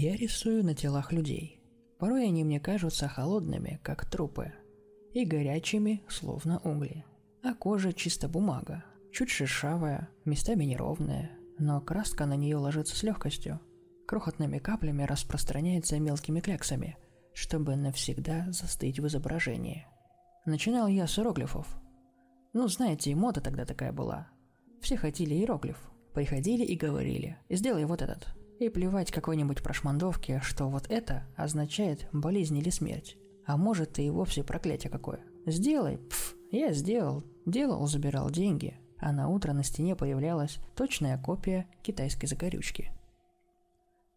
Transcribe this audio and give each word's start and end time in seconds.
Я 0.00 0.14
рисую 0.14 0.64
на 0.64 0.76
телах 0.76 1.10
людей. 1.10 1.60
Порой 1.98 2.28
они 2.28 2.44
мне 2.44 2.60
кажутся 2.60 3.08
холодными, 3.08 3.80
как 3.82 4.08
трупы, 4.08 4.52
и 5.12 5.24
горячими, 5.24 6.04
словно 6.08 6.60
угли. 6.60 7.04
А 7.42 7.52
кожа 7.52 7.92
чисто 7.92 8.28
бумага, 8.28 8.84
чуть 9.12 9.28
шершавая, 9.28 10.08
местами 10.24 10.62
неровная, 10.62 11.32
но 11.58 11.80
краска 11.80 12.26
на 12.26 12.36
нее 12.36 12.58
ложится 12.58 12.94
с 12.94 13.02
легкостью. 13.02 13.58
Крохотными 14.06 14.58
каплями 14.58 15.02
распространяется 15.02 15.98
мелкими 15.98 16.38
кляксами, 16.38 16.96
чтобы 17.34 17.74
навсегда 17.74 18.46
застыть 18.52 19.00
в 19.00 19.06
изображении. 19.08 19.84
Начинал 20.46 20.86
я 20.86 21.08
с 21.08 21.18
иероглифов. 21.18 21.66
Ну, 22.52 22.68
знаете, 22.68 23.10
и 23.10 23.16
мода 23.16 23.40
тогда 23.40 23.64
такая 23.64 23.92
была. 23.92 24.28
Все 24.80 24.96
хотели 24.96 25.34
иероглиф. 25.34 25.90
Приходили 26.14 26.64
и 26.64 26.76
говорили 26.76 27.36
«сделай 27.50 27.84
вот 27.84 28.00
этот». 28.00 28.37
И 28.58 28.68
плевать 28.70 29.12
какой-нибудь 29.12 29.62
прошмандовке, 29.62 30.40
что 30.42 30.68
вот 30.68 30.86
это 30.90 31.26
означает 31.36 32.08
болезнь 32.12 32.58
или 32.58 32.70
смерть. 32.70 33.16
А 33.46 33.56
может 33.56 33.98
и 33.98 34.10
вовсе 34.10 34.42
проклятие 34.42 34.90
какое. 34.90 35.20
Сделай, 35.46 35.98
пф, 35.98 36.34
я 36.50 36.72
сделал, 36.72 37.24
делал, 37.46 37.86
забирал 37.86 38.30
деньги, 38.30 38.76
а 38.98 39.12
на 39.12 39.28
утро 39.28 39.52
на 39.52 39.62
стене 39.62 39.94
появлялась 39.94 40.58
точная 40.74 41.16
копия 41.18 41.66
китайской 41.82 42.26
закорючки. 42.26 42.92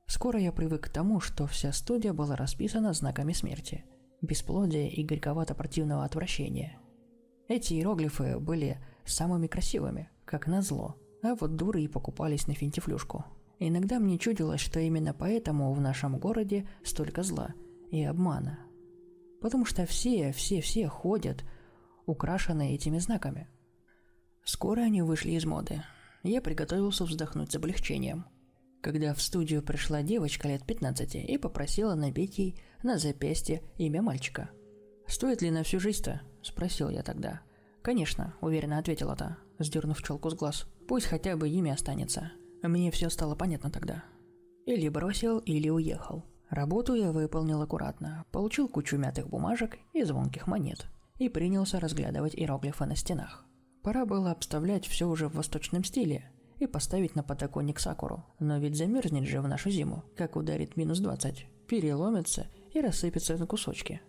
Скоро 0.08 0.40
я 0.40 0.52
привык 0.52 0.86
к 0.86 0.90
тому, 0.90 1.20
что 1.20 1.46
вся 1.48 1.72
студия 1.72 2.12
была 2.12 2.36
расписана 2.36 2.94
знаками 2.94 3.34
смерти, 3.34 3.86
бесплодия 4.22 4.90
и 4.90 5.06
горьковато-противного 5.06 6.04
отвращения. 6.04 6.78
Эти 7.48 7.76
иероглифы 7.76 8.40
были 8.40 8.80
самыми 9.06 9.48
красивыми, 9.48 10.10
как 10.26 10.48
назло, 10.48 10.96
а 11.24 11.36
вот 11.36 11.56
дуры 11.56 11.84
и 11.84 11.88
покупались 11.88 12.48
на 12.48 12.56
финтифлюшку. 12.56 13.24
Иногда 13.62 14.00
мне 14.00 14.18
чудилось, 14.18 14.60
что 14.60 14.82
именно 14.82 15.14
поэтому 15.14 15.72
в 15.72 15.80
нашем 15.80 16.18
городе 16.18 16.68
столько 16.84 17.24
зла 17.24 17.54
и 17.92 18.04
обмана. 18.04 18.60
Потому 19.40 19.64
что 19.64 19.86
все, 19.86 20.34
все, 20.34 20.60
все 20.60 20.90
ходят, 20.90 21.46
украшенные 22.06 22.76
этими 22.76 22.98
знаками– 22.98 23.48
Скоро 24.44 24.82
они 24.82 25.02
вышли 25.02 25.32
из 25.32 25.46
моды. 25.46 25.84
Я 26.24 26.42
приготовился 26.42 27.06
вздохнуть 27.06 27.52
с 27.52 27.56
облегчением. 27.56 28.26
Когда 28.82 29.14
в 29.14 29.22
студию 29.22 29.62
пришла 29.62 30.02
девочка 30.02 30.48
лет 30.48 30.66
15 30.66 31.16
и 31.16 31.38
попросила 31.38 31.94
набить 31.94 32.40
ей 32.40 32.60
на 32.82 32.98
запястье 32.98 33.62
имя 33.78 34.02
мальчика. 34.02 34.50
«Стоит 35.08 35.42
ли 35.42 35.52
на 35.52 35.64
всю 35.64 35.80
жизнь-то?»– 35.80 36.22
спросил 36.42 36.90
я 36.90 37.04
тогда. 37.04 37.42
«Конечно»,– 37.84 38.36
уверенно 38.42 38.80
ответила 38.80 39.16
та, 39.16 39.38
сдернув 39.60 40.02
челку 40.02 40.30
с 40.30 40.34
глаз. 40.34 40.66
«Пусть 40.88 41.06
хотя 41.06 41.38
бы 41.38 41.48
имя 41.50 41.74
останется». 41.74 42.32
Мне 42.64 42.92
все 42.92 43.10
стало 43.10 43.36
понятно 43.36 43.72
тогда. 43.72 44.04
Или 44.66 44.88
бросил, 44.90 45.40
или 45.40 45.70
уехал. 45.70 46.24
Работу 46.50 46.94
я 46.94 47.12
выполнил 47.12 47.62
аккуратно, 47.62 48.26
получил 48.32 48.68
кучу 48.68 48.98
мятых 48.98 49.30
бумажек 49.30 49.80
и 49.94 50.04
звонких 50.04 50.48
монет 50.48 50.88
и 51.18 51.30
принялся 51.30 51.80
разглядывать 51.80 52.36
иероглифы 52.36 52.86
на 52.86 52.96
стенах. 52.96 53.46
Пора 53.84 54.06
было 54.06 54.32
обставлять 54.32 54.86
все 54.86 55.08
уже 55.08 55.28
в 55.28 55.36
восточном 55.36 55.84
стиле 55.84 56.30
и 56.60 56.68
поставить 56.68 57.16
на 57.16 57.24
подоконник 57.24 57.80
сакуру. 57.80 58.24
Но 58.40 58.60
ведь 58.60 58.76
замерзнет 58.76 59.24
же 59.24 59.42
в 59.42 59.48
нашу 59.48 59.72
зиму, 59.72 60.04
как 60.16 60.36
ударит 60.36 60.78
минус 60.78 61.00
20, 61.00 61.48
переломится 61.68 62.48
и 62.74 62.82
рассыпется 62.82 63.38
на 63.38 63.48
кусочки. 63.48 64.02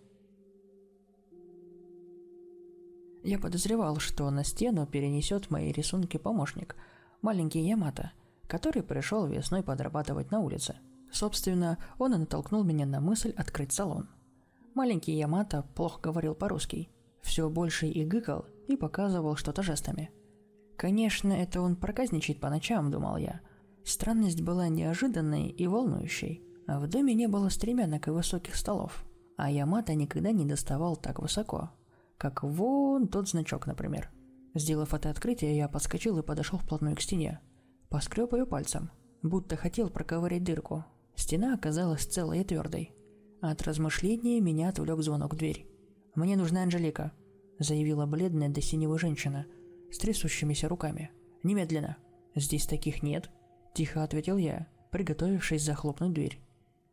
Я 3.23 3.39
подозревал, 3.39 3.98
что 3.98 4.28
на 4.30 4.42
стену 4.42 4.86
перенесет 4.86 5.50
мои 5.50 5.70
рисунки 5.70 6.17
помощник, 6.17 6.77
маленький 7.23 7.61
Ямато, 7.61 8.12
который 8.46 8.82
пришел 8.82 9.26
весной 9.26 9.62
подрабатывать 9.62 10.30
на 10.30 10.40
улице. 10.40 10.76
Собственно, 11.10 11.78
он 11.98 12.14
и 12.14 12.18
натолкнул 12.18 12.64
меня 12.64 12.86
на 12.86 13.00
мысль 13.00 13.32
открыть 13.36 13.72
салон. 13.72 14.08
Маленький 14.74 15.12
Ямато 15.12 15.64
плохо 15.74 16.00
говорил 16.00 16.34
по-русски, 16.34 16.88
все 17.20 17.48
больше 17.48 17.86
и 17.86 18.04
гыкал, 18.04 18.46
и 18.68 18.76
показывал 18.76 19.36
что-то 19.36 19.62
жестами. 19.62 20.11
Конечно, 20.77 21.33
это 21.33 21.61
он 21.61 21.77
проказничает 21.77 22.40
по 22.40 22.50
ночам, 22.50 22.90
думал 22.90 23.17
я. 23.17 23.40
Странность 23.84 24.42
была 24.42 24.68
неожиданной 24.68 25.48
и 25.48 25.67
волнующей. 25.67 26.42
В 26.67 26.86
доме 26.86 27.14
не 27.14 27.28
было 27.28 27.48
стремянок 27.48 28.08
и 28.08 28.11
высоких 28.11 28.56
столов. 28.56 29.05
А 29.36 29.50
Ямато 29.50 29.94
никогда 29.94 30.33
не 30.33 30.44
доставал 30.44 30.96
так 30.96 31.18
высоко. 31.18 31.70
Как 32.17 32.42
вон 32.42 33.08
тот 33.08 33.28
значок, 33.28 33.67
например. 33.67 34.11
Сделав 34.55 34.94
это 34.94 35.11
открытие, 35.11 35.56
я 35.56 35.68
подскочил 35.68 36.18
и 36.18 36.22
подошел 36.22 36.58
вплотную 36.58 36.96
к 36.96 37.00
стене. 37.00 37.40
Поскреб 37.92 38.33
ее 38.33 38.47
пальцем, 38.47 38.91
будто 39.23 39.55
хотел 39.55 39.91
проковырять 39.91 40.42
дырку. 40.42 40.83
Стена 41.14 41.53
оказалась 41.53 42.07
целой 42.07 42.41
и 42.41 42.45
твердой. 42.45 42.95
От 43.42 43.61
размышления 43.61 44.41
меня 44.41 44.70
отвлек 44.70 45.03
звонок 45.03 45.35
в 45.35 45.36
дверь. 45.36 45.67
«Мне 46.14 46.36
нужна 46.36 46.63
Анжелика», 46.63 47.13
заявила 47.58 48.07
бледная 48.07 48.48
до 48.48 48.63
синего 48.63 48.98
женщина 48.98 49.45
с 49.91 49.98
трясущимися 49.98 50.70
руками. 50.70 51.11
«Немедленно!» 51.42 51.98
«Здесь 52.35 52.67
таких 52.67 53.03
нет»,– 53.03 53.29
тихо 53.75 54.03
ответил 54.03 54.39
я, 54.39 54.69
приготовившись 54.91 55.63
захлопнуть 55.63 56.14
дверь 56.14 56.41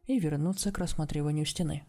и 0.05 0.19
вернуться 0.19 0.73
к 0.73 0.79
рассматриванию 0.79 1.45
стены. 1.45 1.85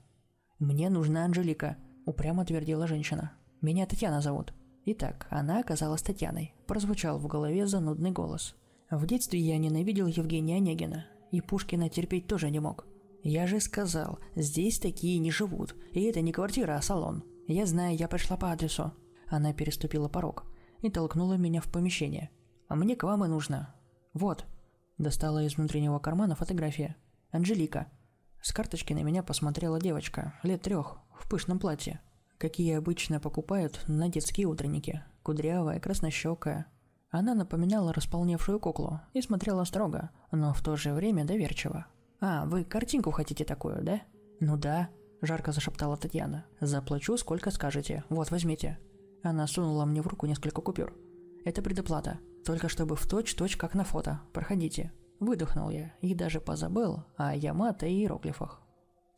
«Мне 0.60 0.88
нужна 0.88 1.24
Анжелика»,– 1.24 1.78
упрямо 2.06 2.44
твердила 2.44 2.86
женщина. 2.86 3.32
«Меня 3.60 3.86
Татьяна 3.86 4.20
зовут». 4.20 4.54
Итак, 4.84 5.26
она 5.30 5.58
оказалась 5.58 6.02
Татьяной. 6.02 6.54
Прозвучал 6.68 7.18
в 7.18 7.26
голове 7.26 7.66
занудный 7.66 8.12
голос. 8.12 8.54
В 8.90 9.06
детстве 9.06 9.38
я 9.38 9.58
ненавидел 9.58 10.06
Евгения 10.06 10.56
Онегина, 10.56 11.06
и 11.30 11.40
Пушкина 11.40 11.88
терпеть 11.88 12.26
тоже 12.26 12.50
не 12.50 12.60
мог. 12.60 12.86
Я 13.22 13.46
же 13.46 13.60
сказал, 13.60 14.18
здесь 14.34 14.78
такие 14.78 15.18
не 15.18 15.30
живут, 15.30 15.76
и 15.92 16.02
это 16.02 16.20
не 16.20 16.32
квартира, 16.32 16.76
а 16.76 16.82
салон. 16.82 17.24
«Я 17.52 17.66
знаю, 17.66 17.96
я 17.96 18.06
пришла 18.06 18.36
по 18.36 18.52
адресу». 18.52 18.92
Она 19.26 19.52
переступила 19.52 20.08
порог 20.08 20.46
и 20.82 20.88
толкнула 20.88 21.34
меня 21.34 21.60
в 21.60 21.66
помещение. 21.66 22.30
«А 22.68 22.76
мне 22.76 22.94
к 22.94 23.02
вам 23.02 23.24
и 23.24 23.28
нужно». 23.28 23.74
«Вот». 24.14 24.46
Достала 24.98 25.42
из 25.42 25.56
внутреннего 25.56 25.98
кармана 25.98 26.36
фотография. 26.36 26.94
«Анжелика». 27.32 27.90
С 28.40 28.52
карточки 28.52 28.92
на 28.92 29.00
меня 29.00 29.24
посмотрела 29.24 29.80
девочка, 29.80 30.34
лет 30.44 30.62
трех, 30.62 31.00
в 31.12 31.28
пышном 31.28 31.58
платье. 31.58 32.00
Какие 32.38 32.76
обычно 32.76 33.18
покупают 33.18 33.82
на 33.88 34.08
детские 34.08 34.46
утренники. 34.46 35.02
Кудрявая, 35.24 35.80
краснощекая. 35.80 36.66
Она 37.10 37.34
напоминала 37.34 37.92
располневшую 37.92 38.60
куклу 38.60 39.00
и 39.14 39.20
смотрела 39.20 39.64
строго, 39.64 40.10
но 40.30 40.52
в 40.52 40.62
то 40.62 40.76
же 40.76 40.92
время 40.92 41.24
доверчиво. 41.24 41.86
«А, 42.20 42.44
вы 42.46 42.64
картинку 42.64 43.10
хотите 43.10 43.44
такую, 43.44 43.82
да?» 43.82 44.00
«Ну 44.38 44.56
да»,– 44.56 44.90
жарко 45.20 45.52
зашептала 45.52 45.96
Татьяна. 45.96 46.44
«Заплачу, 46.60 47.16
сколько 47.16 47.50
скажете. 47.50 48.04
Вот, 48.10 48.30
возьмите». 48.30 48.78
Она 49.22 49.46
сунула 49.46 49.84
мне 49.86 50.02
в 50.02 50.06
руку 50.06 50.26
несколько 50.26 50.60
купюр. 50.60 50.94
«Это 51.44 51.62
предоплата. 51.62 52.20
Только 52.44 52.68
чтобы 52.68 52.94
в 52.94 53.06
точь-точь, 53.06 53.56
как 53.56 53.74
на 53.74 53.84
фото. 53.84 54.20
Проходите». 54.32 54.92
Выдохнул 55.18 55.68
я 55.68 55.92
и 56.00 56.14
даже 56.14 56.40
позабыл 56.40 57.04
о 57.16 57.34
Ямато 57.34 57.86
и 57.86 57.92
иероглифах. 57.92 58.62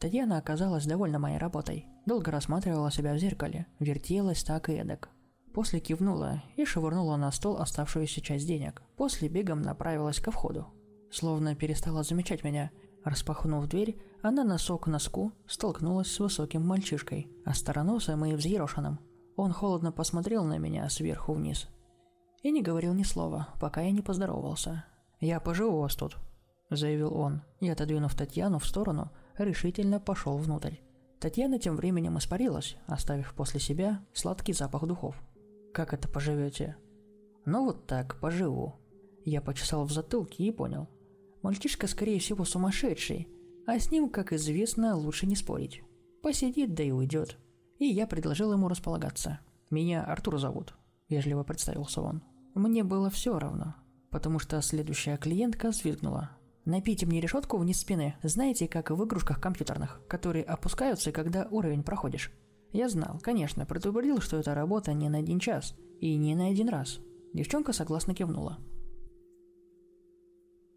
Татьяна 0.01 0.39
оказалась 0.39 0.87
довольна 0.87 1.21
моей 1.21 1.39
работой. 1.39 1.87
Долго 2.07 2.33
рассматривала 2.33 2.91
себя 2.91 3.15
в 3.15 3.19
зеркале, 3.19 3.67
вертелась 3.79 4.43
так 4.43 4.69
и 4.69 4.73
эдак. 4.73 5.11
После 5.53 5.81
кивнула 5.81 6.43
и 6.57 6.65
швырнула 6.65 7.17
на 7.17 7.31
стол 7.31 7.59
оставшуюся 7.59 8.21
часть 8.21 8.47
денег. 8.47 8.83
После 8.97 9.29
бегом 9.29 9.63
направилась 9.63 10.21
ко 10.21 10.31
входу. 10.31 10.67
Словно 11.11 11.55
перестала 11.55 12.03
замечать 12.03 12.43
меня 12.43 12.71
Распахнув 13.05 13.67
дверь, 13.67 13.99
она 14.23 14.45
носок 14.45 14.85
к 14.85 14.87
носку 14.87 15.33
столкнулась 15.47 16.11
с 16.13 16.21
высоким 16.21 16.67
мальчишкой, 16.67 17.29
остроносым 17.45 18.25
и 18.25 18.35
взъерошенным. 18.35 19.01
Он 19.37 19.53
холодно 19.53 19.91
посмотрел 19.91 20.45
на 20.45 20.59
меня 20.59 20.89
сверху 20.89 21.33
вниз. 21.33 21.69
И 22.43 22.51
не 22.51 22.63
говорил 22.63 22.95
ни 22.95 23.03
слова, 23.03 23.49
пока 23.61 23.81
я 23.81 23.91
не 23.91 24.03
поздоровался. 24.03 24.85
«Я 25.21 25.41
поживу 25.41 25.79
у 25.79 25.81
вас 25.81 25.95
тут»,– 25.97 26.17
заявил 26.71 27.15
он, 27.15 27.43
и, 27.61 27.69
отодвинув 27.69 28.15
Татьяну 28.15 28.59
в 28.59 28.67
сторону, 28.67 29.11
решительно 29.39 30.01
пошел 30.01 30.37
внутрь. 30.37 30.77
Татьяна 31.21 31.59
тем 31.59 31.77
временем 31.77 32.19
испарилась, 32.19 32.77
оставив 32.87 33.35
после 33.35 33.61
себя 33.61 34.01
сладкий 34.13 34.53
запах 34.53 34.85
духов. 34.87 35.17
«Как 35.73 35.93
это 35.95 36.09
поживете?» 36.09 36.77
«Ну 37.45 37.65
вот 37.65 37.87
так, 37.87 38.21
поживу». 38.21 38.75
Я 39.25 39.41
почесал 39.41 39.85
в 39.85 39.93
затылке 39.93 40.45
и 40.45 40.51
понял– 40.51 40.89
Мальчишка, 41.43 41.89
скорее 41.89 42.21
всего, 42.21 42.45
сумасшедший, 42.45 43.29
а 43.67 43.79
с 43.79 43.91
ним, 43.91 44.09
как 44.09 44.33
известно, 44.33 44.97
лучше 44.97 45.27
не 45.27 45.35
спорить. 45.35 45.83
Посидит, 46.23 46.75
да 46.75 46.85
и 46.85 46.93
уйдет. 46.93 47.37
И 47.79 47.87
я 47.87 48.07
предложил 48.07 48.53
ему 48.53 48.69
располагаться. 48.69 49.41
«Меня 49.71 50.05
Артур 50.05 50.39
зовут»,– 50.39 50.75
вежливо 51.09 51.43
представился 51.43 52.01
он. 52.01 52.23
Мне 52.55 52.85
было 52.85 53.11
все 53.11 53.39
равно, 53.39 53.75
потому 54.11 54.39
что 54.39 54.61
следующая 54.63 55.17
клиентка 55.17 55.71
взвизгнула. 55.71 56.31
«Напите 56.65 57.07
мне 57.07 57.21
решетку 57.21 57.57
вниз 57.57 57.81
спины, 57.81 58.15
знаете, 58.23 58.69
как 58.69 58.91
в 58.91 59.05
игрушках 59.05 59.41
компьютерных, 59.41 60.01
которые 60.07 60.45
опускаются, 60.45 61.11
когда 61.11 61.49
уровень 61.51 61.83
проходишь». 61.83 62.31
Я 62.73 62.89
знал, 62.89 63.21
конечно, 63.23 63.67
предупредил, 63.67 64.21
что 64.21 64.39
эта 64.39 64.55
работа 64.55 64.95
не 64.95 65.09
на 65.09 65.19
один 65.19 65.39
час 65.39 65.75
и 66.01 66.17
не 66.17 66.35
на 66.35 66.47
один 66.47 66.69
раз. 66.69 67.01
Девчонка 67.35 67.73
согласно 67.73 68.15
кивнула. 68.15 68.59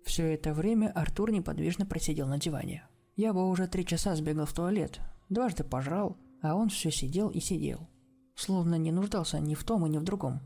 Все 0.04 0.34
это 0.34 0.54
время 0.54 0.92
Артур 0.94 1.32
неподвижно 1.32 1.86
просидел 1.86 2.28
на 2.28 2.38
диване. 2.38 2.88
Я 3.16 3.34
бы 3.34 3.50
уже 3.50 3.68
три 3.68 3.86
часа 3.86 4.16
сбегал 4.16 4.46
в 4.46 4.54
туалет, 4.54 5.00
дважды 5.30 5.64
пожрал, 5.64 6.18
а 6.42 6.56
он 6.56 6.70
все 6.70 6.92
сидел 6.92 7.30
и 7.30 7.40
сидел. 7.40 7.88
Словно 8.36 8.76
не 8.76 8.92
нуждался 8.92 9.40
ни 9.40 9.56
в 9.56 9.64
том 9.64 9.86
и 9.86 9.90
ни 9.90 9.98
в 9.98 10.04
другом. 10.04 10.42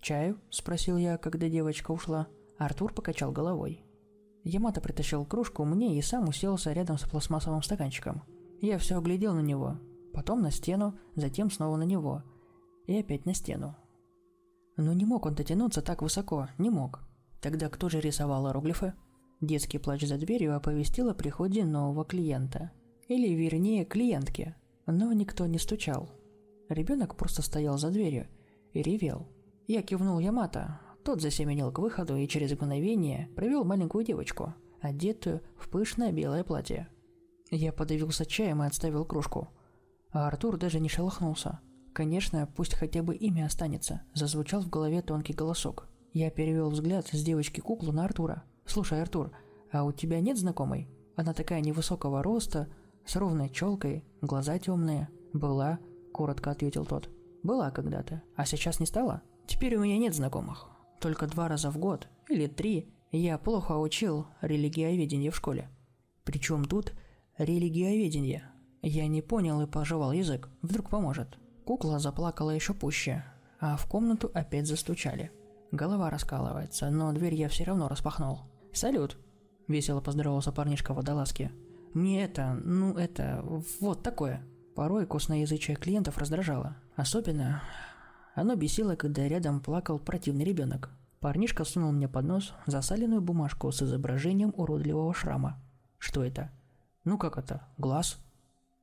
«Чаю?»– 0.00 0.40
спросил 0.50 0.96
я, 0.96 1.18
когда 1.18 1.48
девочка 1.48 1.90
ушла. 1.90 2.28
Артур 2.56 2.94
покачал 2.94 3.32
головой. 3.32 3.84
Ямато 4.44 4.80
притащил 4.80 5.24
кружку 5.24 5.64
мне 5.64 5.98
и 5.98 6.02
сам 6.02 6.28
уселся 6.28 6.72
рядом 6.72 6.98
с 6.98 7.02
пластмассовым 7.02 7.62
стаканчиком. 7.62 8.22
Я 8.60 8.78
все 8.78 8.98
оглядел 8.98 9.34
на 9.34 9.40
него, 9.40 9.78
потом 10.12 10.42
на 10.42 10.50
стену, 10.50 10.98
затем 11.16 11.50
снова 11.50 11.76
на 11.76 11.84
него. 11.84 12.22
И 12.86 12.96
опять 12.98 13.26
на 13.26 13.34
стену. 13.34 13.76
Но 14.76 14.92
не 14.92 15.04
мог 15.04 15.26
он 15.26 15.34
дотянуться 15.34 15.82
так 15.82 16.02
высоко, 16.02 16.48
не 16.58 16.70
мог. 16.70 17.00
Тогда 17.40 17.68
кто 17.68 17.88
же 17.88 18.00
рисовал 18.00 18.46
иероглифы? 18.46 18.94
Детский 19.40 19.78
плач 19.78 20.06
за 20.06 20.18
дверью 20.18 20.56
оповестил 20.56 21.08
о 21.10 21.14
приходе 21.14 21.64
нового 21.64 22.04
клиента. 22.04 22.70
Или, 23.08 23.34
вернее, 23.34 23.84
клиентки. 23.84 24.54
Но 24.86 25.12
никто 25.12 25.46
не 25.46 25.58
стучал. 25.58 26.08
Ребенок 26.68 27.16
просто 27.16 27.42
стоял 27.42 27.76
за 27.78 27.90
дверью 27.90 28.28
и 28.72 28.82
ревел. 28.82 29.28
Я 29.66 29.82
кивнул 29.82 30.18
Ямато. 30.18 30.80
Тот 31.04 31.20
засеменил 31.20 31.72
к 31.72 31.78
выходу 31.78 32.16
и 32.16 32.28
через 32.28 32.52
мгновение 32.52 33.28
провел 33.34 33.64
маленькую 33.64 34.04
девочку, 34.04 34.54
одетую 34.80 35.42
в 35.56 35.68
пышное 35.68 36.12
белое 36.12 36.44
платье. 36.44 36.88
Я 37.50 37.72
подавился 37.72 38.24
чаем 38.24 38.62
и 38.62 38.66
отставил 38.66 39.04
кружку. 39.04 39.48
А 40.12 40.28
Артур 40.28 40.58
даже 40.58 40.78
не 40.78 40.88
шелохнулся. 40.88 41.60
Конечно, 41.92 42.48
пусть 42.54 42.74
хотя 42.74 43.02
бы 43.02 43.14
имя 43.14 43.46
останется, 43.46 44.02
зазвучал 44.14 44.62
в 44.62 44.70
голове 44.70 45.02
тонкий 45.02 45.32
голосок. 45.32 45.88
Я 46.12 46.30
перевел 46.30 46.70
взгляд 46.70 47.06
с 47.06 47.22
девочки-куклу 47.22 47.92
на 47.92 48.04
Артура. 48.04 48.44
«Слушай, 48.66 49.02
Артур, 49.02 49.32
а 49.70 49.84
у 49.84 49.92
тебя 49.92 50.20
нет 50.20 50.38
знакомой? 50.38 50.88
Она 51.16 51.32
такая 51.32 51.60
невысокого 51.60 52.22
роста, 52.22 52.68
с 53.04 53.16
ровной 53.16 53.48
челкой, 53.48 54.04
глаза 54.20 54.58
темные». 54.58 55.08
«Была»,— 55.32 55.78
коротко 56.12 56.50
ответил 56.50 56.84
тот. 56.84 57.08
«Была 57.42 57.70
когда-то. 57.70 58.22
А 58.36 58.44
сейчас 58.44 58.80
не 58.80 58.86
стала? 58.86 59.22
Теперь 59.46 59.76
у 59.76 59.82
меня 59.82 59.98
нет 59.98 60.14
знакомых. 60.14 60.68
Только 61.00 61.26
два 61.26 61.48
раза 61.48 61.70
в 61.70 61.78
год, 61.78 62.08
или 62.28 62.46
три, 62.46 62.88
я 63.10 63.36
плохо 63.38 63.72
учил 63.72 64.26
религиоведение 64.40 65.30
в 65.30 65.36
школе. 65.36 65.68
Причем 66.24 66.64
тут 66.64 66.92
религиоведение. 67.38 68.51
Я 68.82 69.06
не 69.06 69.22
понял 69.22 69.60
и 69.60 69.66
пожевал 69.66 70.12
язык. 70.12 70.48
Вдруг 70.60 70.90
поможет». 70.90 71.38
Кукла 71.64 72.00
заплакала 72.00 72.50
еще 72.50 72.74
пуще, 72.74 73.24
а 73.60 73.76
в 73.76 73.86
комнату 73.86 74.30
опять 74.34 74.66
застучали. 74.66 75.30
Голова 75.70 76.10
раскалывается, 76.10 76.90
но 76.90 77.12
дверь 77.12 77.34
я 77.34 77.48
все 77.48 77.64
равно 77.64 77.88
распахнул. 77.88 78.40
«Салют!»– 78.72 79.16
весело 79.68 80.00
поздоровался 80.00 80.50
парнишка 80.50 80.92
в 80.92 80.96
водолазке. 80.96 81.52
«Мне 81.94 82.24
это, 82.24 82.60
ну 82.64 82.94
это, 82.94 83.44
вот 83.80 84.02
такое». 84.02 84.44
Порой 84.74 85.06
косноязычие 85.06 85.76
клиентов 85.76 86.18
раздражало. 86.18 86.76
Особенно 86.96 87.62
оно 88.34 88.56
бесило, 88.56 88.96
когда 88.96 89.28
рядом 89.28 89.60
плакал 89.60 89.98
противный 89.98 90.44
ребенок. 90.44 90.90
Парнишка 91.20 91.64
сунул 91.64 91.92
мне 91.92 92.08
под 92.08 92.24
нос 92.24 92.54
засаленную 92.66 93.20
бумажку 93.20 93.70
с 93.70 93.82
изображением 93.82 94.52
уродливого 94.56 95.14
шрама. 95.14 95.60
«Что 95.98 96.24
это?» 96.24 96.50
«Ну 97.04 97.18
как 97.18 97.38
это? 97.38 97.68
Глаз?» 97.78 98.18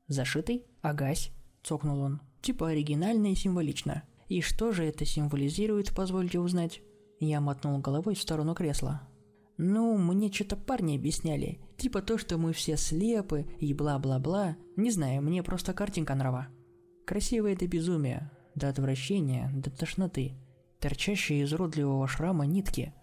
«Зашитый? 0.09 0.65
Агась?»– 0.81 1.31
цокнул 1.63 2.01
он. 2.01 2.21
Типа 2.41 2.69
оригинально 2.69 3.31
и 3.31 3.35
символично. 3.35 4.03
И 4.27 4.41
что 4.41 4.71
же 4.71 4.83
это 4.85 5.05
символизирует, 5.05 5.93
позвольте 5.95 6.39
узнать? 6.39 6.81
Я 7.19 7.41
мотнул 7.41 7.79
головой 7.79 8.15
в 8.15 8.21
сторону 8.21 8.55
кресла. 8.55 9.01
Ну, 9.57 9.97
мне 9.97 10.31
что-то 10.31 10.55
парни 10.55 10.95
объясняли. 10.95 11.59
Типа 11.77 12.01
то, 12.01 12.17
что 12.17 12.37
мы 12.37 12.53
все 12.53 12.77
слепы 12.77 13.45
и 13.59 13.73
бла-бла-бла. 13.73 14.55
Не 14.77 14.89
знаю, 14.91 15.21
мне 15.21 15.43
просто 15.43 15.73
картинка 15.73 16.15
нрава. 16.15 16.47
Красивое 17.05 17.53
это 17.53 17.67
безумие. 17.67 18.31
До 18.55 18.69
отвращения, 18.69 19.51
до 19.53 19.69
тошноты. 19.69 20.33
Торчащие 20.79 21.43
из 21.43 21.51
уродливого 21.51 22.07
шрама 22.07 22.45
нитки. 22.45 22.93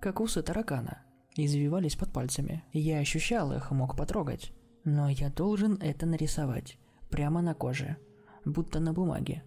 Как 0.00 0.20
усы 0.20 0.42
таракана. 0.42 1.02
Извивались 1.36 1.94
под 1.94 2.12
пальцами. 2.12 2.64
Я 2.72 2.98
ощущал 2.98 3.52
их, 3.52 3.70
мог 3.70 3.96
потрогать. 3.96 4.52
Но 4.84 5.08
я 5.08 5.30
должен 5.30 5.74
это 5.80 6.06
нарисовать. 6.06 6.78
Прямо 7.10 7.42
на 7.42 7.54
коже 7.54 7.96
будто 8.44 8.80
на 8.80 8.92
бумаге. 8.92 9.42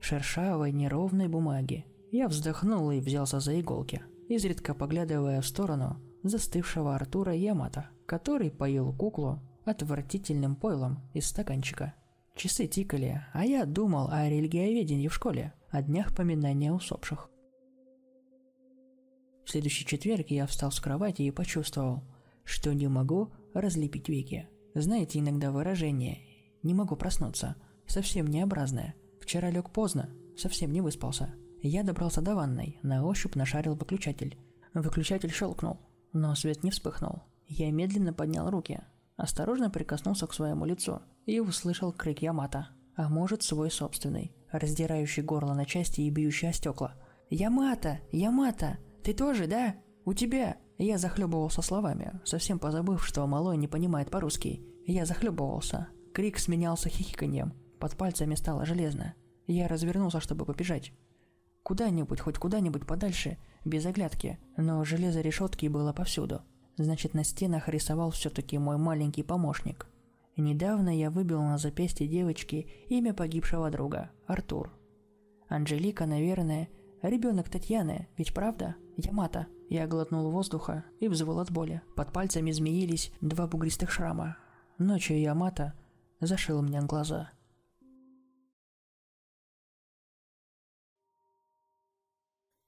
Шершавой, 0.00 0.72
неровной 0.72 1.28
бумаге. 1.28 1.84
Я 2.10 2.28
вздохнул 2.28 2.90
и 2.90 3.00
взялся 3.00 3.40
за 3.40 3.60
иголки, 3.60 4.02
изредка 4.28 4.74
поглядывая 4.74 5.40
в 5.40 5.46
сторону 5.46 6.00
застывшего 6.22 6.94
Артура 6.94 7.34
Ямата, 7.34 7.90
который 8.06 8.50
поил 8.50 8.92
куклу 8.92 9.40
отвратительным 9.64 10.56
пойлом 10.56 11.00
из 11.14 11.26
стаканчика. 11.26 11.94
Часы 12.34 12.66
тикали, 12.66 13.24
а 13.32 13.44
я 13.44 13.64
думал 13.64 14.08
о 14.10 14.28
религиоведении 14.28 15.08
в 15.08 15.14
школе, 15.14 15.52
о 15.68 15.82
днях 15.82 16.14
поминания 16.14 16.72
усопших. 16.72 17.30
В 19.44 19.50
следующий 19.50 19.84
четверг 19.84 20.26
я 20.30 20.46
встал 20.46 20.70
с 20.70 20.80
кровати 20.80 21.22
и 21.22 21.30
почувствовал, 21.30 22.02
что 22.44 22.72
не 22.72 22.88
могу 22.88 23.32
разлепить 23.54 24.08
веки. 24.08 24.48
Знаете 24.74 25.18
иногда 25.18 25.50
выражение 25.50 26.20
«не 26.62 26.74
могу 26.74 26.96
проснуться», 26.96 27.56
совсем 27.86 28.26
необразное. 28.26 28.94
Вчера 29.20 29.50
лег 29.50 29.70
поздно, 29.70 30.10
совсем 30.36 30.72
не 30.72 30.80
выспался. 30.80 31.34
Я 31.62 31.82
добрался 31.82 32.20
до 32.22 32.34
ванной, 32.34 32.78
на 32.82 33.04
ощупь 33.04 33.34
нашарил 33.34 33.74
выключатель. 33.74 34.38
Выключатель 34.72 35.32
щелкнул, 35.32 35.78
но 36.12 36.34
свет 36.34 36.62
не 36.62 36.70
вспыхнул. 36.70 37.22
Я 37.46 37.70
медленно 37.70 38.12
поднял 38.12 38.48
руки, 38.48 38.80
осторожно 39.16 39.70
прикоснулся 39.70 40.26
к 40.26 40.32
своему 40.32 40.64
лицу 40.64 41.02
и 41.26 41.40
услышал 41.40 41.92
крик 41.92 42.22
Ямата. 42.22 42.68
А 42.96 43.08
может, 43.08 43.42
свой 43.42 43.70
собственный, 43.70 44.32
раздирающий 44.52 45.22
горло 45.22 45.54
на 45.54 45.66
части 45.66 46.02
и 46.02 46.10
бьющий 46.10 46.48
о 46.48 46.52
стекла. 46.52 46.94
«Ямата! 47.28 48.00
Ямата! 48.12 48.78
Ты 49.02 49.14
тоже, 49.14 49.46
да? 49.46 49.74
У 50.04 50.14
тебя!» 50.14 50.56
Я 50.82 50.96
захлебывался 50.96 51.60
словами, 51.60 52.18
совсем 52.24 52.58
позабыв, 52.58 53.04
что 53.04 53.26
малой 53.26 53.58
не 53.58 53.68
понимает 53.68 54.10
по-русски. 54.10 54.62
Я 54.86 55.04
захлебывался. 55.04 55.88
Крик 56.14 56.38
сменялся 56.38 56.88
хихиканьем. 56.88 57.52
Под 57.78 57.98
пальцами 57.98 58.34
стало 58.34 58.64
железно. 58.64 59.12
Я 59.46 59.68
развернулся, 59.68 60.20
чтобы 60.20 60.46
побежать. 60.46 60.94
Куда-нибудь, 61.64 62.20
хоть 62.20 62.38
куда-нибудь 62.38 62.86
подальше, 62.86 63.36
без 63.62 63.84
оглядки, 63.84 64.38
но 64.56 64.82
железо 64.84 65.20
решетки 65.20 65.66
было 65.66 65.92
повсюду. 65.92 66.40
Значит, 66.78 67.12
на 67.12 67.24
стенах 67.24 67.68
рисовал 67.68 68.10
все-таки 68.10 68.56
мой 68.56 68.78
маленький 68.78 69.22
помощник. 69.22 69.86
Недавно 70.38 70.96
я 70.98 71.10
выбил 71.10 71.42
на 71.42 71.58
запястье 71.58 72.08
девочки 72.08 72.70
имя 72.88 73.12
погибшего 73.12 73.70
друга– 73.70 74.12
Артур. 74.26 74.72
Анжелика, 75.46 76.06
наверное, 76.06 76.70
ребенок 77.02 77.50
Татьяны, 77.50 78.08
ведь 78.16 78.32
правда? 78.32 78.76
Ямата. 78.96 79.46
Я 79.70 79.86
глотнул 79.86 80.28
воздуха 80.32 80.84
и 80.98 81.06
взвыл 81.06 81.38
от 81.38 81.52
боли. 81.52 81.80
Под 81.94 82.12
пальцами 82.12 82.50
змеились 82.50 83.12
два 83.20 83.46
бугристых 83.46 83.92
шрама. 83.92 84.36
Ночью 84.78 85.20
Ямата 85.20 85.74
зашил 86.18 86.60
мне 86.60 86.80
глаза. 86.80 87.30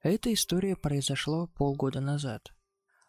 Эта 0.00 0.32
история 0.32 0.76
произошла 0.76 1.48
полгода 1.48 2.00
назад. 2.00 2.52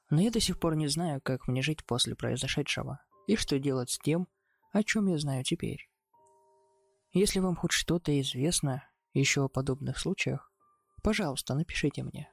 Но 0.10 0.22
я 0.22 0.32
до 0.32 0.40
сих 0.40 0.60
пор 0.60 0.76
не 0.76 0.88
знаю, 0.88 1.22
как 1.22 1.48
мне 1.48 1.62
жить 1.62 1.86
после 1.86 2.16
произошедшего, 2.16 3.00
и 3.28 3.36
что 3.36 3.60
делать 3.60 3.92
с 3.92 4.00
тем, 4.00 4.28
о 4.72 4.82
чем 4.82 5.06
я 5.06 5.20
знаю 5.20 5.44
теперь. 5.44 5.88
Если 7.12 7.40
вам 7.40 7.56
хоть 7.56 7.72
что-то 7.72 8.20
известно 8.22 8.84
еще 9.14 9.46
о 9.46 9.50
подобных 9.50 10.00
случаях, 10.00 10.52
пожалуйста, 11.04 11.54
напишите 11.54 12.02
мне. 12.02 12.33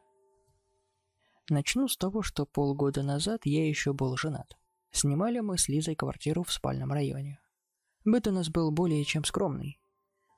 Начну 1.50 1.88
с 1.88 1.96
того, 1.96 2.22
что 2.22 2.46
полгода 2.46 3.02
назад 3.02 3.40
я 3.44 3.66
еще 3.66 3.92
был 3.92 4.16
женат. 4.16 4.56
Снимали 4.92 5.40
мы 5.40 5.58
с 5.58 5.68
Лизой 5.68 5.96
квартиру 5.96 6.44
в 6.44 6.52
спальном 6.52 6.92
районе. 6.92 7.40
Быт 8.04 8.28
у 8.28 8.30
нас 8.30 8.48
был 8.48 8.70
более 8.70 9.04
чем 9.04 9.24
скромный. 9.24 9.80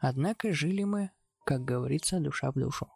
Однако 0.01 0.55
жили 0.55 0.85
мы, 0.85 1.11
как 1.45 1.67
говорится, 1.67 2.19
душа 2.19 2.51
в 2.51 2.55
душу. 2.55 2.89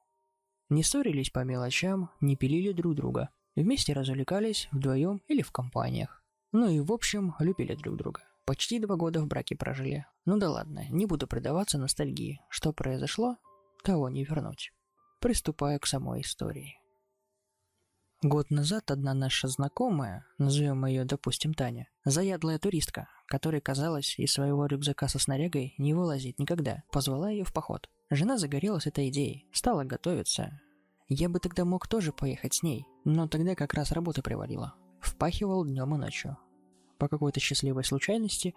Не 0.70 0.82
ссорились 0.82 1.28
по 1.28 1.44
мелочам, 1.44 2.08
не 2.22 2.36
пилили 2.36 2.72
друг 2.72 2.94
друга. 2.94 3.28
Вместе 3.54 3.92
развлекались, 3.92 4.68
вдвоем 4.72 5.20
или 5.28 5.42
в 5.42 5.52
компаниях. 5.52 6.24
Ну 6.52 6.70
и 6.70 6.80
в 6.80 6.92
общем, 6.92 7.34
любили 7.38 7.74
друг 7.74 7.98
друга. 7.98 8.22
Почти 8.46 8.78
два 8.78 8.96
года 8.96 9.20
в 9.20 9.26
браке 9.26 9.56
прожили. 9.56 10.06
Ну 10.24 10.38
да 10.38 10.50
ладно, 10.50 10.88
не 10.88 11.04
буду 11.04 11.26
предаваться 11.26 11.76
ностальгии. 11.76 12.40
Что 12.48 12.72
произошло, 12.72 13.36
того 13.84 14.08
не 14.08 14.24
вернуть. 14.24 14.72
Приступаю 15.20 15.78
к 15.80 15.86
самой 15.86 16.22
истории. 16.22 16.80
Год 18.22 18.50
назад 18.50 18.90
одна 18.90 19.12
наша 19.12 19.46
знакомая, 19.46 20.24
назовем 20.38 20.86
ее, 20.86 21.04
допустим, 21.04 21.52
Таня, 21.52 21.86
заядлая 22.02 22.58
туристка, 22.58 23.08
которой, 23.26 23.60
казалось, 23.60 24.18
из 24.18 24.32
своего 24.32 24.64
рюкзака 24.64 25.06
со 25.06 25.18
снарягой 25.18 25.74
не 25.76 25.92
вылазит 25.92 26.38
никогда, 26.38 26.82
позвала 26.90 27.28
ее 27.28 27.44
в 27.44 27.52
поход. 27.52 27.90
Жена 28.08 28.38
загорелась 28.38 28.86
этой 28.86 29.10
идеей, 29.10 29.46
стала 29.52 29.84
готовиться. 29.84 30.58
Я 31.08 31.28
бы 31.28 31.40
тогда 31.40 31.66
мог 31.66 31.88
тоже 31.88 32.10
поехать 32.10 32.54
с 32.54 32.62
ней, 32.62 32.86
но 33.04 33.28
тогда 33.28 33.54
как 33.54 33.74
раз 33.74 33.92
работа 33.92 34.22
привалила. 34.22 34.74
впахивал 35.02 35.66
днем 35.66 35.94
и 35.94 35.98
ночью. 35.98 36.38
По 36.98 37.08
какой-то 37.08 37.38
счастливой 37.38 37.84
случайности 37.84 38.54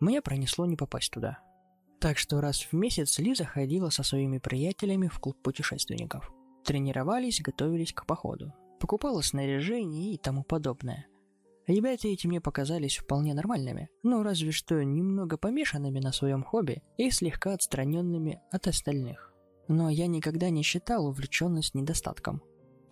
мне 0.00 0.20
пронесло 0.20 0.66
не 0.66 0.76
попасть 0.76 1.12
туда. 1.12 1.38
Так 2.00 2.18
что 2.18 2.40
раз 2.40 2.60
в 2.60 2.72
месяц 2.72 3.20
Лиза 3.20 3.44
ходила 3.44 3.90
со 3.90 4.02
своими 4.02 4.38
приятелями 4.38 5.06
в 5.06 5.20
клуб 5.20 5.40
путешественников. 5.42 6.32
Тренировались, 6.64 7.40
готовились 7.40 7.92
к 7.92 8.04
походу. 8.04 8.52
Покупала 8.78 9.20
снаряжение 9.22 10.12
и 10.12 10.18
тому 10.18 10.44
подобное. 10.44 11.06
Ребята 11.66 12.06
эти 12.06 12.26
мне 12.26 12.40
показались 12.40 12.98
вполне 12.98 13.34
нормальными, 13.34 13.88
но 14.04 14.22
разве 14.22 14.52
что 14.52 14.84
немного 14.84 15.36
помешанными 15.36 15.98
на 15.98 16.12
своем 16.12 16.44
хобби 16.44 16.82
и 16.96 17.10
слегка 17.10 17.54
отстраненными 17.54 18.40
от 18.52 18.68
остальных. 18.68 19.32
Но 19.66 19.90
я 19.90 20.06
никогда 20.06 20.48
не 20.50 20.62
считал 20.62 21.06
увлеченность 21.06 21.74
недостатком. 21.74 22.40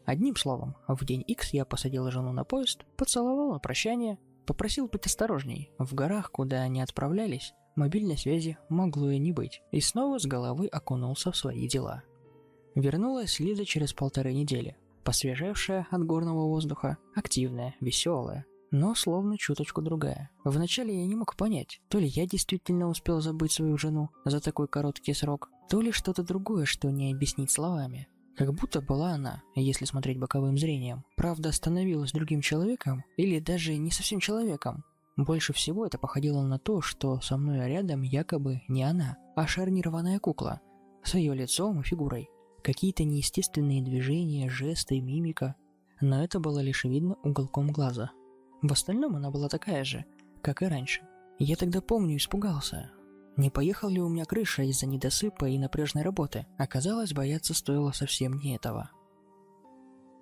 Одним 0.04 0.34
словом, 0.34 0.74
в 0.88 1.04
день 1.04 1.22
X 1.26 1.52
я 1.52 1.64
посадил 1.64 2.10
жену 2.10 2.32
на 2.32 2.44
поезд, 2.44 2.84
поцеловал 2.96 3.52
на 3.52 3.60
прощание, 3.60 4.18
попросил 4.44 4.88
быть 4.88 5.06
осторожней. 5.06 5.70
В 5.78 5.94
горах, 5.94 6.32
куда 6.32 6.62
они 6.62 6.82
отправлялись, 6.82 7.54
мобильной 7.76 8.18
связи 8.18 8.58
могло 8.68 9.10
и 9.10 9.18
не 9.18 9.32
быть, 9.32 9.62
и 9.70 9.80
снова 9.80 10.18
с 10.18 10.26
головы 10.26 10.66
окунулся 10.66 11.30
в 11.30 11.36
свои 11.36 11.68
дела. 11.68 12.02
Вернулась 12.74 13.38
Лиза 13.38 13.64
через 13.64 13.94
полторы 13.94 14.32
недели, 14.32 14.76
посвежевшая 15.04 15.86
от 15.90 16.04
горного 16.04 16.46
воздуха, 16.48 16.98
активная, 17.14 17.74
веселая, 17.80 18.46
но 18.70 18.94
словно 18.94 19.38
чуточку 19.38 19.82
другая. 19.82 20.30
Вначале 20.42 20.98
я 20.98 21.06
не 21.06 21.14
мог 21.14 21.36
понять, 21.36 21.80
то 21.88 21.98
ли 21.98 22.06
я 22.06 22.26
действительно 22.26 22.88
успел 22.88 23.20
забыть 23.20 23.52
свою 23.52 23.78
жену 23.78 24.10
за 24.24 24.40
такой 24.40 24.66
короткий 24.66 25.14
срок, 25.14 25.50
то 25.68 25.80
ли 25.80 25.92
что-то 25.92 26.24
другое, 26.24 26.64
что 26.64 26.90
не 26.90 27.12
объяснить 27.12 27.52
словами. 27.52 28.08
Как 28.36 28.52
будто 28.52 28.80
была 28.80 29.10
она, 29.10 29.44
если 29.54 29.84
смотреть 29.84 30.18
боковым 30.18 30.58
зрением. 30.58 31.04
Правда, 31.16 31.52
становилась 31.52 32.10
другим 32.10 32.40
человеком, 32.40 33.04
или 33.16 33.38
даже 33.38 33.76
не 33.76 33.92
совсем 33.92 34.18
человеком. 34.18 34.82
Больше 35.16 35.52
всего 35.52 35.86
это 35.86 35.96
походило 35.98 36.42
на 36.42 36.58
то, 36.58 36.80
что 36.80 37.20
со 37.20 37.36
мной 37.36 37.68
рядом 37.68 38.02
якобы 38.02 38.62
не 38.66 38.82
она, 38.82 39.16
а 39.36 39.46
шарнированная 39.46 40.18
кукла, 40.18 40.60
с 41.04 41.14
ее 41.14 41.34
лицом 41.34 41.80
и 41.80 41.84
фигурой. 41.84 42.28
Какие-то 42.64 43.04
неестественные 43.04 43.82
движения, 43.82 44.48
жесты, 44.48 44.98
мимика. 44.98 45.54
Но 46.00 46.24
это 46.24 46.40
было 46.40 46.60
лишь 46.60 46.84
видно 46.84 47.16
уголком 47.22 47.70
глаза. 47.70 48.10
В 48.62 48.72
остальном 48.72 49.16
она 49.16 49.30
была 49.30 49.50
такая 49.50 49.84
же, 49.84 50.06
как 50.40 50.62
и 50.62 50.66
раньше. 50.66 51.02
Я 51.38 51.56
тогда 51.56 51.82
помню, 51.82 52.16
испугался. 52.16 52.90
Не 53.36 53.50
поехал 53.50 53.90
ли 53.90 54.00
у 54.00 54.08
меня 54.08 54.24
крыша 54.24 54.62
из-за 54.62 54.86
недосыпа 54.86 55.44
и 55.44 55.58
напряжной 55.58 56.04
работы? 56.04 56.46
Оказалось, 56.56 57.12
бояться 57.12 57.52
стоило 57.52 57.92
совсем 57.92 58.38
не 58.38 58.56
этого. 58.56 58.90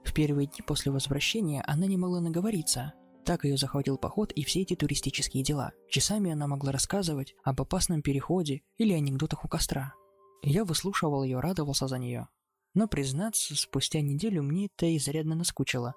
В 0.02 0.12
первые 0.12 0.49
дни 0.49 0.62
после 0.66 0.90
возвращения 0.90 1.62
она 1.64 1.87
не 1.87 1.96
могла 1.96 2.20
наговориться. 2.20 2.92
Так 3.25 3.44
ее 3.44 3.56
захватил 3.56 3.99
поход 3.99 4.32
и 4.32 4.42
все 4.42 4.62
эти 4.62 4.75
туристические 4.75 5.44
дела. 5.44 5.70
Часами 5.88 6.32
она 6.32 6.49
могла 6.49 6.72
рассказывать 6.72 7.37
об 7.44 7.61
опасном 7.61 8.02
переходе 8.02 8.62
или 8.78 8.94
анекдотах 8.94 9.44
у 9.44 9.49
костра. 9.49 9.94
Я 10.42 10.64
выслушивал 10.64 11.22
ее, 11.22 11.40
радовался 11.40 11.87
за 11.88 11.99
нее. 11.99 12.28
Но, 12.75 12.88
признаться, 12.88 13.54
спустя 13.56 14.00
неделю 14.00 14.42
мне 14.42 14.66
это 14.66 14.96
изрядно 14.96 15.34
наскучило. 15.34 15.94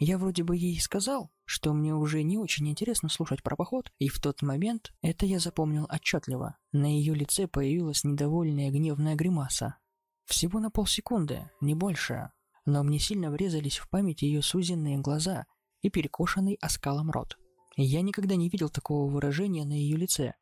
Я 0.00 0.18
вроде 0.18 0.44
бы 0.44 0.56
ей 0.56 0.78
сказал, 0.80 1.30
что 1.44 1.72
мне 1.72 1.94
уже 1.94 2.22
не 2.22 2.38
очень 2.38 2.68
интересно 2.68 3.08
слушать 3.08 3.42
про 3.42 3.56
поход, 3.56 3.90
и 3.98 4.08
в 4.08 4.20
тот 4.20 4.42
момент 4.42 4.92
это 5.02 5.26
я 5.26 5.40
запомнил 5.40 5.88
отчетливо. 5.90 6.56
На 6.72 6.86
ее 6.86 7.14
лице 7.14 7.48
появилась 7.48 8.04
недовольная 8.04 8.70
гневная 8.70 9.16
гримаса. 9.16 9.78
Всего 10.24 10.60
на 10.60 10.70
полсекунды, 10.70 11.50
не 11.60 11.74
больше. 11.74 12.30
Но 12.64 12.84
мне 12.84 12.98
сильно 12.98 13.30
врезались 13.30 13.78
в 13.78 13.88
память 13.88 14.22
ее 14.22 14.42
сузенные 14.42 14.98
глаза 14.98 15.46
и 15.80 15.90
перекошенный 15.90 16.58
оскалом 16.60 17.10
рот. 17.10 17.38
Я 17.76 18.02
никогда 18.02 18.36
не 18.36 18.48
видел 18.48 18.68
такого 18.68 19.10
выражения 19.10 19.64
на 19.64 19.72
ее 19.72 19.96
лице, 19.96 20.34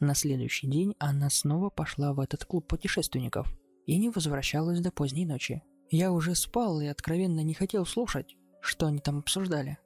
на 0.00 0.14
следующий 0.14 0.66
день 0.66 0.94
она 0.98 1.30
снова 1.30 1.70
пошла 1.70 2.12
в 2.12 2.20
этот 2.20 2.44
клуб 2.44 2.66
путешественников 2.66 3.52
и 3.86 3.96
не 3.98 4.10
возвращалась 4.10 4.80
до 4.80 4.90
поздней 4.90 5.24
ночи. 5.24 5.62
Я 5.90 6.12
уже 6.12 6.34
спал 6.34 6.80
и 6.80 6.86
откровенно 6.86 7.40
не 7.40 7.54
хотел 7.54 7.86
слушать, 7.86 8.36
что 8.60 8.86
они 8.86 8.98
там 8.98 9.18
обсуждали. 9.18 9.78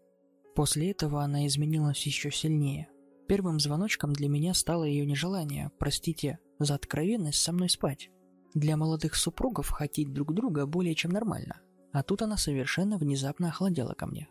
После 0.55 0.91
этого 0.91 1.23
она 1.23 1.47
изменилась 1.47 2.05
еще 2.07 2.31
сильнее. 2.31 2.89
Первым 3.29 3.61
звоночком 3.61 4.13
для 4.13 4.29
меня 4.29 4.55
стало 4.55 4.85
ее 4.85 5.07
нежелание, 5.07 5.71
простите, 5.79 6.41
за 6.59 6.75
откровенность 6.75 7.41
со 7.41 7.53
мной 7.53 7.71
спать. 7.71 8.11
Для 8.55 8.77
молодых 8.77 9.15
супругов 9.15 9.69
хотеть 9.69 10.13
друг 10.13 10.35
друга 10.35 10.67
более 10.67 10.97
чем 10.97 11.13
нормально. 11.13 11.61
А 11.93 12.03
тут 12.03 12.23
она 12.23 12.37
совершенно 12.37 12.99
внезапно 12.99 13.49
охладела 13.49 13.95
ко 13.95 14.07
мне. 14.07 14.29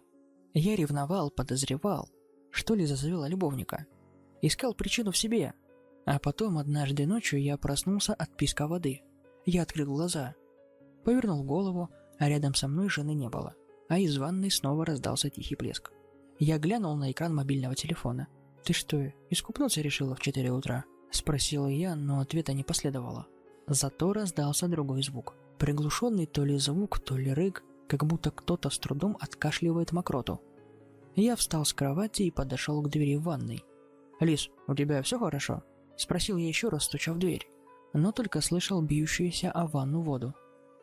Я 0.53 0.75
ревновал, 0.75 1.31
подозревал, 1.31 2.09
что 2.51 2.75
ли 2.75 2.85
завела 2.85 3.29
любовника. 3.29 3.85
Искал 4.41 4.73
причину 4.73 5.11
в 5.11 5.17
себе, 5.17 5.53
а 6.09 6.17
потом 6.17 6.57
однажды 6.57 7.05
ночью 7.05 7.39
я 7.39 7.55
проснулся 7.55 8.15
от 8.15 8.35
писка 8.35 8.67
воды. 8.67 9.03
Я 9.45 9.61
открыл 9.61 9.93
глаза, 9.93 10.33
повернул 11.05 11.43
голову, 11.43 11.89
а 12.17 12.27
рядом 12.27 12.55
со 12.55 12.67
мной 12.67 12.89
жены 12.89 13.13
не 13.13 13.29
было, 13.29 13.53
а 13.89 13.99
из 13.99 14.17
ванной 14.17 14.49
снова 14.49 14.87
раздался 14.87 15.29
тихий 15.29 15.55
плеск. 15.55 15.91
Я 16.39 16.57
глянул 16.57 16.95
на 16.95 17.11
экран 17.11 17.35
мобильного 17.35 17.75
телефона. 17.75 18.27
«Ты 18.63 18.73
что, 18.73 19.13
искупнуться 19.29 19.81
решила 19.81 20.15
в 20.15 20.19
4 20.19 20.49
утра?» 20.51 20.83
Спросила 21.11 21.67
я, 21.67 21.95
но 21.95 22.21
ответа 22.21 22.53
не 22.53 22.63
последовало. 22.63 23.27
Зато 23.67 24.11
раздался 24.11 24.67
другой 24.67 25.03
звук. 25.03 25.35
Приглушенный 25.59 26.25
то 26.25 26.43
ли 26.43 26.57
звук, 26.57 26.99
то 26.99 27.17
ли 27.17 27.31
рык, 27.31 27.63
как 27.87 28.03
будто 28.03 28.31
кто-то 28.31 28.71
с 28.71 28.79
трудом 28.79 29.15
откашливает 29.19 29.91
мокроту. 29.91 30.41
Я 31.15 31.35
встал 31.35 31.65
с 31.65 31.73
кровати 31.73 32.23
и 32.23 32.31
подошел 32.31 32.81
к 32.81 32.89
двери 32.89 33.15
в 33.15 33.23
ванной. 33.25 33.63
«Лис, 34.19 34.49
у 34.67 34.73
тебя 34.73 35.03
все 35.03 35.19
хорошо?» 35.19 35.63
Спросил 35.99 36.37
я 36.37 36.47
еще 36.47 36.69
раз, 36.69 36.85
стуча 36.85 37.11
в 37.11 37.19
дверь, 37.19 37.45
но 37.91 38.13
только 38.13 38.39
слышал 38.39 38.81
бьющуюся 38.81 39.51
о 39.51 39.67
ванну 39.67 40.01
воду. 40.01 40.33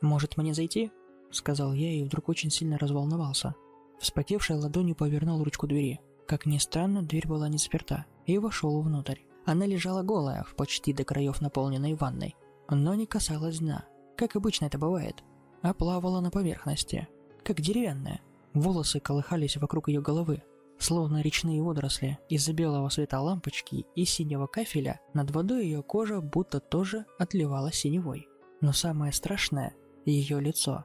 «Может, 0.03 0.37
мне 0.37 0.53
зайти?»— 0.53 0.93
сказал 1.31 1.73
я 1.73 1.91
и 1.91 2.05
вдруг 2.05 2.29
очень 2.29 2.51
сильно 2.51 2.77
разволновался. 2.77 3.55
Вспотевшей 3.99 4.57
ладонью 4.57 4.95
повернул 4.95 5.43
ручку 5.43 5.67
двери. 5.67 6.01
Как 6.27 6.45
ни 6.45 6.59
странно, 6.59 7.03
дверь 7.03 7.27
была 7.27 7.49
не 7.49 7.57
заперта, 7.57 8.05
и 8.27 8.37
вошел 8.37 8.83
внутрь. 8.83 9.21
Она 9.47 9.65
лежала 9.65 10.03
голая, 10.03 10.43
в 10.43 10.55
почти 10.55 10.93
до 10.93 11.05
краев 11.05 11.41
наполненной 11.41 11.95
ванной, 11.95 12.37
но 12.69 12.95
не 12.95 13.07
касалась 13.07 13.61
дна, 13.61 13.87
как 14.19 14.37
обычно 14.37 14.67
это 14.67 14.77
бывает, 14.77 15.25
а 15.63 15.73
плавала 15.73 16.21
на 16.21 16.31
поверхности, 16.31 17.09
как 17.43 17.63
деревянная. 17.63 18.21
Волосы 18.53 19.01
колыхались 19.01 19.57
вокруг 19.57 19.89
ее 19.89 20.03
головы, 20.03 20.43
Словно 20.79 21.23
речные 21.23 21.63
водоросли, 21.63 22.19
из-за 22.29 22.53
белого 22.53 22.89
света 22.91 23.21
лампочки 23.21 23.87
и 23.95 24.05
синего 24.05 24.47
кафеля 24.47 25.01
над 25.15 25.31
водой 25.31 25.65
ее 25.65 25.83
кожа 25.83 26.21
будто 26.21 26.61
тоже 26.61 27.07
отливала 27.19 27.73
синевой. 27.73 28.29
Но 28.61 28.73
самое 28.73 29.13
страшное– 29.13 29.75
ее 30.05 30.41
лицо. 30.41 30.85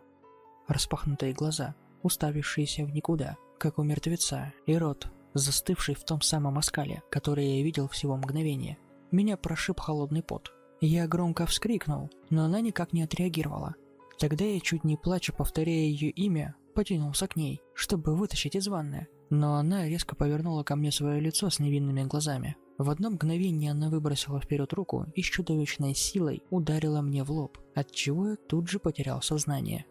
Распахнутые 0.67 1.33
глаза, 1.33 1.75
уставившиеся 2.03 2.85
в 2.85 2.91
никуда, 2.91 3.37
как 3.59 3.79
у 3.79 3.83
мертвеца, 3.83 4.53
и 4.65 4.77
рот, 4.77 5.07
застывший 5.33 5.95
в 5.95 6.03
том 6.03 6.21
самом 6.21 6.57
оскале, 6.57 7.03
который 7.09 7.57
я 7.57 7.63
видел 7.63 7.87
всего 7.87 8.15
мгновение. 8.15 8.77
Меня 9.11 9.37
прошиб 9.37 9.79
холодный 9.79 10.23
пот. 10.23 10.53
Я 10.79 11.07
громко 11.07 11.45
вскрикнул, 11.45 12.09
но 12.29 12.45
она 12.45 12.61
никак 12.61 12.93
не 12.93 13.03
отреагировала. 13.03 13.75
Тогда 14.17 14.45
я, 14.45 14.59
чуть 14.59 14.83
не 14.83 14.97
плача, 14.97 15.33
повторяя 15.33 15.75
ее 15.75 16.09
имя, 16.09 16.55
потянулся 16.73 17.27
к 17.27 17.35
ней, 17.35 17.61
чтобы 17.75 18.15
вытащить 18.15 18.55
из 18.55 18.67
ванны. 18.67 19.07
Но 19.31 19.55
она 19.55 19.87
резко 19.87 20.13
повернула 20.13 20.63
ко 20.63 20.75
мне 20.75 20.91
свое 20.91 21.21
лицо 21.21 21.49
с 21.49 21.59
невинными 21.59 22.03
глазами. 22.03 22.57
В 22.77 22.89
одно 22.89 23.09
мгновение 23.09 23.71
она 23.71 23.89
выбросила 23.89 24.41
вперед 24.41 24.73
руку 24.73 25.05
и 25.15 25.21
с 25.21 25.25
чудовищной 25.25 25.95
силой 25.95 26.43
ударила 26.49 27.01
мне 27.01 27.23
в 27.23 27.31
лоб, 27.31 27.57
отчего 27.73 28.31
я 28.31 28.35
тут 28.35 28.67
же 28.67 28.77
потерял 28.77 29.21
сознание. 29.21 29.85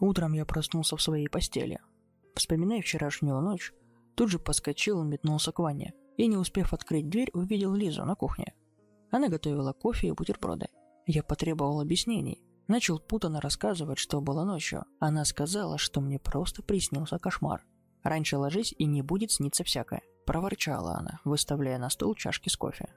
Утром 0.00 0.34
я 0.34 0.44
проснулся 0.44 0.98
в 0.98 1.02
своей 1.02 1.28
постели. 1.28 1.80
Вспоминая 2.34 2.82
вчерашнюю 2.82 3.40
ночь, 3.40 3.72
тут 4.16 4.28
же 4.28 4.38
поскочил 4.38 5.02
и 5.02 5.06
метнулся 5.06 5.50
к 5.50 5.58
ванне, 5.58 5.94
и 6.18 6.26
не 6.26 6.36
успев 6.36 6.74
открыть 6.74 7.08
дверь, 7.08 7.30
увидел 7.32 7.72
Лизу 7.72 8.04
на 8.04 8.16
кухне. 8.16 8.52
Она 9.10 9.28
готовила 9.28 9.72
кофе 9.72 10.08
и 10.08 10.12
бутерброды. 10.12 10.66
Я 11.06 11.22
потребовал 11.22 11.80
объяснений, 11.80 12.41
Начал 12.68 12.98
путанно 12.98 13.40
рассказывать, 13.40 13.98
что 13.98 14.20
было 14.20 14.44
ночью. 14.44 14.84
Она 15.00 15.24
сказала, 15.24 15.78
что 15.78 16.00
мне 16.00 16.18
просто 16.18 16.62
приснился 16.62 17.18
кошмар. 17.18 17.64
«Раньше 18.02 18.36
ложись, 18.36 18.74
и 18.76 18.84
не 18.84 19.02
будет 19.02 19.30
сниться 19.30 19.62
всякое»,– 19.62 20.02
проворчала 20.26 20.96
она, 20.96 21.20
выставляя 21.24 21.78
на 21.78 21.88
стол 21.88 22.14
чашки 22.14 22.48
с 22.48 22.56
кофе. 22.56 22.92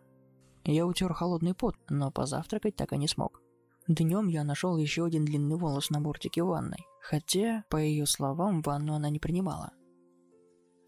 Я 0.63 0.87
утер 0.87 1.13
холодный 1.13 1.53
пот, 1.53 1.75
но 1.89 2.11
позавтракать 2.11 2.75
так 2.75 2.91
и 2.93 2.97
не 2.97 3.07
смог. 3.07 3.41
Днем 3.87 4.27
я 4.29 4.43
нашел 4.43 4.77
еще 4.77 5.05
один 5.05 5.25
длинный 5.25 5.57
волос 5.57 5.91
на 5.91 6.01
бортике 6.01 6.41
ванной, 6.41 6.87
хотя, 7.01 7.65
по 7.69 7.77
ее 7.77 8.07
словам, 8.07 8.63
ванну 8.63 8.95
она 8.95 9.11
не 9.11 9.19
принимала. 9.19 9.73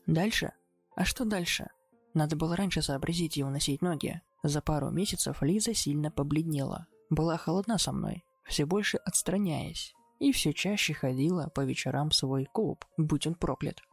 Дальше? 0.08 0.54
А 0.96 1.06
что 1.06 1.26
дальше? 1.26 1.70
Надо 2.16 2.36
было 2.36 2.56
раньше 2.56 2.82
сообразить 2.82 3.38
и 3.38 3.44
уносить 3.44 3.84
ноги. 3.84 4.20
За 4.42 4.62
пару 4.62 4.90
месяцев 4.90 5.44
Лиза 5.44 5.76
сильно 5.76 6.10
побледнела. 6.10 6.88
Была 7.12 7.38
холодна 7.38 7.78
со 7.78 7.92
мной, 7.92 8.24
все 8.48 8.66
больше 8.66 8.98
отстраняясь. 8.98 9.94
и 10.20 10.32
все 10.32 10.51
чаще 10.51 10.96
ходила 10.96 11.51
по 11.54 11.63
вечерам 11.63 12.10
в 12.10 12.16
свой 12.16 12.46
клуб, 12.51 12.86
будь 12.98 13.27
он 13.27 13.36
проклят. 13.36 13.84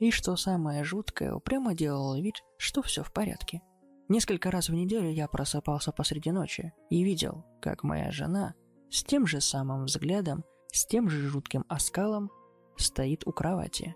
И 0.00 0.10
что 0.10 0.34
самое 0.34 0.82
жуткое, 0.82 1.32
упрямо 1.32 1.74
делала 1.74 2.20
вид, 2.20 2.42
что 2.58 2.82
все 2.82 3.04
в 3.04 3.12
порядке. 3.12 3.62
Несколько 4.08 4.50
раз 4.50 4.68
в 4.68 4.74
неделю 4.74 5.08
я 5.10 5.28
просыпался 5.28 5.92
посреди 5.92 6.32
ночи 6.32 6.72
и 6.90 7.04
видел, 7.04 7.44
как 7.62 7.84
моя 7.84 8.10
жена 8.10 8.54
с 8.90 9.04
тем 9.04 9.26
же 9.26 9.40
самым 9.40 9.84
взглядом, 9.84 10.44
с 10.72 10.86
тем 10.86 11.08
же 11.08 11.28
жутким 11.28 11.64
оскалом 11.68 12.30
стоит 12.76 13.26
у 13.26 13.32
кровати. 13.32 13.94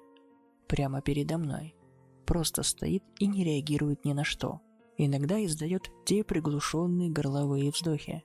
Прямо 0.68 1.02
передо 1.02 1.38
мной. 1.38 1.74
Просто 2.24 2.62
стоит 2.62 3.02
и 3.18 3.26
не 3.26 3.44
реагирует 3.44 4.04
ни 4.04 4.12
на 4.12 4.24
что. 4.24 4.60
Иногда 4.96 5.44
издает 5.44 5.90
те 6.04 6.24
приглушенные 6.24 7.10
горловые 7.10 7.70
вздохи. 7.70 8.22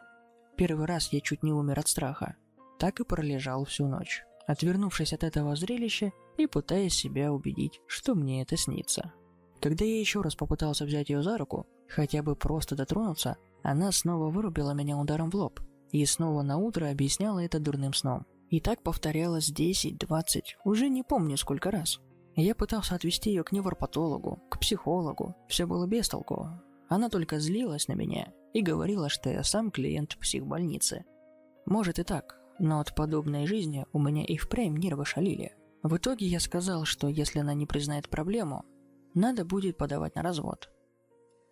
Первый 0.55 0.86
раз 0.86 1.12
я 1.12 1.19
чуть 1.19 1.43
не 1.43 1.51
умер 1.51 1.79
от 1.79 1.88
страха. 1.88 2.36
Так 2.77 3.00
и 3.00 3.03
пролежал 3.03 3.65
всю 3.65 3.88
ночь, 3.88 4.24
отвернувшись 4.45 5.13
от 5.13 5.24
этого 5.24 5.55
зрелища 5.55 6.12
и 6.38 6.48
пытаясь 6.48 6.93
себя 6.93 7.31
убедить, 7.33 7.81
что 7.88 8.13
мне 8.13 8.41
это 8.41 8.55
снится. 8.55 9.13
Когда 9.62 9.86
я 9.86 10.00
еще 10.00 10.22
раз 10.22 10.36
попытался 10.36 10.86
взять 10.86 11.10
ее 11.10 11.24
за 11.24 11.38
руку, 11.38 11.65
хотя 11.88 12.22
бы 12.22 12.36
просто 12.36 12.75
дотронуться, 12.75 13.38
она 13.63 13.91
снова 13.91 14.29
вырубила 14.29 14.72
меня 14.72 14.98
ударом 14.98 15.31
в 15.31 15.36
лоб 15.36 15.60
и 15.91 16.05
снова 16.05 16.41
на 16.41 16.57
утро 16.57 16.89
объясняла 16.89 17.39
это 17.39 17.60
дурным 17.60 17.93
сном. 17.93 18.25
И 18.50 18.60
так 18.60 18.83
повторялось 18.83 19.51
10-20, 19.51 20.41
уже 20.65 20.89
не 20.89 21.01
помню 21.01 21.38
сколько 21.38 21.72
раз. 21.72 22.00
Я 22.36 22.55
пытался 22.55 22.95
отвести 22.95 23.29
ее 23.29 23.43
к 23.43 23.51
невропатологу, 23.51 24.43
к 24.50 24.60
психологу, 24.60 25.36
все 25.48 25.65
было 25.65 25.88
без. 25.88 26.12
Она 26.89 27.10
только 27.10 27.39
злилась 27.39 27.88
на 27.88 27.93
меня 27.93 28.33
и 28.53 28.62
говорила, 28.62 29.10
что 29.10 29.29
я 29.29 29.43
сам 29.43 29.72
клиент 29.72 30.17
психбольницы. 30.17 31.05
Может 31.65 32.00
и 32.00 32.03
так, 32.03 32.39
но 32.60 32.79
от 32.79 32.95
подобной 32.95 33.48
жизни 33.48 33.86
у 33.91 34.00
меня 34.00 34.24
и 34.24 34.38
впрямь 34.38 34.77
нервы 34.77 35.05
шалили. 35.05 35.55
В 35.81 35.98
итоге 35.98 36.27
я 36.27 36.39
сказал, 36.39 36.86
что 36.86 37.07
если 37.07 37.39
она 37.39 37.53
не 37.53 37.65
признает 37.65 38.10
проблему, 38.10 38.63
надо 39.13 39.43
будет 39.43 39.77
подавать 39.77 40.15
на 40.15 40.22
развод. 40.22 40.69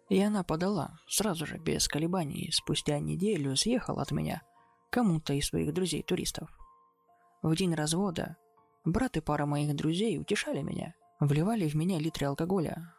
И 0.10 0.20
она 0.20 0.44
подала, 0.44 1.00
сразу 1.08 1.46
же, 1.46 1.58
без 1.58 1.88
колебаний, 1.88 2.50
спустя 2.52 3.00
неделю 3.00 3.56
съехала 3.56 4.02
от 4.02 4.12
меня 4.12 4.42
кому-то 4.90 5.34
из 5.34 5.48
своих 5.48 5.74
друзей-туристов. 5.74 6.50
В 7.42 7.56
день 7.56 7.74
развода 7.74 8.38
брат 8.84 9.18
и 9.18 9.22
пара 9.22 9.46
моих 9.46 9.76
друзей 9.76 10.20
утешали 10.20 10.62
меня, 10.62 10.94
вливали 11.20 11.68
в 11.68 11.76
меня 11.76 11.98
литры 11.98 12.28
алкоголя. 12.28 12.94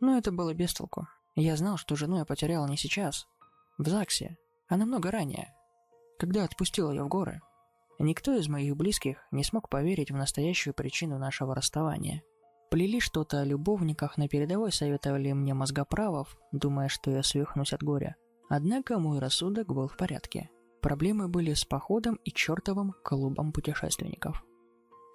Но 0.00 0.16
это 0.16 0.30
было 0.30 0.54
без 0.54 0.72
толку. 0.72 1.08
Я 1.36 1.56
знал, 1.56 1.76
что 1.76 1.96
жену 1.96 2.16
я 2.16 2.24
потерял 2.24 2.66
не 2.66 2.78
сейчас, 2.78 3.28
в 3.76 3.86
ЗАГСе, 3.86 4.38
а 4.68 4.76
намного 4.78 5.10
ранее, 5.10 5.54
когда 6.18 6.44
отпустил 6.44 6.90
ее 6.90 7.04
в 7.04 7.08
горы. 7.08 7.42
Никто 7.98 8.34
из 8.34 8.48
моих 8.48 8.74
близких 8.74 9.18
не 9.30 9.44
смог 9.44 9.68
поверить 9.68 10.10
в 10.10 10.16
настоящую 10.16 10.72
причину 10.72 11.18
нашего 11.18 11.54
расставания. 11.54 12.22
Плели 12.70 13.00
что-то 13.00 13.40
о 13.40 13.44
любовниках, 13.44 14.16
на 14.16 14.28
передовой 14.28 14.72
советовали 14.72 15.32
мне 15.32 15.52
мозгоправов, 15.52 16.36
думая, 16.52 16.88
что 16.88 17.10
я 17.10 17.22
свихнусь 17.22 17.74
от 17.74 17.82
горя. 17.82 18.16
Однако 18.48 18.98
мой 18.98 19.18
рассудок 19.18 19.68
был 19.68 19.88
в 19.88 19.96
порядке. 19.96 20.48
Проблемы 20.80 21.28
были 21.28 21.52
с 21.52 21.64
походом 21.64 22.14
и 22.24 22.32
чертовым 22.32 22.94
клубом 23.04 23.52
путешественников. 23.52 24.42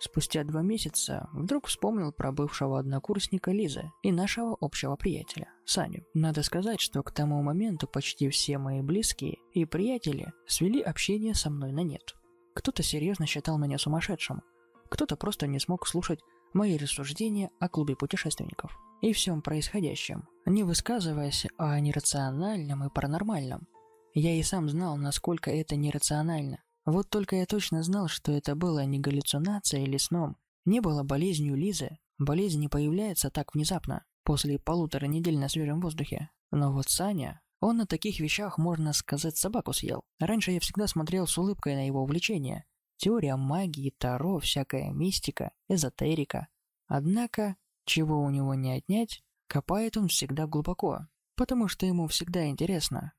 Спустя 0.04 0.44
два 0.44 0.64
месяца 0.64 1.30
вдруг 1.32 1.68
вспомнил 1.68 2.12
про 2.12 2.32
бывшего 2.32 2.80
однокурсника 2.80 3.52
Лизы 3.52 3.92
и 4.02 4.12
нашего 4.12 4.58
общего 4.60 4.96
приятеля, 4.96 5.54
Саню. 5.64 6.04
Надо 6.16 6.42
сказать, 6.42 6.82
что 6.82 7.04
к 7.04 7.12
тому 7.12 7.44
моменту 7.44 7.86
почти 7.86 8.28
все 8.30 8.58
мои 8.58 8.82
близкие 8.82 9.38
и 9.54 9.64
приятели 9.64 10.34
свели 10.48 10.82
общение 10.82 11.36
со 11.36 11.52
мной 11.52 11.72
на 11.72 11.82
нет. 11.82 12.16
Кто-то 12.56 12.82
серьезно 12.82 13.28
считал 13.28 13.60
меня 13.60 13.78
сумасшедшим, 13.78 14.42
кто-то 14.90 15.16
просто 15.16 15.46
не 15.46 15.60
смог 15.60 15.88
слушать 15.88 16.20
мои 16.52 16.80
рассуждения 16.80 17.52
о 17.60 17.70
клубе 17.70 17.96
путешественников 17.96 18.76
и 19.04 19.14
всем 19.14 19.44
происходящем, 19.44 20.28
не 20.48 20.64
высказываясь 20.64 21.46
о 21.60 21.80
нерациональном 21.80 22.84
и 22.84 22.90
паранормальном. 22.90 23.68
Я 24.16 24.34
и 24.34 24.42
сам 24.42 24.68
знал, 24.68 24.98
насколько 24.98 25.52
это 25.52 25.76
нерационально, 25.76 26.64
вот 26.86 27.10
только 27.10 27.36
я 27.36 27.46
точно 27.46 27.84
знал, 27.84 28.08
что 28.08 28.32
это 28.32 28.56
было 28.56 28.86
не 28.86 29.00
галлюцинация 29.00 29.82
или 29.84 29.98
сном, 29.98 30.38
не 30.66 30.80
было 30.80 31.04
болезнью 31.04 31.56
Лизы. 31.56 31.98
Болезнь 32.18 32.60
не 32.60 32.68
появляется 32.68 33.32
так 33.32 33.56
внезапно, 33.56 34.06
после 34.24 34.60
полутора 34.60 35.08
недель 35.08 35.40
на 35.40 35.50
свежем 35.50 35.82
воздухе. 35.82 36.30
Но 36.52 36.72
вот 36.72 36.88
Саня, 36.88 37.42
он 37.60 37.78
на 37.78 37.88
таких 37.88 38.20
вещах, 38.20 38.58
можно 38.60 38.94
сказать, 38.94 39.38
собаку 39.38 39.74
съел. 39.74 40.04
Раньше 40.20 40.52
я 40.52 40.60
всегда 40.60 40.88
смотрел 40.88 41.26
с 41.26 41.38
улыбкой 41.38 41.76
на 41.76 41.88
его 41.88 42.04
увлечения. 42.04 42.66
Теория 42.98 43.36
магии, 43.36 43.94
таро, 43.98 44.38
всякая 44.40 44.92
мистика, 44.92 45.52
эзотерика. 45.68 46.48
Однако, 46.88 47.56
чего 47.86 48.22
у 48.22 48.30
него 48.30 48.54
не 48.54 48.74
отнять, 48.74 49.24
копает 49.48 49.98
он 49.98 50.08
всегда 50.08 50.46
глубоко, 50.46 51.08
потому 51.36 51.68
что 51.68 51.88
ему 51.88 52.08
всегда 52.08 52.46
интересно. 52.48 53.14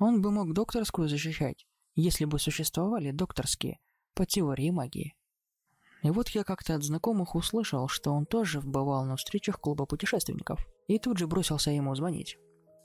Он 0.00 0.20
бы 0.20 0.32
мог 0.32 0.52
докторскую 0.52 1.08
защищать, 1.08 1.67
если 2.00 2.26
бы 2.26 2.38
существовали 2.38 3.10
докторские 3.10 3.80
по 4.14 4.24
теории 4.24 4.70
магии. 4.70 5.16
И 6.04 6.10
вот 6.10 6.28
я 6.28 6.44
как-то 6.44 6.76
от 6.76 6.84
знакомых 6.84 7.34
услышал, 7.34 7.88
что 7.88 8.12
он 8.12 8.24
тоже 8.24 8.60
бывал 8.60 9.04
на 9.04 9.16
встречах 9.16 9.60
клуба 9.60 9.84
путешественников, 9.84 10.64
и 10.86 11.00
тут 11.00 11.18
же 11.18 11.26
бросился 11.26 11.72
ему 11.72 11.94
звонить. 11.96 12.38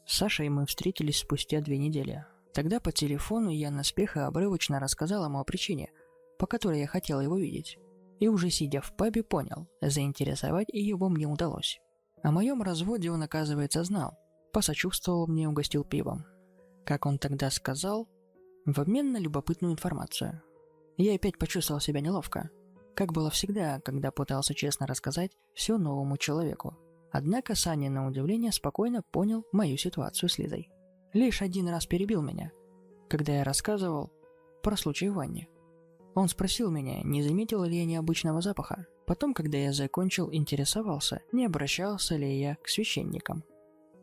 С 0.08 0.18
Сашей 0.18 0.50
мы 0.50 0.66
встретились 0.66 1.20
спустя 1.20 1.62
две 1.62 1.78
недели. 1.78 2.26
Тогда 2.56 2.80
по 2.80 2.92
телефону 2.92 3.52
я 3.52 3.70
наспех 3.70 4.18
и 4.18 4.22
обрывочно 4.22 4.80
рассказал 4.80 5.26
ему 5.26 5.40
о 5.40 5.44
причине, 5.44 5.92
по 6.40 6.48
которой 6.48 6.80
я 6.80 6.88
хотел 6.88 7.22
его 7.22 7.38
видеть. 7.38 7.78
И 8.20 8.28
уже 8.28 8.50
сидя 8.50 8.82
в 8.82 8.96
пабе 8.96 9.22
понял, 9.22 9.68
заинтересовать 9.80 10.70
его 10.70 11.08
мне 11.10 11.28
удалось. 11.28 11.80
О 12.24 12.32
моем 12.32 12.64
разводе 12.64 13.12
он, 13.12 13.22
оказывается, 13.22 13.84
знал. 13.84 14.18
Посочувствовал 14.52 15.28
мне, 15.28 15.48
угостил 15.48 15.84
пивом. 15.84 16.26
Как 16.84 17.06
он 17.06 17.20
тогда 17.20 17.52
сказал, 17.52 18.08
в 18.66 18.80
обмен 18.80 19.12
на 19.12 19.18
любопытную 19.18 19.74
информацию. 19.74 20.42
Я 20.98 21.16
опять 21.16 21.38
почувствовал 21.38 21.82
себя 21.82 22.02
неловко, 22.02 22.50
как 22.96 23.12
было 23.12 23.30
всегда, 23.30 23.80
когда 23.82 24.12
пытался 24.12 24.54
честно 24.54 24.88
рассказать 24.88 25.32
все 25.54 25.78
новому 25.78 26.18
человеку. 26.18 26.78
Однако 27.12 27.56
Саня, 27.56 27.90
на 27.90 28.08
удивление, 28.08 28.52
спокойно 28.52 29.04
понял 29.12 29.46
мою 29.52 29.78
ситуацию 29.78 30.30
с 30.30 30.38
Лизой. 30.38 30.70
Лишь 31.14 31.42
один 31.42 31.68
раз 31.68 31.86
перебил 31.86 32.22
меня, 32.22 32.52
когда 33.10 33.34
я 33.34 33.44
рассказывал 33.44 34.12
про 34.64 34.78
случай 34.78 35.10
в 35.10 35.16
ванне. 35.16 35.48
Он 36.16 36.28
спросил 36.28 36.72
меня, 36.72 37.02
не 37.04 37.22
заметил 37.22 37.64
ли 37.64 37.78
я 37.78 37.86
необычного 37.86 38.42
запаха. 38.42 38.86
Потом, 39.06 39.34
когда 39.34 39.58
я 39.58 39.74
закончил, 39.74 40.32
интересовался, 40.32 41.22
не 41.32 41.46
обращался 41.46 42.16
ли 42.16 42.40
я 42.40 42.56
к 42.64 42.70
священникам. 42.70 43.44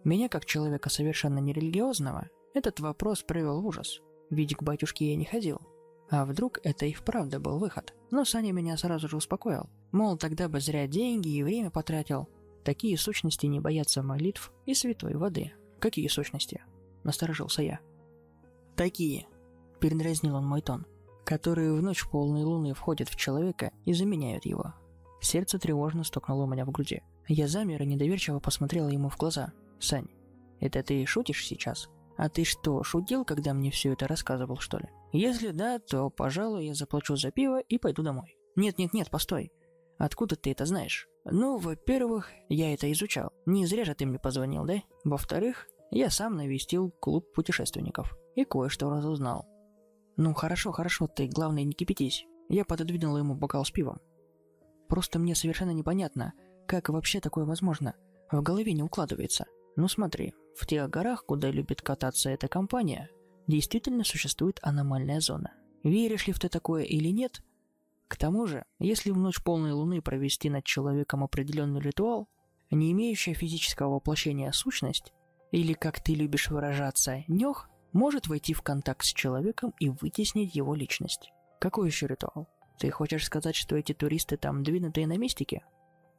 Меня, 0.05 0.29
как 0.29 0.45
человека 0.45 0.91
совершенно 0.91 1.39
нерелигиозного, 1.39 2.29
этот 2.53 2.81
вопрос 2.81 3.23
привел 3.23 3.63
в 3.63 3.67
ужас 3.67 4.01
ведь 4.31 4.57
к 4.57 4.63
батюшке 4.63 5.11
я 5.11 5.17
не 5.17 5.25
ходил. 5.25 5.61
А 6.09 6.25
вдруг 6.25 6.59
это 6.65 6.87
и 6.87 6.93
вправду 6.93 7.41
был 7.41 7.59
выход? 7.59 7.95
Но 8.11 8.25
Саня 8.25 8.53
меня 8.53 8.77
сразу 8.77 9.09
же 9.09 9.17
успокоил. 9.17 9.69
Мол, 9.93 10.17
тогда 10.17 10.49
бы 10.49 10.61
зря 10.61 10.87
деньги 10.87 11.29
и 11.29 11.43
время 11.43 11.71
потратил. 11.71 12.29
Такие 12.65 12.99
сущности 12.99 13.47
не 13.47 13.61
боятся 13.61 14.03
молитв 14.03 14.53
и 14.67 14.75
святой 14.75 15.15
воды. 15.15 15.53
Какие 15.79 16.09
сущности? 16.09 16.63
Насторожился 17.05 17.63
я. 17.63 17.81
Такие, 18.77 19.27
передразнил 19.81 20.37
он 20.37 20.47
мой 20.47 20.63
тон, 20.63 20.87
которые 21.25 21.73
в 21.73 21.83
ночь 21.83 22.07
полной 22.09 22.43
луны 22.43 22.75
входят 22.75 23.09
в 23.09 23.17
человека 23.17 23.73
и 23.85 23.93
заменяют 23.93 24.45
его. 24.45 24.75
Сердце 25.21 25.59
тревожно 25.59 26.03
стукнуло 26.03 26.45
у 26.45 26.47
меня 26.47 26.65
в 26.65 26.71
груди. 26.71 27.03
Я 27.29 27.47
замер 27.47 27.83
и 27.83 27.87
недоверчиво 27.87 28.41
посмотрел 28.41 28.89
ему 28.89 29.09
в 29.11 29.17
глаза. 29.17 29.53
«Сань, 29.79 30.09
это 30.61 30.83
ты 30.83 31.05
шутишь 31.07 31.47
сейчас?» 31.47 31.89
«А 32.21 32.29
ты 32.29 32.45
что, 32.45 32.83
шутил, 32.83 33.25
когда 33.25 33.55
мне 33.55 33.71
все 33.71 33.95
это 33.95 34.07
рассказывал, 34.07 34.59
что 34.59 34.77
ли?» 34.77 34.91
«Если 35.11 35.53
да, 35.53 35.79
то, 35.79 36.11
пожалуй, 36.11 36.67
я 36.67 36.75
заплачу 36.75 37.17
за 37.17 37.31
пиво 37.31 37.61
и 37.61 37.79
пойду 37.79 38.03
домой». 38.03 38.37
«Нет-нет-нет, 38.57 39.09
постой. 39.09 39.51
Откуда 39.97 40.37
ты 40.37 40.51
это 40.51 40.67
знаешь?» 40.67 41.09
«Ну, 41.25 41.57
во-первых, 41.57 42.29
я 42.51 42.75
это 42.75 42.93
изучал. 42.93 43.33
Не 43.47 43.65
зря 43.65 43.87
же 43.87 43.95
ты 43.95 44.05
мне 44.05 44.19
позвонил, 44.19 44.67
да? 44.67 44.83
Во-вторых, 45.03 45.67
я 45.91 46.11
сам 46.11 46.37
навестил 46.37 46.91
клуб 47.01 47.25
путешественников 47.33 48.15
и 48.35 48.45
кое-что 48.45 48.91
разузнал». 48.91 49.47
«Ну, 50.19 50.35
хорошо, 50.35 50.73
хорошо, 50.73 51.07
ты, 51.07 51.27
главное, 51.27 51.65
не 51.65 51.73
кипятись». 51.73 52.27
Я 52.51 52.67
пододвинул 52.67 53.17
ему 53.17 53.35
бокал 53.35 53.65
с 53.65 53.71
пивом. 53.71 53.99
«Просто 54.91 55.19
мне 55.19 55.35
совершенно 55.35 55.71
непонятно, 55.71 56.35
как 56.69 56.91
вообще 56.91 57.21
такое 57.21 57.47
возможно. 57.47 57.95
В 58.31 58.43
голове 58.43 58.75
не 58.75 58.83
укладывается. 58.83 59.47
Ну 59.77 59.89
смотри, 59.89 60.35
в 60.61 60.67
тех 60.67 60.89
горах, 60.91 61.25
куда 61.25 61.51
любит 61.51 61.83
кататься 61.83 62.31
эта 62.31 62.47
компания, 62.47 63.09
действительно 63.47 64.05
существует 64.05 64.61
аномальная 64.63 65.21
зона. 65.21 65.53
Веришь 65.83 66.27
ли 66.27 66.33
в 66.33 66.39
ты 66.39 66.49
такое 66.49 66.83
или 66.85 67.09
нет? 67.09 67.43
К 68.09 68.17
тому 68.17 68.47
же, 68.47 68.65
если 68.79 69.11
в 69.11 69.17
ночь 69.17 69.43
полной 69.43 69.73
луны 69.73 70.03
провести 70.03 70.51
над 70.51 70.65
человеком 70.65 71.25
определенный 71.25 71.81
ритуал, 71.81 72.29
не 72.71 72.93
имеющая 72.93 73.35
физического 73.35 73.95
воплощения 73.95 74.53
сущность, 74.53 75.13
или, 75.51 75.73
как 75.73 76.03
ты 76.03 76.15
любишь 76.15 76.51
выражаться, 76.51 77.25
нёх, 77.27 77.69
может 77.93 78.29
войти 78.29 78.53
в 78.53 78.63
контакт 78.63 79.05
с 79.05 79.13
человеком 79.13 79.75
и 79.79 79.89
вытеснить 79.89 80.55
его 80.55 80.75
личность. 80.75 81.33
Какой 81.59 81.89
еще 81.89 82.07
ритуал? 82.07 82.49
Ты 82.79 82.91
хочешь 82.91 83.25
сказать, 83.25 83.57
что 83.57 83.77
эти 83.77 83.93
туристы 83.93 84.37
там 84.37 84.63
двинутые 84.63 85.07
на 85.07 85.17
мистике? 85.17 85.65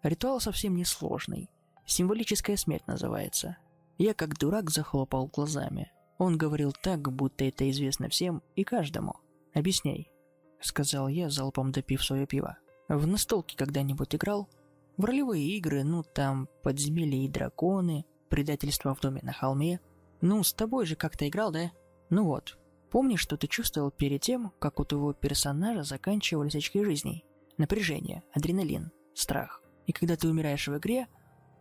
Ритуал 0.04 0.40
совсем 0.40 0.76
не 0.76 0.86
сложный. 0.86 1.50
Символическая 1.86 2.58
смерть 2.58 2.88
называется. 2.88 3.58
Я 4.02 4.16
как 4.16 4.36
дурак 4.40 4.72
захлопал 4.72 5.28
глазами. 5.28 5.92
Он 6.18 6.36
говорил 6.36 6.72
так, 6.72 7.14
будто 7.14 7.44
это 7.44 7.70
известно 7.70 8.10
всем 8.10 8.42
и 8.56 8.64
каждому. 8.64 9.14
«Объясняй»,— 9.54 10.12
сказал 10.60 11.08
я, 11.08 11.30
залпом 11.30 11.72
допив 11.72 12.04
свое 12.04 12.26
пиво. 12.26 12.58
«В 12.90 13.06
настолке 13.06 13.56
когда-нибудь 13.56 14.16
играл? 14.16 14.50
В 14.98 15.06
ролевые 15.06 15.48
игры, 15.56 15.84
ну 15.84 16.02
там, 16.02 16.50
подземелья 16.64 17.24
и 17.24 17.30
драконы, 17.30 18.06
предательство 18.28 18.96
в 18.96 19.02
доме 19.02 19.22
на 19.22 19.34
холме. 19.34 19.80
Ну, 20.20 20.42
с 20.42 20.52
тобой 20.52 20.88
же 20.88 20.96
как-то 20.96 21.28
играл, 21.28 21.52
да? 21.52 21.72
Ну 22.10 22.26
вот, 22.26 22.58
Помнишь, 22.90 23.22
что 23.22 23.38
ты 23.38 23.46
чувствовал 23.46 23.92
перед 23.92 24.22
тем, 24.22 24.52
как 24.58 24.80
у 24.80 24.84
твоего 24.84 25.14
персонажа 25.14 25.84
заканчивались 25.84 26.56
очки 26.56 26.84
жизней? 26.84 27.24
Напряжение, 27.60 28.24
адреналин, 28.34 28.90
страх. 29.14 29.62
И 29.86 29.92
когда 29.92 30.16
ты 30.16 30.28
умираешь 30.28 30.68
в 30.68 30.76
игре, 30.76 31.06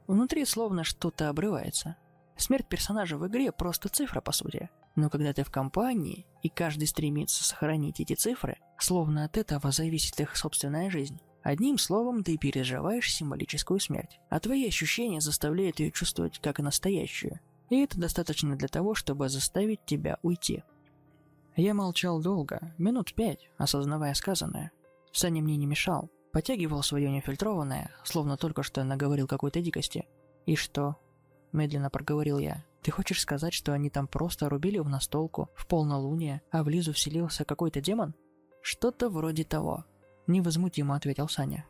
внутри 0.06 0.46
словно 0.46 0.84
что-то 0.84 1.28
обрывается. 1.28 1.98
Смерть 2.40 2.66
персонажа 2.68 3.18
в 3.18 3.28
игре 3.28 3.52
просто 3.52 3.90
цифра, 3.90 4.22
по 4.22 4.32
сути. 4.32 4.70
Но 4.96 5.10
когда 5.10 5.34
ты 5.34 5.44
в 5.44 5.50
компании, 5.50 6.24
и 6.42 6.48
каждый 6.48 6.86
стремится 6.86 7.44
сохранить 7.44 8.00
эти 8.00 8.14
цифры, 8.14 8.56
словно 8.78 9.26
от 9.26 9.36
этого 9.36 9.70
зависит 9.70 10.18
их 10.20 10.34
собственная 10.34 10.88
жизнь. 10.88 11.20
Одним 11.42 11.76
словом, 11.76 12.24
ты 12.24 12.38
переживаешь 12.38 13.12
символическую 13.12 13.78
смерть, 13.78 14.18
а 14.30 14.40
твои 14.40 14.66
ощущения 14.66 15.20
заставляют 15.20 15.80
ее 15.80 15.92
чувствовать 15.92 16.38
как 16.38 16.60
настоящую. 16.60 17.40
И 17.68 17.78
это 17.82 18.00
достаточно 18.00 18.56
для 18.56 18.68
того, 18.68 18.94
чтобы 18.94 19.28
заставить 19.28 19.84
тебя 19.84 20.16
уйти. 20.22 20.64
Я 21.56 21.74
молчал 21.74 22.22
долго, 22.22 22.74
минут 22.78 23.12
пять, 23.12 23.50
осознавая 23.58 24.14
сказанное. 24.14 24.72
Саня 25.12 25.42
мне 25.42 25.58
не 25.58 25.66
мешал, 25.66 26.08
потягивал 26.32 26.82
свое 26.82 27.10
нефильтрованное, 27.10 27.90
словно 28.02 28.38
только 28.38 28.62
что 28.62 28.82
наговорил 28.82 29.26
какой-то 29.26 29.60
дикости. 29.60 30.08
«И 30.46 30.56
что?»– 30.56 30.96
медленно 31.52 31.90
проговорил 31.90 32.38
я. 32.38 32.64
«Ты 32.82 32.90
хочешь 32.90 33.20
сказать, 33.20 33.52
что 33.52 33.72
они 33.72 33.90
там 33.90 34.06
просто 34.06 34.48
рубили 34.48 34.78
в 34.78 34.88
настолку, 34.88 35.50
в 35.54 35.66
полнолуние, 35.66 36.42
а 36.50 36.62
в 36.62 36.68
Лизу 36.68 36.92
вселился 36.92 37.44
какой-то 37.44 37.80
демон?» 37.80 38.14
«Что-то 38.62 39.10
вроде 39.10 39.44
того»,– 39.44 39.84
невозмутимо 40.26 40.96
ответил 40.96 41.28
Саня. 41.28 41.66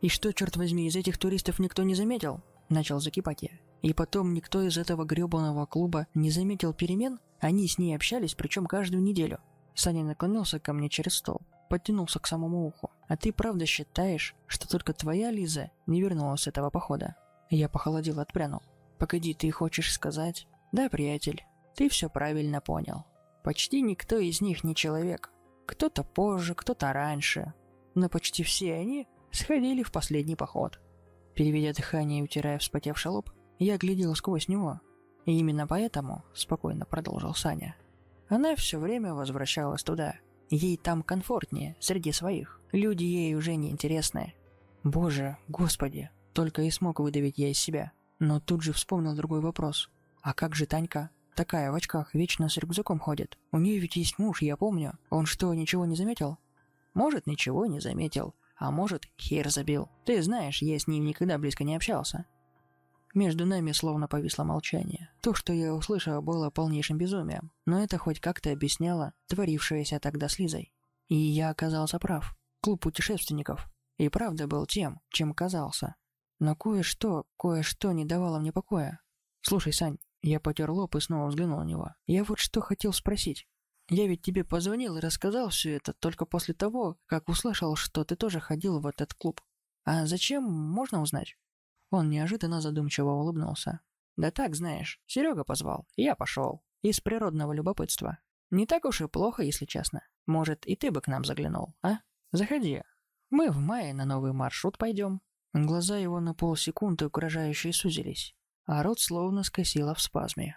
«И 0.00 0.08
что, 0.08 0.32
черт 0.32 0.56
возьми, 0.56 0.86
из 0.86 0.96
этих 0.96 1.18
туристов 1.18 1.58
никто 1.58 1.82
не 1.82 1.94
заметил?»– 1.94 2.42
начал 2.68 3.00
закипать 3.00 3.42
я. 3.42 3.50
«И 3.82 3.94
потом 3.94 4.34
никто 4.34 4.62
из 4.62 4.76
этого 4.76 5.04
гребаного 5.04 5.66
клуба 5.66 6.06
не 6.14 6.30
заметил 6.30 6.74
перемен?» 6.74 7.18
Они 7.40 7.66
с 7.66 7.78
ней 7.78 7.96
общались, 7.96 8.34
причем 8.34 8.66
каждую 8.66 9.02
неделю. 9.02 9.40
Саня 9.74 10.04
наклонился 10.04 10.60
ко 10.60 10.74
мне 10.74 10.90
через 10.90 11.14
стол, 11.14 11.40
подтянулся 11.70 12.20
к 12.20 12.26
самому 12.26 12.66
уху. 12.66 12.90
«А 13.08 13.16
ты 13.16 13.32
правда 13.32 13.64
считаешь, 13.64 14.34
что 14.46 14.68
только 14.68 14.92
твоя 14.92 15.30
Лиза 15.30 15.70
не 15.86 16.02
вернулась 16.02 16.42
с 16.42 16.46
этого 16.46 16.70
похода?» 16.70 17.16
Я 17.48 17.68
похолодел 17.68 18.18
и 18.20 18.22
отпрянул. 18.22 18.60
«Погоди, 19.00 19.32
ты 19.32 19.50
хочешь 19.50 19.92
сказать?» 19.92 20.46
«Да, 20.72 20.90
приятель, 20.90 21.42
ты 21.74 21.88
все 21.88 22.10
правильно 22.10 22.60
понял. 22.60 23.06
Почти 23.42 23.80
никто 23.80 24.18
из 24.18 24.42
них 24.42 24.62
не 24.62 24.74
человек. 24.74 25.32
Кто-то 25.66 26.04
позже, 26.04 26.54
кто-то 26.54 26.92
раньше. 26.92 27.54
Но 27.94 28.10
почти 28.10 28.42
все 28.44 28.74
они 28.74 29.08
сходили 29.32 29.82
в 29.82 29.90
последний 29.90 30.36
поход». 30.36 30.78
Переведя 31.34 31.72
дыхание 31.72 32.20
и 32.20 32.22
утирая 32.22 32.58
вспотевший 32.58 33.10
лоб, 33.10 33.30
я 33.58 33.78
глядел 33.78 34.14
сквозь 34.14 34.48
него, 34.48 34.80
и 35.24 35.38
именно 35.38 35.66
поэтому, 35.66 36.24
спокойно 36.34 36.84
продолжил 36.84 37.34
Саня, 37.34 37.76
она 38.28 38.54
все 38.54 38.78
время 38.78 39.14
возвращалась 39.14 39.82
туда. 39.82 40.16
Ей 40.50 40.76
там 40.76 41.02
комфортнее, 41.02 41.76
среди 41.80 42.12
своих. 42.12 42.60
Люди 42.72 43.04
ей 43.04 43.34
уже 43.34 43.54
не 43.54 43.70
интересны. 43.70 44.34
Боже, 44.84 45.38
господи, 45.48 46.10
только 46.34 46.62
и 46.62 46.70
смог 46.70 47.00
выдавить 47.00 47.38
я 47.38 47.50
из 47.50 47.58
себя. 47.58 47.92
Но 48.20 48.38
тут 48.38 48.62
же 48.62 48.72
вспомнил 48.72 49.16
другой 49.16 49.40
вопрос. 49.40 49.90
А 50.22 50.32
как 50.34 50.54
же 50.54 50.66
Танька? 50.66 51.10
Такая 51.34 51.72
в 51.72 51.74
очках 51.74 52.14
вечно 52.14 52.48
с 52.48 52.56
рюкзаком 52.58 53.00
ходит. 53.00 53.38
У 53.50 53.58
нее 53.58 53.78
ведь 53.78 53.96
есть 53.96 54.18
муж, 54.18 54.42
я 54.42 54.56
помню. 54.56 54.98
Он 55.08 55.26
что, 55.26 55.52
ничего 55.54 55.86
не 55.86 55.96
заметил? 55.96 56.38
Может, 56.94 57.26
ничего 57.26 57.66
не 57.66 57.80
заметил. 57.80 58.34
А 58.56 58.70
может, 58.70 59.06
хер 59.18 59.48
забил. 59.48 59.88
Ты 60.04 60.22
знаешь, 60.22 60.60
я 60.60 60.78
с 60.78 60.86
ним 60.86 61.04
никогда 61.06 61.38
близко 61.38 61.64
не 61.64 61.74
общался. 61.74 62.26
Между 63.14 63.46
нами 63.46 63.72
словно 63.72 64.06
повисло 64.06 64.44
молчание. 64.44 65.10
То, 65.20 65.34
что 65.34 65.52
я 65.52 65.74
услышал, 65.74 66.22
было 66.22 66.50
полнейшим 66.50 66.98
безумием, 66.98 67.50
но 67.66 67.82
это 67.82 67.98
хоть 67.98 68.20
как-то 68.20 68.52
объясняло 68.52 69.14
творившееся 69.26 69.98
тогда 69.98 70.28
с 70.28 70.38
Лизой. 70.38 70.72
И 71.08 71.16
я 71.16 71.50
оказался 71.50 71.98
прав. 71.98 72.36
Клуб 72.60 72.82
путешественников 72.82 73.68
и 73.96 74.08
правда 74.08 74.46
был 74.46 74.66
тем, 74.66 75.00
чем 75.08 75.34
казался. 75.34 75.96
Но 76.40 76.56
кое-что, 76.56 77.26
кое-что 77.38 77.92
не 77.92 78.04
давало 78.04 78.40
мне 78.40 78.52
покоя. 78.52 79.00
Слушай, 79.42 79.72
Сань, 79.72 79.98
я 80.22 80.40
потер 80.40 80.70
лоб 80.70 80.96
и 80.96 81.00
снова 81.00 81.28
взглянул 81.28 81.60
на 81.60 81.64
него. 81.64 81.94
Я 82.06 82.24
вот 82.24 82.38
что 82.38 82.60
хотел 82.60 82.92
спросить. 82.92 83.46
Я 83.88 84.06
ведь 84.08 84.22
тебе 84.22 84.44
позвонил 84.44 84.96
и 84.96 85.00
рассказал 85.00 85.50
все 85.50 85.76
это 85.76 85.92
только 85.92 86.24
после 86.24 86.54
того, 86.54 86.98
как 87.06 87.28
услышал, 87.28 87.76
что 87.76 88.04
ты 88.04 88.16
тоже 88.16 88.40
ходил 88.40 88.80
в 88.80 88.86
этот 88.86 89.14
клуб. 89.14 89.40
А 89.84 90.06
зачем, 90.06 90.44
можно 90.44 91.00
узнать? 91.00 91.36
Он 91.90 92.08
неожиданно 92.08 92.60
задумчиво 92.60 93.10
улыбнулся. 93.10 93.80
«Да 94.16 94.30
так, 94.30 94.54
знаешь, 94.54 95.00
Серега 95.06 95.44
позвал, 95.44 95.86
я 95.96 96.14
пошел. 96.14 96.62
Из 96.82 97.00
природного 97.00 97.52
любопытства. 97.52 98.18
Не 98.50 98.66
так 98.66 98.84
уж 98.84 99.00
и 99.00 99.08
плохо, 99.08 99.42
если 99.42 99.66
честно. 99.66 100.06
Может, 100.26 100.66
и 100.66 100.76
ты 100.76 100.90
бы 100.90 101.00
к 101.00 101.08
нам 101.08 101.24
заглянул, 101.24 101.74
а? 101.82 101.98
Заходи. 102.32 102.82
Мы 103.30 103.50
в 103.50 103.58
мае 103.58 103.92
на 103.92 104.04
новый 104.04 104.32
маршрут 104.32 104.78
пойдем». 104.78 105.20
Глаза 105.52 105.96
его 105.98 106.20
на 106.20 106.32
полсекунды 106.32 107.06
угрожающе 107.06 107.72
сузились, 107.72 108.36
а 108.66 108.82
рот 108.82 109.00
словно 109.00 109.42
скосило 109.42 109.94
в 109.94 110.00
спазме. 110.00 110.56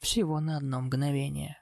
Всего 0.00 0.40
на 0.40 0.56
одно 0.56 0.80
мгновение. 0.80 1.56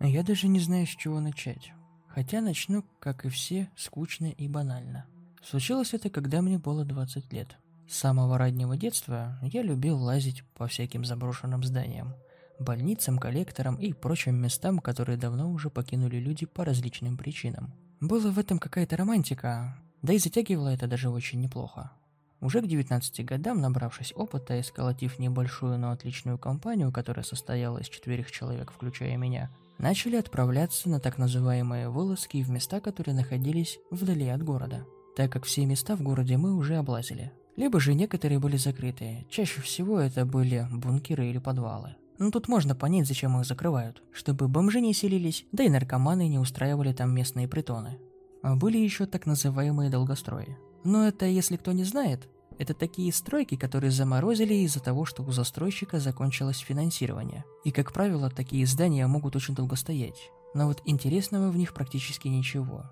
Я 0.00 0.24
даже 0.24 0.48
не 0.48 0.58
знаю, 0.58 0.86
с 0.86 0.90
чего 0.90 1.20
начать. 1.20 1.72
Хотя 2.08 2.40
начну, 2.40 2.82
как 2.98 3.24
и 3.24 3.28
все, 3.28 3.70
скучно 3.76 4.26
и 4.26 4.48
банально. 4.48 5.06
Случилось 5.42 5.94
это, 5.94 6.10
когда 6.10 6.42
мне 6.42 6.58
было 6.58 6.84
20 6.84 7.32
лет. 7.32 7.56
С 7.92 7.96
самого 7.96 8.38
раннего 8.38 8.74
детства 8.74 9.38
я 9.42 9.60
любил 9.60 9.98
лазить 9.98 10.44
по 10.54 10.66
всяким 10.66 11.04
заброшенным 11.04 11.62
зданиям, 11.62 12.14
больницам, 12.58 13.18
коллекторам 13.18 13.76
и 13.76 13.92
прочим 13.92 14.34
местам, 14.36 14.78
которые 14.78 15.18
давно 15.18 15.50
уже 15.50 15.68
покинули 15.68 16.16
люди 16.16 16.46
по 16.46 16.64
различным 16.64 17.18
причинам. 17.18 17.74
Была 18.00 18.30
в 18.30 18.38
этом 18.38 18.58
какая-то 18.58 18.96
романтика, 18.96 19.76
да 20.00 20.14
и 20.14 20.18
затягивало 20.18 20.68
это 20.68 20.86
даже 20.86 21.10
очень 21.10 21.42
неплохо. 21.42 21.92
Уже 22.40 22.62
к 22.62 22.66
19 22.66 23.26
годам, 23.26 23.60
набравшись 23.60 24.14
опыта 24.16 24.56
и 24.56 24.62
сколотив 24.62 25.18
небольшую, 25.18 25.78
но 25.78 25.90
отличную 25.90 26.38
компанию, 26.38 26.90
которая 26.92 27.26
состояла 27.26 27.76
из 27.76 27.90
четверых 27.90 28.30
человек, 28.30 28.72
включая 28.72 29.18
меня, 29.18 29.50
начали 29.76 30.16
отправляться 30.16 30.88
на 30.88 30.98
так 30.98 31.18
называемые 31.18 31.90
вылазки 31.90 32.42
в 32.42 32.48
места, 32.48 32.80
которые 32.80 33.14
находились 33.14 33.78
вдали 33.90 34.28
от 34.28 34.42
города, 34.42 34.86
так 35.14 35.30
как 35.30 35.44
все 35.44 35.66
места 35.66 35.94
в 35.94 36.00
городе 36.00 36.38
мы 36.38 36.56
уже 36.56 36.76
облазили. 36.76 37.32
Либо 37.56 37.80
же 37.80 37.94
некоторые 37.94 38.38
были 38.38 38.56
закрыты, 38.56 39.26
чаще 39.28 39.60
всего 39.60 40.00
это 40.00 40.24
были 40.24 40.66
бункеры 40.70 41.28
или 41.28 41.38
подвалы. 41.38 41.96
Но 42.18 42.30
тут 42.30 42.48
можно 42.48 42.74
понять, 42.74 43.06
зачем 43.06 43.38
их 43.38 43.46
закрывают, 43.46 44.02
чтобы 44.12 44.48
бомжи 44.48 44.80
не 44.80 44.94
селились, 44.94 45.44
да 45.52 45.64
и 45.64 45.68
наркоманы 45.68 46.28
не 46.28 46.38
устраивали 46.38 46.92
там 46.92 47.14
местные 47.14 47.48
притоны. 47.48 47.98
А 48.42 48.56
были 48.56 48.78
еще 48.78 49.06
так 49.06 49.26
называемые 49.26 49.90
долгострои. 49.90 50.56
Но 50.84 51.06
это, 51.06 51.26
если 51.26 51.56
кто 51.56 51.72
не 51.72 51.84
знает, 51.84 52.28
это 52.58 52.74
такие 52.74 53.12
стройки, 53.12 53.56
которые 53.56 53.90
заморозили 53.90 54.54
из-за 54.54 54.80
того, 54.80 55.04
что 55.04 55.22
у 55.22 55.32
застройщика 55.32 56.00
закончилось 56.00 56.58
финансирование. 56.58 57.44
И, 57.64 57.70
как 57.70 57.92
правило, 57.92 58.30
такие 58.30 58.66
здания 58.66 59.06
могут 59.06 59.36
очень 59.36 59.54
долго 59.54 59.76
стоять. 59.76 60.30
Но 60.54 60.66
вот 60.66 60.82
интересного 60.84 61.50
в 61.50 61.56
них 61.56 61.74
практически 61.74 62.28
ничего. 62.28 62.84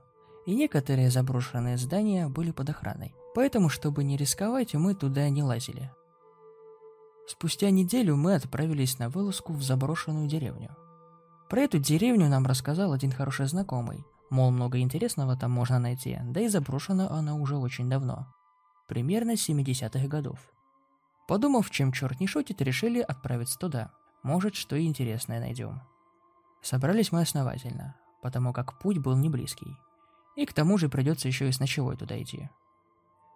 И 0.47 0.55
некоторые 0.55 1.11
заброшенные 1.11 1.77
здания 1.77 2.29
были 2.29 2.51
под 2.51 2.71
охраной. 2.71 3.15
Поэтому, 3.35 3.69
чтобы 3.69 4.05
не 4.05 4.17
рисковать, 4.17 4.75
мы 4.75 4.95
туда 4.95 5.29
не 5.29 5.43
лазили. 5.43 5.91
Спустя 7.27 7.71
неделю 7.71 8.17
мы 8.17 8.35
отправились 8.35 8.99
на 8.99 9.09
вылазку 9.09 9.53
в 9.53 9.63
заброшенную 9.63 10.27
деревню. 10.27 10.75
Про 11.49 11.63
эту 11.63 11.79
деревню 11.79 12.29
нам 12.29 12.47
рассказал 12.47 12.93
один 12.93 13.13
хороший 13.13 13.47
знакомый. 13.47 14.05
Мол, 14.31 14.51
много 14.51 14.79
интересного 14.79 15.37
там 15.37 15.51
можно 15.51 15.79
найти, 15.79 16.19
да 16.25 16.41
и 16.41 16.49
заброшена 16.49 17.11
она 17.11 17.35
уже 17.35 17.57
очень 17.57 17.89
давно 17.89 18.27
примерно 18.91 19.35
70-х 19.35 20.09
годов. 20.09 20.41
Подумав, 21.29 21.71
чем 21.71 21.93
черт 21.93 22.19
не 22.19 22.27
шутит, 22.27 22.61
решили 22.61 22.99
отправиться 22.99 23.57
туда. 23.57 23.93
Может, 24.25 24.57
что 24.57 24.75
и 24.75 24.85
интересное 24.85 25.39
найдем. 25.39 25.81
Собрались 26.61 27.13
мы 27.13 27.21
основательно, 27.21 27.95
потому 28.21 28.53
как 28.53 28.81
путь 28.81 28.99
был 28.99 29.17
не 29.17 29.29
близкий. 29.29 29.77
И 30.41 30.47
к 30.47 30.55
тому 30.55 30.79
же 30.79 30.89
придется 30.89 31.29
еще 31.29 31.51
и 31.51 31.53
с 31.53 31.61
ночевой 31.61 31.99
туда 31.99 32.19
идти. 32.19 32.49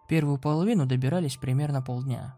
Первую 0.09 0.39
половину 0.39 0.87
добирались 0.87 1.35
примерно 1.35 1.83
полдня. 1.83 2.35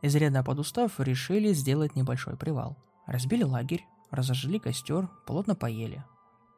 Изрядно 0.00 0.42
подустав, 0.42 0.98
решили 0.98 1.52
сделать 1.52 1.94
небольшой 1.96 2.38
привал. 2.38 2.78
Разбили 3.06 3.42
лагерь, 3.42 3.84
разожгли 4.10 4.58
костер, 4.58 5.10
плотно 5.26 5.54
поели. 5.54 6.02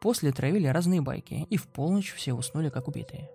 После 0.00 0.30
травили 0.30 0.68
разные 0.68 1.00
байки, 1.00 1.48
и 1.50 1.56
в 1.56 1.66
полночь 1.66 2.12
все 2.12 2.32
уснули 2.32 2.68
как 2.68 2.86
убитые. 2.86 3.28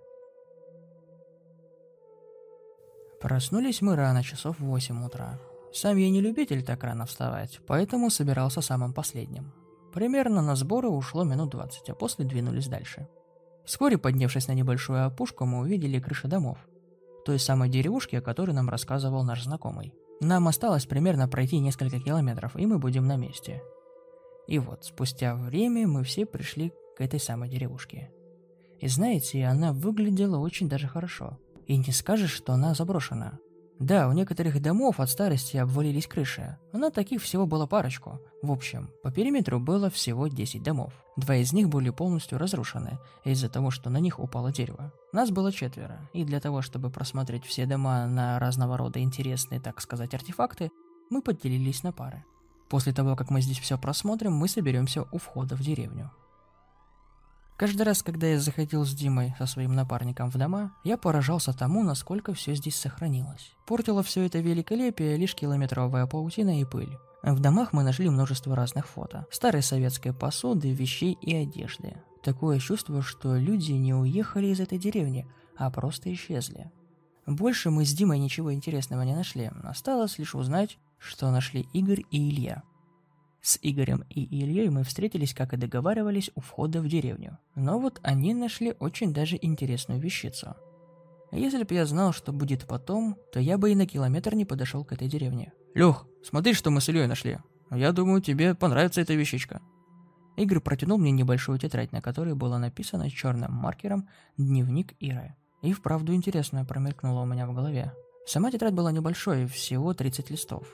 Проснулись 3.20 3.82
мы 3.82 3.94
рано, 3.94 4.22
часов 4.22 4.58
в 4.58 4.64
8 4.64 5.04
утра. 5.04 5.38
Сам 5.70 5.98
я 5.98 6.08
не 6.08 6.22
любитель 6.22 6.64
так 6.64 6.82
рано 6.82 7.04
вставать, 7.04 7.60
поэтому 7.66 8.08
собирался 8.08 8.62
самым 8.62 8.94
последним. 8.94 9.52
Примерно 9.92 10.40
на 10.40 10.56
сборы 10.56 10.88
ушло 10.88 11.24
минут 11.24 11.50
20, 11.50 11.90
а 11.90 11.94
после 11.94 12.24
двинулись 12.24 12.68
дальше. 12.68 13.06
Вскоре, 13.64 13.98
поднявшись 13.98 14.48
на 14.48 14.52
небольшую 14.52 15.06
опушку, 15.06 15.46
мы 15.46 15.60
увидели 15.60 15.98
крыши 15.98 16.28
домов. 16.28 16.58
Той 17.24 17.38
самой 17.38 17.68
деревушки, 17.70 18.16
о 18.16 18.20
которой 18.20 18.52
нам 18.52 18.68
рассказывал 18.68 19.24
наш 19.24 19.44
знакомый. 19.44 19.94
Нам 20.20 20.46
осталось 20.48 20.86
примерно 20.86 21.28
пройти 21.28 21.58
несколько 21.58 21.98
километров, 21.98 22.56
и 22.56 22.66
мы 22.66 22.78
будем 22.78 23.06
на 23.06 23.16
месте. 23.16 23.62
И 24.46 24.58
вот, 24.58 24.84
спустя 24.84 25.34
время 25.34 25.88
мы 25.88 26.04
все 26.04 26.26
пришли 26.26 26.72
к 26.96 27.00
этой 27.00 27.18
самой 27.18 27.48
деревушке. 27.48 28.10
И 28.80 28.88
знаете, 28.88 29.44
она 29.46 29.72
выглядела 29.72 30.36
очень 30.38 30.68
даже 30.68 30.86
хорошо. 30.86 31.38
И 31.66 31.76
не 31.76 31.92
скажешь, 31.92 32.32
что 32.32 32.52
она 32.52 32.74
заброшена. 32.74 33.38
Да, 33.80 34.08
у 34.08 34.12
некоторых 34.12 34.62
домов 34.62 35.00
от 35.00 35.10
старости 35.10 35.56
обвалились 35.56 36.06
крыши, 36.06 36.56
но 36.72 36.90
таких 36.90 37.20
всего 37.22 37.44
было 37.46 37.66
парочку. 37.66 38.20
В 38.40 38.52
общем, 38.52 38.88
по 39.02 39.10
периметру 39.10 39.58
было 39.58 39.90
всего 39.90 40.28
10 40.28 40.62
домов. 40.62 40.92
Два 41.16 41.36
из 41.36 41.52
них 41.52 41.68
были 41.68 41.90
полностью 41.90 42.38
разрушены 42.38 42.98
из-за 43.24 43.48
того, 43.48 43.70
что 43.70 43.90
на 43.90 43.98
них 43.98 44.20
упало 44.20 44.52
дерево. 44.52 44.92
Нас 45.12 45.30
было 45.30 45.52
четверо, 45.52 46.08
и 46.12 46.24
для 46.24 46.40
того, 46.40 46.62
чтобы 46.62 46.90
просмотреть 46.90 47.44
все 47.44 47.66
дома 47.66 48.06
на 48.06 48.38
разного 48.38 48.76
рода 48.76 49.00
интересные, 49.00 49.60
так 49.60 49.80
сказать, 49.80 50.14
артефакты, 50.14 50.70
мы 51.10 51.20
поделились 51.20 51.82
на 51.82 51.92
пары. 51.92 52.24
После 52.68 52.92
того, 52.92 53.16
как 53.16 53.30
мы 53.30 53.40
здесь 53.40 53.58
все 53.58 53.76
просмотрим, 53.76 54.32
мы 54.32 54.48
соберемся 54.48 55.02
у 55.10 55.18
входа 55.18 55.56
в 55.56 55.60
деревню. 55.60 56.10
Каждый 57.56 57.82
раз, 57.82 58.02
когда 58.02 58.26
я 58.26 58.40
заходил 58.40 58.84
с 58.84 58.92
Димой 58.92 59.34
со 59.38 59.46
своим 59.46 59.74
напарником 59.74 60.28
в 60.28 60.36
дома, 60.36 60.72
я 60.82 60.96
поражался 60.96 61.52
тому, 61.52 61.84
насколько 61.84 62.34
все 62.34 62.54
здесь 62.54 62.74
сохранилось. 62.74 63.52
Портило 63.64 64.02
все 64.02 64.26
это 64.26 64.40
великолепие 64.40 65.16
лишь 65.16 65.36
километровая 65.36 66.06
паутина 66.06 66.60
и 66.60 66.64
пыль. 66.64 66.98
В 67.22 67.38
домах 67.38 67.72
мы 67.72 67.84
нашли 67.84 68.10
множество 68.10 68.56
разных 68.56 68.88
фото. 68.88 69.26
Старой 69.30 69.62
советской 69.62 70.12
посуды, 70.12 70.72
вещей 70.72 71.16
и 71.22 71.34
одежды. 71.34 71.94
Такое 72.24 72.58
чувство, 72.58 73.02
что 73.02 73.36
люди 73.36 73.72
не 73.72 73.94
уехали 73.94 74.48
из 74.48 74.58
этой 74.58 74.78
деревни, 74.78 75.26
а 75.56 75.70
просто 75.70 76.12
исчезли. 76.12 76.72
Больше 77.24 77.70
мы 77.70 77.84
с 77.84 77.92
Димой 77.92 78.18
ничего 78.18 78.52
интересного 78.52 79.02
не 79.02 79.14
нашли. 79.14 79.50
Осталось 79.62 80.18
лишь 80.18 80.34
узнать, 80.34 80.78
что 80.98 81.30
нашли 81.30 81.68
Игорь 81.72 82.02
и 82.10 82.30
Илья. 82.30 82.62
С 83.44 83.58
Игорем 83.60 84.06
и 84.08 84.22
Ильей 84.22 84.70
мы 84.70 84.84
встретились, 84.84 85.34
как 85.34 85.52
и 85.52 85.58
договаривались, 85.58 86.30
у 86.34 86.40
входа 86.40 86.80
в 86.80 86.88
деревню. 86.88 87.36
Но 87.54 87.78
вот 87.78 88.00
они 88.02 88.32
нашли 88.32 88.74
очень 88.78 89.12
даже 89.12 89.38
интересную 89.38 90.00
вещицу. 90.00 90.56
Если 91.30 91.62
бы 91.62 91.74
я 91.74 91.84
знал, 91.84 92.14
что 92.14 92.32
будет 92.32 92.66
потом, 92.66 93.18
то 93.34 93.40
я 93.40 93.58
бы 93.58 93.70
и 93.70 93.74
на 93.74 93.86
километр 93.86 94.34
не 94.34 94.46
подошел 94.46 94.82
к 94.82 94.92
этой 94.94 95.08
деревне. 95.08 95.52
Лех, 95.74 96.06
смотри, 96.22 96.54
что 96.54 96.70
мы 96.70 96.80
с 96.80 96.88
Ильей 96.88 97.06
нашли. 97.06 97.36
Я 97.70 97.92
думаю, 97.92 98.22
тебе 98.22 98.54
понравится 98.54 99.02
эта 99.02 99.12
вещичка. 99.12 99.60
Игорь 100.38 100.60
протянул 100.60 100.96
мне 100.96 101.10
небольшую 101.10 101.58
тетрадь, 101.58 101.92
на 101.92 102.00
которой 102.00 102.34
было 102.34 102.56
написано 102.56 103.10
черным 103.10 103.52
маркером 103.52 104.08
«Дневник 104.38 104.94
Иры». 105.00 105.36
И 105.60 105.74
вправду 105.74 106.14
интересно 106.14 106.64
промелькнуло 106.64 107.20
у 107.20 107.26
меня 107.26 107.46
в 107.46 107.52
голове. 107.52 107.92
Сама 108.26 108.50
тетрадь 108.50 108.72
была 108.72 108.90
небольшой, 108.90 109.44
всего 109.44 109.92
30 109.92 110.30
листов. 110.30 110.66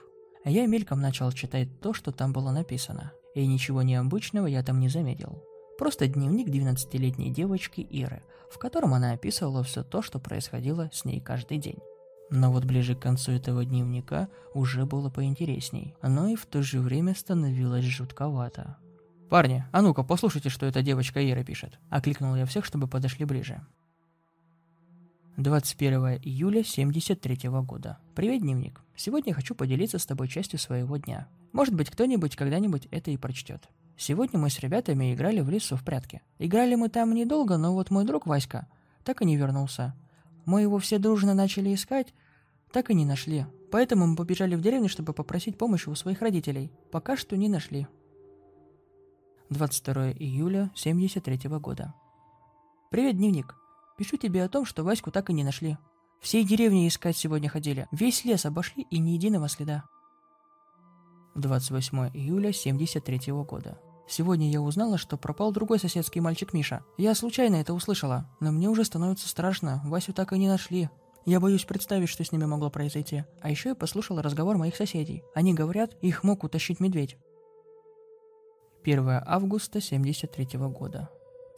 А 0.45 0.51
я 0.51 0.67
мельком 0.67 1.01
начал 1.01 1.31
читать 1.33 1.81
то, 1.81 1.93
что 1.93 2.13
там 2.13 2.33
было 2.33 2.51
написано. 2.51 3.13
И 3.35 3.47
ничего 3.47 3.83
необычного 3.83 4.47
я 4.47 4.63
там 4.63 4.81
не 4.81 4.89
заметил. 4.89 5.43
Просто 5.79 6.07
дневник 6.07 6.49
12-летней 6.49 7.31
девочки 7.31 7.81
Иры, 7.81 8.23
в 8.51 8.59
котором 8.59 8.95
она 8.95 9.13
описывала 9.13 9.63
все 9.63 9.83
то, 9.83 10.03
что 10.03 10.19
происходило 10.19 10.91
с 10.93 11.05
ней 11.05 11.21
каждый 11.21 11.59
день. 11.59 11.79
Но 12.31 12.53
вот 12.53 12.65
ближе 12.65 12.95
к 12.95 13.01
концу 13.01 13.33
этого 13.33 13.65
дневника 13.65 14.29
уже 14.55 14.87
было 14.87 15.11
поинтересней, 15.11 15.95
но 16.03 16.29
и 16.29 16.37
в 16.37 16.47
то 16.47 16.63
же 16.63 16.81
время 16.81 17.15
становилось 17.15 17.85
жутковато. 17.85 18.77
«Парни, 19.29 19.65
а 19.73 19.83
ну-ка, 19.83 20.03
послушайте, 20.03 20.49
что 20.49 20.67
эта 20.67 20.83
девочка 20.83 21.29
Ира 21.29 21.45
пишет»,— 21.45 21.79
окликнул 21.91 22.35
я 22.35 22.47
всех, 22.47 22.65
чтобы 22.65 22.89
подошли 22.89 23.25
ближе. 23.25 23.61
21 25.43 26.21
июля 26.23 26.63
73 26.63 27.49
года. 27.63 27.99
Привет, 28.15 28.43
дневник. 28.43 28.83
Сегодня 28.95 29.33
хочу 29.33 29.55
поделиться 29.55 29.99
с 29.99 30.05
тобой 30.05 30.29
частью 30.29 30.59
своего 30.59 30.99
дня. 30.99 31.29
Может 31.53 31.75
быть, 31.75 31.89
кто-нибудь 31.89 32.37
когда-нибудь 32.37 32.89
это 32.91 33.11
и 33.11 33.17
прочтет. 33.17 33.69
Сегодня 33.97 34.39
мы 34.39 34.51
с 34.51 34.61
ребятами 34.61 35.15
играли 35.15 35.41
в 35.41 35.49
лесу 35.49 35.77
в 35.77 35.83
прятки. 35.83 36.21
Играли 36.39 36.75
мы 36.75 36.91
там 36.91 37.15
недолго, 37.15 37.57
но 37.57 37.73
вот 37.73 37.91
мой 37.91 38.05
друг 38.05 38.27
Васька 38.27 38.67
так 39.03 39.23
и 39.23 39.25
не 39.25 39.39
вернулся. 39.39 39.95
Мы 40.45 40.61
его 40.61 40.79
все 40.79 40.99
дружно 40.99 41.33
начали 41.33 41.75
искать, 41.75 42.13
так 42.71 42.91
и 42.91 42.95
не 42.95 43.07
нашли. 43.07 43.47
Поэтому 43.71 44.07
мы 44.07 44.17
побежали 44.17 44.57
в 44.57 44.61
деревню, 44.61 44.91
чтобы 44.91 45.15
попросить 45.15 45.57
помощи 45.57 45.89
у 45.89 45.95
своих 45.95 46.21
родителей. 46.21 46.71
Пока 46.93 47.17
что 47.17 47.39
не 47.39 47.49
нашли. 47.49 47.87
22 49.49 50.13
июля 50.13 50.71
73 50.75 51.49
года. 51.49 51.95
Привет, 52.91 53.17
дневник. 53.17 53.60
Пишу 54.01 54.17
тебе 54.17 54.43
о 54.43 54.49
том, 54.49 54.65
что 54.65 54.83
Ваську 54.83 55.11
так 55.11 55.29
и 55.29 55.35
не 55.35 55.45
нашли. 55.45 55.77
Всей 56.23 56.43
деревни 56.43 56.89
искать 56.89 57.19
сегодня 57.19 57.51
ходили. 57.51 57.87
Весь 57.93 58.25
лес 58.25 58.47
обошли 58.47 58.87
и 58.91 58.99
ни 58.99 59.11
единого 59.11 59.47
следа. 59.47 59.85
28 61.35 62.09
июля 62.15 62.51
73 62.51 63.31
года. 63.45 63.79
Сегодня 64.09 64.51
я 64.51 64.63
узнала, 64.63 64.97
что 64.97 65.19
пропал 65.19 65.53
другой 65.53 65.79
соседский 65.79 66.23
мальчик 66.23 66.55
Миша. 66.55 66.83
Я 66.97 67.15
случайно 67.15 67.57
это 67.57 67.75
услышала, 67.75 68.27
но 68.41 68.53
мне 68.53 68.71
уже 68.71 68.87
становится 68.87 69.29
страшно. 69.29 69.83
Васю 69.85 70.15
так 70.15 70.33
и 70.33 70.39
не 70.39 70.49
нашли. 70.49 70.89
Я 71.27 71.39
боюсь 71.39 71.67
представить, 71.67 72.09
что 72.09 72.25
с 72.25 72.33
ними 72.33 72.47
могло 72.47 72.71
произойти. 72.71 73.25
А 73.43 73.51
еще 73.51 73.69
я 73.69 73.75
послушала 73.75 74.23
разговор 74.23 74.57
моих 74.57 74.77
соседей. 74.77 75.23
Они 75.35 75.53
говорят, 75.53 75.93
их 76.01 76.25
мог 76.25 76.43
утащить 76.43 76.81
медведь. 76.81 77.19
1 78.83 79.07
августа 79.27 79.83
73 79.83 80.59
года. 80.71 81.11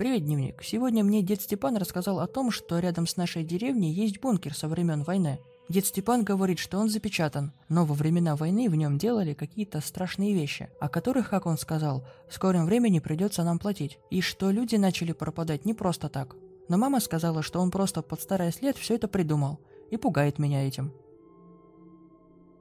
Привет, 0.03 0.25
дневник. 0.25 0.65
Сегодня 0.65 1.05
мне 1.05 1.23
дед 1.23 1.43
Степан 1.43 1.77
рассказал 1.77 2.19
о 2.19 2.27
том, 2.27 2.51
что 2.51 2.81
рядом 2.81 3.07
с 3.07 3.17
нашей 3.17 3.45
деревней 3.45 3.93
есть 3.93 4.19
бункер 4.19 4.53
со 4.53 4.67
времен 4.67 5.05
войны. 5.05 5.39
Дед 5.69 5.87
Степан 5.87 6.25
говорит, 6.25 6.59
что 6.59 6.79
он 6.79 6.89
запечатан, 6.89 7.53
но 7.69 7.85
во 7.85 7.95
времена 7.95 8.35
войны 8.35 8.69
в 8.69 8.75
нем 8.75 8.99
делали 8.99 9.33
какие-то 9.33 9.81
страшные 9.81 10.35
вещи, 10.35 10.69
о 10.81 10.89
которых, 10.89 11.31
как 11.31 11.47
он 11.47 11.57
сказал, 11.57 12.05
в 12.29 12.35
скором 12.35 12.67
времени 12.67 12.99
придется 12.99 13.45
нам 13.45 13.61
платить, 13.61 14.01
и 14.11 14.21
что 14.23 14.51
люди 14.51 14.75
начали 14.75 15.13
пропадать 15.13 15.65
не 15.65 15.73
просто 15.73 16.09
так. 16.09 16.35
Но 16.69 16.79
мама 16.79 16.99
сказала, 16.99 17.45
что 17.45 17.61
он 17.61 17.71
просто 17.71 18.03
под 18.03 18.21
старый 18.21 18.51
след 18.51 18.77
все 18.77 18.97
это 18.97 19.07
придумал, 19.07 19.61
и 19.93 19.97
пугает 19.97 20.41
меня 20.41 20.67
этим. 20.67 20.93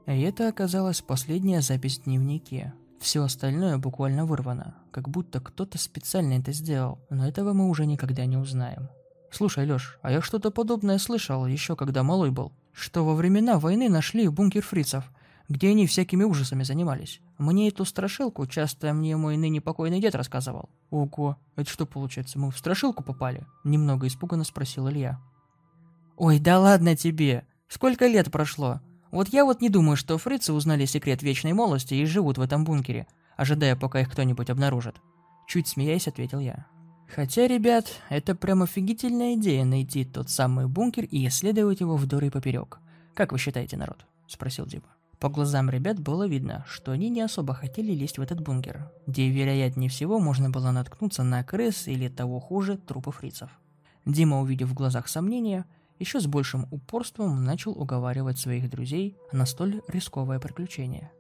И 0.06 0.22
это 0.22 0.48
оказалась 0.48 1.02
последняя 1.02 1.62
запись 1.62 1.98
в 1.98 2.04
дневнике. 2.04 2.76
Все 3.02 3.24
остальное 3.24 3.80
буквально 3.80 4.26
вырвано, 4.26 4.76
как 4.92 5.10
будто 5.10 5.42
кто-то 5.42 5.80
специально 5.80 6.34
это 6.34 6.52
сделал, 6.52 7.00
но 7.10 7.28
этого 7.28 7.52
мы 7.52 7.68
уже 7.68 7.88
никогда 7.88 8.28
не 8.28 8.38
узнаем. 8.38 8.90
Слушай, 9.32 9.66
Лёш, 9.66 9.98
а 10.04 10.12
я 10.12 10.22
что-то 10.22 10.52
подобное 10.52 11.00
слышал 11.00 11.48
еще 11.48 11.76
когда 11.76 12.04
малой 12.04 12.30
был, 12.30 12.54
что 12.74 13.04
во 13.04 13.16
времена 13.16 13.58
войны 13.58 13.90
нашли 13.90 14.28
бункер 14.28 14.62
фрицев, 14.62 15.12
где 15.50 15.70
они 15.70 15.88
всякими 15.88 16.24
ужасами 16.24 16.62
занимались. 16.62 17.22
Мне 17.40 17.70
эту 17.70 17.86
страшилку 17.86 18.46
часто 18.46 18.94
мне 18.94 19.18
мой 19.18 19.36
ныне 19.36 19.62
покойный 19.62 20.00
дед 20.00 20.14
рассказывал. 20.14 20.70
Ого, 20.92 21.38
это 21.56 21.68
что 21.72 21.88
получается, 21.88 22.38
мы 22.38 22.52
в 22.52 22.58
страшилку 22.58 23.04
попали? 23.04 23.48
Немного 23.64 24.06
испуганно 24.06 24.44
спросил 24.44 24.88
Илья. 24.88 25.20
Ой, 26.18 26.38
да 26.38 26.60
ладно 26.60 26.96
тебе, 26.96 27.48
сколько 27.68 28.06
лет 28.06 28.32
прошло? 28.32 28.80
Вот 29.12 29.28
я 29.30 29.44
вот 29.44 29.62
не 29.62 29.70
думаю, 29.70 29.98
что 29.98 30.18
фрицы 30.18 30.54
узнали 30.54 30.86
секрет 30.86 31.22
вечной 31.22 31.54
молодости 31.54 31.94
и 31.94 32.06
живут 32.06 32.38
в 32.38 32.42
этом 32.42 32.64
бункере, 32.64 33.08
ожидая, 33.36 33.76
пока 33.76 34.00
их 34.00 34.10
кто-нибудь 34.10 34.50
обнаружит. 34.50 34.96
Чуть 35.48 35.68
смеясь, 35.68 36.08
ответил 36.08 36.40
я. 36.40 36.66
Хотя, 37.14 37.46
ребят, 37.46 37.88
это 38.08 38.36
прям 38.36 38.64
офигительная 38.64 39.34
идея 39.34 39.66
найти 39.66 40.06
тот 40.06 40.30
самый 40.30 40.68
бункер 40.68 41.04
и 41.04 41.28
исследовать 41.28 41.82
его 41.82 41.98
вдоль 41.98 42.26
и 42.26 42.30
поперек. 42.30 42.80
Как 43.14 43.34
вы 43.34 43.38
считаете, 43.38 43.76
народ? 43.76 44.06
Спросил 44.28 44.66
Дима. 44.66 44.86
По 45.20 45.28
глазам 45.28 45.70
ребят 45.70 46.00
было 46.00 46.26
видно, 46.26 46.66
что 46.68 46.94
они 46.94 47.10
не 47.10 47.22
особо 47.22 47.54
хотели 47.54 47.92
лезть 47.92 48.18
в 48.18 48.22
этот 48.22 48.40
бункер, 48.42 48.90
где, 49.08 49.30
вероятнее 49.30 49.90
всего, 49.90 50.20
можно 50.20 50.50
было 50.50 50.72
наткнуться 50.72 51.22
на 51.24 51.44
крыс 51.44 51.88
или 51.88 52.08
того 52.08 52.40
хуже, 52.40 52.78
трупы 52.78 53.12
фрицев. 53.12 53.50
Дима, 54.06 54.40
увидев 54.40 54.70
в 54.70 54.74
глазах 54.74 55.10
сомнения, 55.10 55.66
еще 56.02 56.20
с 56.20 56.26
большим 56.26 56.68
упорством 56.72 57.44
начал 57.46 57.72
уговаривать 57.72 58.40
своих 58.40 58.70
друзей 58.70 59.16
на 59.32 59.46
столь 59.46 59.82
рисковое 59.88 60.40
приключение. 60.40 61.12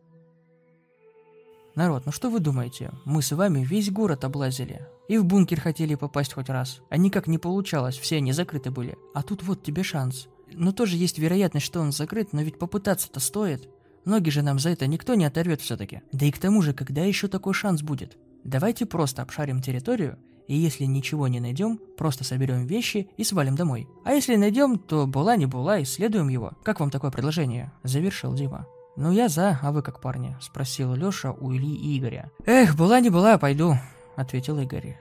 «Народ, 1.75 2.05
ну 2.05 2.11
что 2.11 2.29
вы 2.29 2.39
думаете? 2.39 2.91
Мы 3.05 3.21
с 3.21 3.31
вами 3.31 3.63
весь 3.63 3.91
город 3.91 4.25
облазили. 4.25 4.85
И 5.07 5.17
в 5.17 5.23
бункер 5.23 5.61
хотели 5.61 5.95
попасть 5.95 6.33
хоть 6.33 6.49
раз. 6.49 6.81
А 6.89 6.97
никак 6.97 7.27
не 7.27 7.37
получалось, 7.37 7.97
все 7.97 8.17
они 8.17 8.33
закрыты 8.33 8.71
были. 8.71 8.97
А 9.13 9.23
тут 9.23 9.43
вот 9.43 9.63
тебе 9.63 9.83
шанс. 9.83 10.27
ну 10.51 10.73
тоже 10.73 10.97
есть 10.97 11.19
вероятность, 11.19 11.65
что 11.65 11.79
он 11.79 11.91
закрыт, 11.91 12.33
но 12.33 12.41
ведь 12.41 12.59
попытаться-то 12.59 13.19
стоит. 13.19 13.69
Ноги 14.03 14.31
же 14.31 14.41
нам 14.41 14.57
за 14.57 14.71
это 14.71 14.87
никто 14.87 15.13
не 15.13 15.25
оторвет 15.25 15.61
все-таки. 15.61 16.01
Да 16.11 16.25
и 16.25 16.31
к 16.31 16.39
тому 16.39 16.61
же, 16.61 16.73
когда 16.73 17.03
еще 17.03 17.27
такой 17.27 17.53
шанс 17.53 17.83
будет? 17.83 18.17
Давайте 18.43 18.85
просто 18.85 19.21
обшарим 19.21 19.61
территорию, 19.61 20.17
и 20.47 20.55
если 20.55 20.85
ничего 20.85 21.27
не 21.27 21.39
найдем, 21.39 21.79
просто 21.97 22.23
соберем 22.23 22.65
вещи 22.65 23.09
и 23.17 23.23
свалим 23.23 23.55
домой. 23.55 23.87
А 24.03 24.13
если 24.13 24.35
найдем, 24.35 24.77
то 24.77 25.07
была 25.07 25.35
не 25.35 25.45
была, 25.45 25.81
исследуем 25.81 26.29
его. 26.29 26.53
Как 26.63 26.79
вам 26.79 26.89
такое 26.89 27.11
предложение? 27.11 27.71
Завершил 27.83 28.33
Дима. 28.33 28.67
«Ну 28.97 29.11
я 29.11 29.29
за, 29.29 29.57
а 29.61 29.71
вы 29.71 29.81
как 29.81 30.01
парни?»– 30.01 30.35
спросил 30.41 30.93
Лёша 30.93 31.31
у 31.31 31.53
Ильи 31.53 31.75
и 31.75 31.97
Игоря. 31.97 32.29
«Эх, 32.45 32.75
была 32.75 32.99
не 32.99 33.09
была, 33.09 33.37
пойду»,– 33.37 33.75
ответил 34.17 34.59
Игорь. 34.59 34.97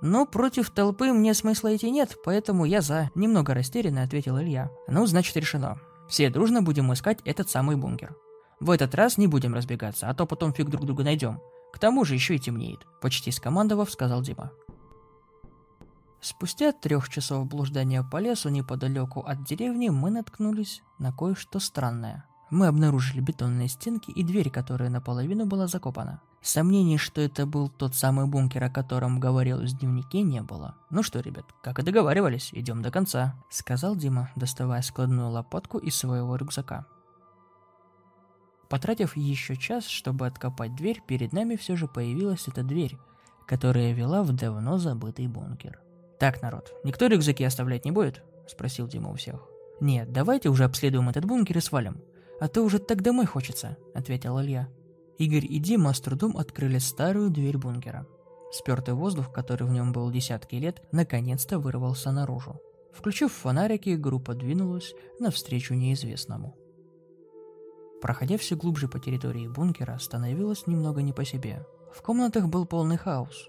«Но 0.00 0.24
против 0.24 0.70
толпы 0.70 1.12
мне 1.12 1.34
смысла 1.34 1.76
идти 1.76 1.90
нет, 1.90 2.16
поэтому 2.24 2.64
я 2.64 2.80
за»,– 2.80 3.10
немного 3.14 3.52
растерянно 3.52 4.02
ответил 4.02 4.40
Илья. 4.40 4.70
«Ну, 4.88 5.04
значит, 5.06 5.36
решено. 5.36 5.78
Все 6.08 6.30
дружно 6.30 6.62
будем 6.62 6.92
искать 6.94 7.18
этот 7.26 7.50
самый 7.50 7.76
бункер. 7.76 8.16
В 8.58 8.70
этот 8.70 8.94
раз 8.94 9.18
не 9.18 9.26
будем 9.26 9.54
разбегаться, 9.54 10.08
а 10.08 10.14
то 10.14 10.26
потом 10.26 10.54
фиг 10.54 10.68
друг 10.68 10.86
друга 10.86 11.04
найдем. 11.04 11.40
К 11.72 11.78
тому 11.78 12.04
же 12.04 12.14
еще 12.14 12.36
и 12.36 12.38
темнеет»,– 12.38 12.86
почти 13.00 13.30
скомандовав, 13.30 13.90
сказал 13.90 14.22
Дима. 14.22 14.52
Спустя 16.20 16.72
трех 16.72 17.08
часов 17.08 17.46
блуждания 17.48 18.02
по 18.02 18.18
лесу 18.18 18.50
неподалеку 18.50 19.20
от 19.20 19.44
деревни 19.44 19.88
мы 19.88 20.10
наткнулись 20.10 20.82
на 20.98 21.12
кое-что 21.12 21.58
странное– 21.60 22.24
мы 22.50 22.66
обнаружили 22.66 23.20
бетонные 23.20 23.68
стенки 23.68 24.10
и 24.10 24.24
дверь, 24.24 24.50
которая 24.50 24.90
наполовину 24.90 25.46
была 25.46 25.68
закопана. 25.68 26.20
Сомнений, 26.42 26.98
что 26.98 27.20
это 27.20 27.46
был 27.46 27.68
тот 27.68 27.94
самый 27.94 28.26
бункер, 28.26 28.64
о 28.64 28.70
котором 28.70 29.20
говорил 29.20 29.58
в 29.58 29.66
дневнике, 29.66 30.22
не 30.22 30.42
было. 30.42 30.74
«Ну 30.90 31.04
что, 31.04 31.20
ребят, 31.20 31.44
как 31.62 31.78
и 31.78 31.82
договаривались, 31.82 32.50
идем 32.52 32.82
до 32.82 32.90
конца»,— 32.90 33.36
сказал 33.50 33.94
Дима, 33.94 34.30
доставая 34.34 34.82
складную 34.82 35.30
лопатку 35.30 35.78
из 35.78 35.94
своего 35.94 36.34
рюкзака. 36.34 36.86
Потратив 38.70 39.16
еще 39.16 39.56
час, 39.56 39.86
чтобы 39.86 40.26
откопать 40.26 40.74
дверь, 40.74 41.02
перед 41.06 41.32
нами 41.32 41.56
все 41.56 41.76
же 41.76 41.88
появилась 41.88 42.48
эта 42.48 42.62
дверь, 42.62 42.96
которая 43.46 43.92
вела 43.92 44.22
в 44.22 44.32
давно 44.32 44.78
забытый 44.78 45.26
бункер. 45.26 45.80
«Так, 46.18 46.40
народ, 46.40 46.72
никто 46.84 47.06
рюкзаки 47.06 47.44
оставлять 47.44 47.84
не 47.84 47.90
будет?»– 47.90 48.22
спросил 48.48 48.86
Дима 48.86 49.10
у 49.10 49.16
всех. 49.16 49.46
«Нет, 49.80 50.12
давайте 50.12 50.48
уже 50.48 50.64
обследуем 50.64 51.08
этот 51.08 51.24
бункер 51.24 51.58
и 51.58 51.60
свалим. 51.60 52.00
«А 52.40 52.48
то 52.48 52.62
уже 52.62 52.78
так 52.78 53.02
домой 53.02 53.26
хочется»,— 53.26 53.76
ответил 53.94 54.40
Илья. 54.40 54.68
Игорь 55.18 55.44
и 55.44 55.58
Дима 55.58 55.92
с 55.92 56.00
трудом 56.00 56.38
открыли 56.38 56.78
старую 56.78 57.28
дверь 57.28 57.58
бункера. 57.58 58.06
Спертый 58.50 58.94
воздух, 58.94 59.30
который 59.30 59.66
в 59.66 59.70
нем 59.70 59.92
был 59.92 60.10
десятки 60.10 60.54
лет, 60.54 60.82
наконец-то 60.90 61.58
вырвался 61.58 62.10
наружу. 62.12 62.58
Включив 62.94 63.30
фонарики, 63.32 63.90
группа 63.90 64.34
двинулась 64.34 64.94
навстречу 65.18 65.74
неизвестному. 65.74 66.56
Проходя 68.00 68.38
все 68.38 68.56
глубже 68.56 68.88
по 68.88 68.98
территории 68.98 69.48
бункера, 69.48 69.98
становилось 69.98 70.66
немного 70.66 71.02
не 71.02 71.12
по 71.12 71.24
себе. 71.24 71.66
В 71.94 72.02
комнатах 72.02 72.48
был 72.48 72.66
полный 72.66 72.96
хаос. 72.96 73.48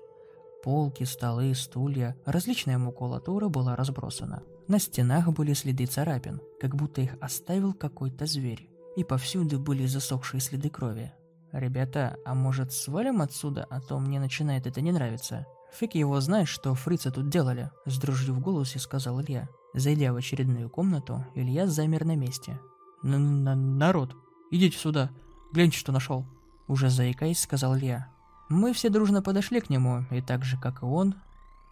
Полки, 0.64 1.04
столы, 1.04 1.56
стулья, 1.56 2.16
различная 2.26 2.78
макулатура 2.78 3.48
была 3.48 3.76
разбросана. 3.76 4.44
На 4.68 4.80
стенах 4.80 5.30
были 5.30 5.54
следы 5.54 5.86
царапин, 5.86 6.42
как 6.60 6.76
будто 6.76 7.02
их 7.02 7.16
оставил 7.20 7.74
какой-то 7.74 8.26
зверь 8.26 8.72
и 8.96 9.04
повсюду 9.04 9.60
были 9.60 9.86
засохшие 9.86 10.42
следы 10.42 10.70
крови. 10.70 11.14
«Ребята, 11.52 12.18
а 12.26 12.34
может 12.34 12.72
свалим 12.72 13.22
отсюда, 13.22 13.66
а 13.70 13.82
то 13.82 14.00
мне 14.00 14.20
начинает 14.20 14.68
это 14.68 14.82
не 14.82 14.92
нравиться?» 14.92 15.46
«Фиг 15.74 15.96
его 15.96 16.20
знает, 16.20 16.48
что 16.48 16.76
фрицы 16.76 17.12
тут 17.12 17.30
делали»,– 17.30 17.72
с 17.86 17.98
дрожью 17.98 18.36
в 18.36 18.42
голосе 18.42 18.80
сказал 18.80 19.22
Илья. 19.22 19.48
Зайдя 19.74 20.12
в 20.12 20.18
очередную 20.18 20.70
комнату, 20.70 21.26
Илья 21.34 21.68
замер 21.68 22.06
на 22.06 22.16
месте. 22.16 22.60
«Народ, 23.04 24.16
идите 24.52 24.78
сюда, 24.78 25.10
гляньте, 25.52 25.78
что 25.78 25.92
нашел»,– 25.92 26.26
уже 26.68 26.90
заикаясь, 26.90 27.40
сказал 27.40 27.76
Илья. 27.76 28.08
Мы 28.50 28.74
все 28.74 28.90
дружно 28.90 29.22
подошли 29.22 29.60
к 29.62 29.70
нему, 29.70 30.06
и 30.12 30.22
так 30.22 30.44
же, 30.44 30.60
как 30.60 30.84
и 30.84 30.86
он, 30.86 31.16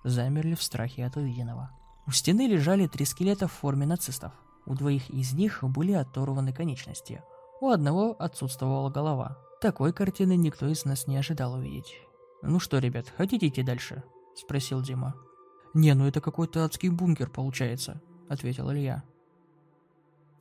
замерли 0.03 0.55
в 0.55 0.63
страхе 0.63 1.05
от 1.05 1.17
увиденного. 1.17 1.69
У 2.07 2.11
стены 2.11 2.47
лежали 2.47 2.87
три 2.87 3.05
скелета 3.05 3.47
в 3.47 3.51
форме 3.51 3.85
нацистов– 3.85 4.33
у 4.69 4.75
двоих 4.75 5.09
из 5.09 5.33
них 5.33 5.63
были 5.63 5.93
оторваны 5.93 6.53
конечности. 6.53 7.23
У 7.59 7.69
одного 7.69 8.15
отсутствовала 8.19 8.91
голова. 8.91 9.35
Такой 9.61 9.91
картины 9.93 10.35
никто 10.35 10.67
из 10.67 10.85
нас 10.85 11.07
не 11.07 11.17
ожидал 11.17 11.55
увидеть. 11.55 11.95
«Ну 12.43 12.59
что, 12.59 12.77
ребят, 12.77 13.11
хотите 13.17 13.47
идти 13.47 13.63
дальше?»– 13.63 14.03
спросил 14.35 14.83
Дима. 14.83 15.15
«Не, 15.73 15.95
ну 15.95 16.07
это 16.07 16.21
какой-то 16.21 16.63
адский 16.63 16.89
бункер 16.89 17.31
получается»,– 17.31 17.99
ответил 18.29 18.71
Илья. 18.71 19.03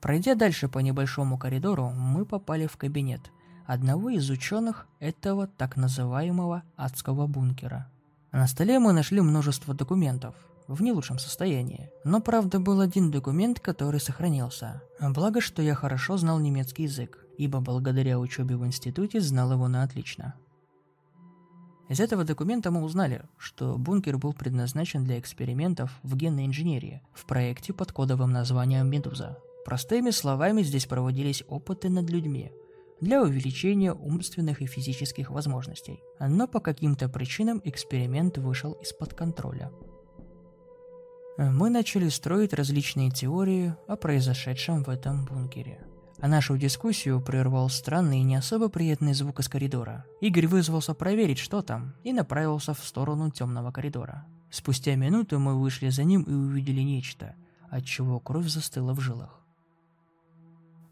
Пройдя 0.01 0.35
дальше 0.35 0.69
по 0.69 0.79
небольшому 0.79 1.39
коридору, 1.39 1.91
мы 1.91 2.25
попали 2.25 2.67
в 2.67 2.77
кабинет 2.77 3.33
одного 3.67 4.11
из 4.11 4.31
ученых 4.31 4.87
этого 5.01 5.47
так 5.47 5.77
называемого 5.77 6.63
адского 6.77 7.27
бункера. 7.27 7.91
На 8.33 8.47
столе 8.47 8.79
мы 8.79 8.93
нашли 8.93 9.21
множество 9.21 9.75
документов, 9.75 10.35
в 10.69 10.83
не 10.83 10.93
лучшем 10.93 11.19
состоянии. 11.19 11.91
Но 12.05 12.21
правда 12.21 12.61
был 12.61 12.81
один 12.81 13.11
документ, 13.11 13.59
который 13.59 14.01
сохранился. 14.01 14.83
Благо, 15.01 15.41
что 15.41 15.63
я 15.63 15.75
хорошо 15.75 16.17
знал 16.19 16.39
немецкий 16.39 16.85
язык, 16.85 17.27
ибо 17.39 17.61
благодаря 17.61 18.21
учебе 18.21 18.57
в 18.57 18.65
институте 18.67 19.21
знал 19.21 19.53
его 19.53 19.67
на 19.67 19.83
отлично. 19.83 20.35
Из 21.89 22.01
этого 22.01 22.25
документа 22.25 22.71
мы 22.71 22.83
узнали, 22.83 23.23
что 23.39 23.79
бункер 23.79 24.19
был 24.19 24.35
предназначен 24.35 25.05
для 25.05 25.19
экспериментов 25.19 25.91
в 26.03 26.17
генной 26.17 26.45
инженерии 26.45 27.03
в 27.15 27.25
проекте 27.25 27.73
под 27.73 27.93
кодовым 27.93 28.31
названием 28.31 28.89
«Медуза». 28.89 29.39
Простыми 29.69 30.09
словами, 30.09 30.63
здесь 30.63 30.87
проводились 30.87 31.45
опыты 31.47 31.91
над 31.91 32.09
людьми 32.09 32.53
для 33.03 33.23
увеличения 33.23 33.93
умственных 33.93 34.63
и 34.63 34.67
физических 34.67 35.29
возможностей. 35.29 36.01
Но 36.19 36.49
по 36.49 36.59
каким-то 36.59 37.11
причинам 37.11 37.61
эксперимент 37.63 38.39
вышел 38.39 38.73
из-под 38.73 39.13
контроля– 39.13 39.71
мы 41.37 41.69
начали 41.69 42.09
строить 42.09 42.55
различные 42.55 43.11
теории 43.11 43.75
о 43.87 43.97
произошедшем 43.97 44.85
в 44.85 44.89
этом 44.89 45.27
бункере. 45.27 45.87
А 46.19 46.29
нашу 46.29 46.57
дискуссию 46.57 47.21
прервал 47.21 47.69
странный 47.69 48.21
и 48.21 48.25
не 48.25 48.37
особо 48.37 48.71
приятный 48.71 49.13
звук 49.13 49.41
из 49.41 49.51
коридора. 49.51 50.07
Игорь 50.23 50.47
вызвался 50.47 50.95
проверить, 50.95 51.39
что 51.39 51.61
там, 51.61 51.95
и 52.05 52.15
направился 52.15 52.73
в 52.73 52.83
сторону 52.83 53.31
темного 53.31 53.71
коридора. 53.71 54.27
Спустя 54.51 54.95
минуту 54.95 55.39
мы 55.39 55.61
вышли 55.61 55.91
за 55.91 56.05
ним 56.05 56.23
и 56.23 56.33
увидели 56.33 56.81
нечто, 56.81 57.35
от 57.71 57.85
чего 57.85 58.19
кровь 58.19 58.49
застыла 58.49 58.95
в 58.95 59.01
жилах. 59.01 59.39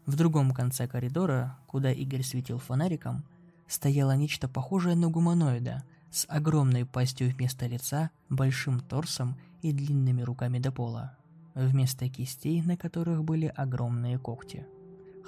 В 0.07 0.15
другом 0.15 0.51
конце 0.51 0.87
коридора, 0.87 1.59
куда 1.67 1.91
Игорь 1.91 2.23
светил 2.23 2.57
фонариком, 2.57 3.23
стояло 3.67 4.15
нечто 4.15 4.49
похожее 4.49 4.95
на 4.95 5.09
гуманоида– 5.09 5.83
с 6.11 6.25
огромной 6.29 6.85
пастью 6.85 7.29
вместо 7.29 7.67
лица, 7.67 8.11
большим 8.29 8.79
торсом 8.79 9.37
и 9.61 9.71
длинными 9.71 10.21
руками 10.21 10.59
до 10.59 10.71
пола, 10.71 11.17
вместо 11.53 12.09
кистей, 12.09 12.61
на 12.61 12.77
которых 12.77 13.23
были 13.23 13.51
огромные 13.55 14.17
когти. 14.17 14.65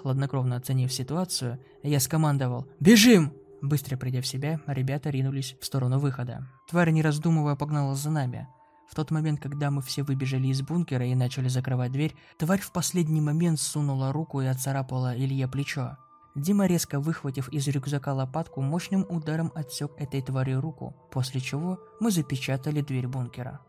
Хладнокровно 0.02 0.56
оценив 0.56 0.94
ситуацию, 0.94 1.60
я 1.84 2.00
скомандовал 2.00 2.68
«Бежим!». 2.80 3.34
Быстро 3.62 3.98
придя 3.98 4.22
в 4.22 4.28
себя, 4.28 4.62
ребята 4.68 5.10
ринулись 5.10 5.58
в 5.60 5.66
сторону 5.66 6.00
выхода. 6.00 6.48
Тварь, 6.70 6.92
не 6.92 7.02
раздумывая, 7.02 7.58
погнала 7.58 7.94
за 7.94 8.10
нами. 8.10 8.48
В 8.90 8.96
тот 8.96 9.12
момент, 9.12 9.40
когда 9.40 9.70
мы 9.70 9.84
все 9.84 10.02
выбежали 10.02 10.48
из 10.48 10.64
бункера 10.64 11.06
и 11.06 11.14
начали 11.14 11.48
закрывать 11.48 11.92
дверь, 11.92 12.16
тварь 12.38 12.60
в 12.60 12.72
последний 12.72 13.22
момент 13.22 13.60
сунула 13.60 14.12
руку 14.12 14.42
и 14.42 14.48
отцарапала 14.48 15.16
Илье 15.16 15.48
плечо. 15.48 15.98
Дима, 16.36 16.66
резко 16.66 17.00
выхватив 17.00 17.50
из 17.50 17.68
рюкзака 17.68 18.14
лопатку, 18.14 18.62
мощным 18.62 19.06
ударом 19.08 19.52
отсек 19.54 19.92
этой 19.98 20.24
твари 20.24 20.54
руку, 20.54 20.96
после 21.12 21.40
чего 21.40 21.80
мы 22.00 22.10
запечатали 22.10 22.82
дверь 22.82 23.08
бункера. 23.08 23.60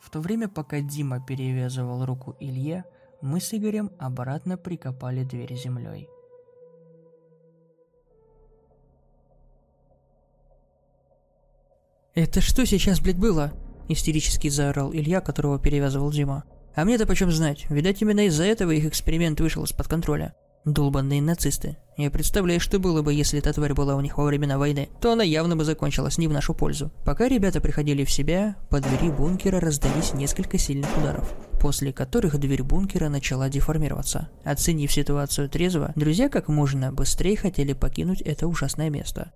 В 0.00 0.10
то 0.10 0.20
время, 0.20 0.48
пока 0.48 0.80
Дима 0.80 1.24
перевязывал 1.24 2.04
руку 2.04 2.36
Илье, 2.38 2.84
мы 3.22 3.40
с 3.40 3.54
Игорем 3.54 3.90
обратно 3.98 4.58
прикопали 4.58 5.24
дверь 5.24 5.56
землей. 5.56 6.10
«Это 12.16 12.40
что 12.40 12.64
сейчас, 12.64 12.98
блядь, 12.98 13.18
было?»– 13.18 13.52
истерически 13.88 14.48
заорал 14.48 14.90
Илья, 14.90 15.20
которого 15.20 15.58
перевязывал 15.58 16.10
Дима. 16.10 16.44
«А 16.74 16.86
мне-то 16.86 17.06
почем 17.06 17.30
знать? 17.30 17.66
Видать, 17.68 18.00
именно 18.00 18.26
из-за 18.26 18.44
этого 18.44 18.70
их 18.70 18.86
эксперимент 18.86 19.38
вышел 19.38 19.64
из-под 19.64 19.86
контроля. 19.86 20.34
Долбанные 20.64 21.20
нацисты. 21.20 21.76
Я 21.98 22.10
представляю, 22.10 22.58
что 22.58 22.78
было 22.78 23.02
бы, 23.02 23.12
если 23.12 23.38
эта 23.38 23.52
тварь 23.52 23.74
была 23.74 23.96
у 23.96 24.00
них 24.00 24.16
во 24.16 24.24
времена 24.24 24.56
войны, 24.56 24.88
то 24.98 25.12
она 25.12 25.22
явно 25.22 25.56
бы 25.56 25.64
закончилась 25.64 26.16
не 26.16 26.26
в 26.26 26.32
нашу 26.32 26.54
пользу. 26.54 26.90
Пока 27.04 27.28
ребята 27.28 27.60
приходили 27.60 28.02
в 28.04 28.10
себя, 28.10 28.56
по 28.70 28.80
двери 28.80 29.10
бункера 29.10 29.60
раздались 29.60 30.14
несколько 30.14 30.56
сильных 30.56 30.88
ударов, 30.96 31.34
после 31.60 31.92
которых 31.92 32.40
дверь 32.40 32.62
бункера 32.62 33.10
начала 33.10 33.50
деформироваться. 33.50 34.30
Оценив 34.42 34.90
ситуацию 34.90 35.50
трезво, 35.50 35.92
друзья 35.96 36.30
как 36.30 36.48
можно 36.48 36.92
быстрее 36.92 37.36
хотели 37.36 37.74
покинуть 37.74 38.22
это 38.22 38.48
ужасное 38.48 38.88
место. 38.88 39.32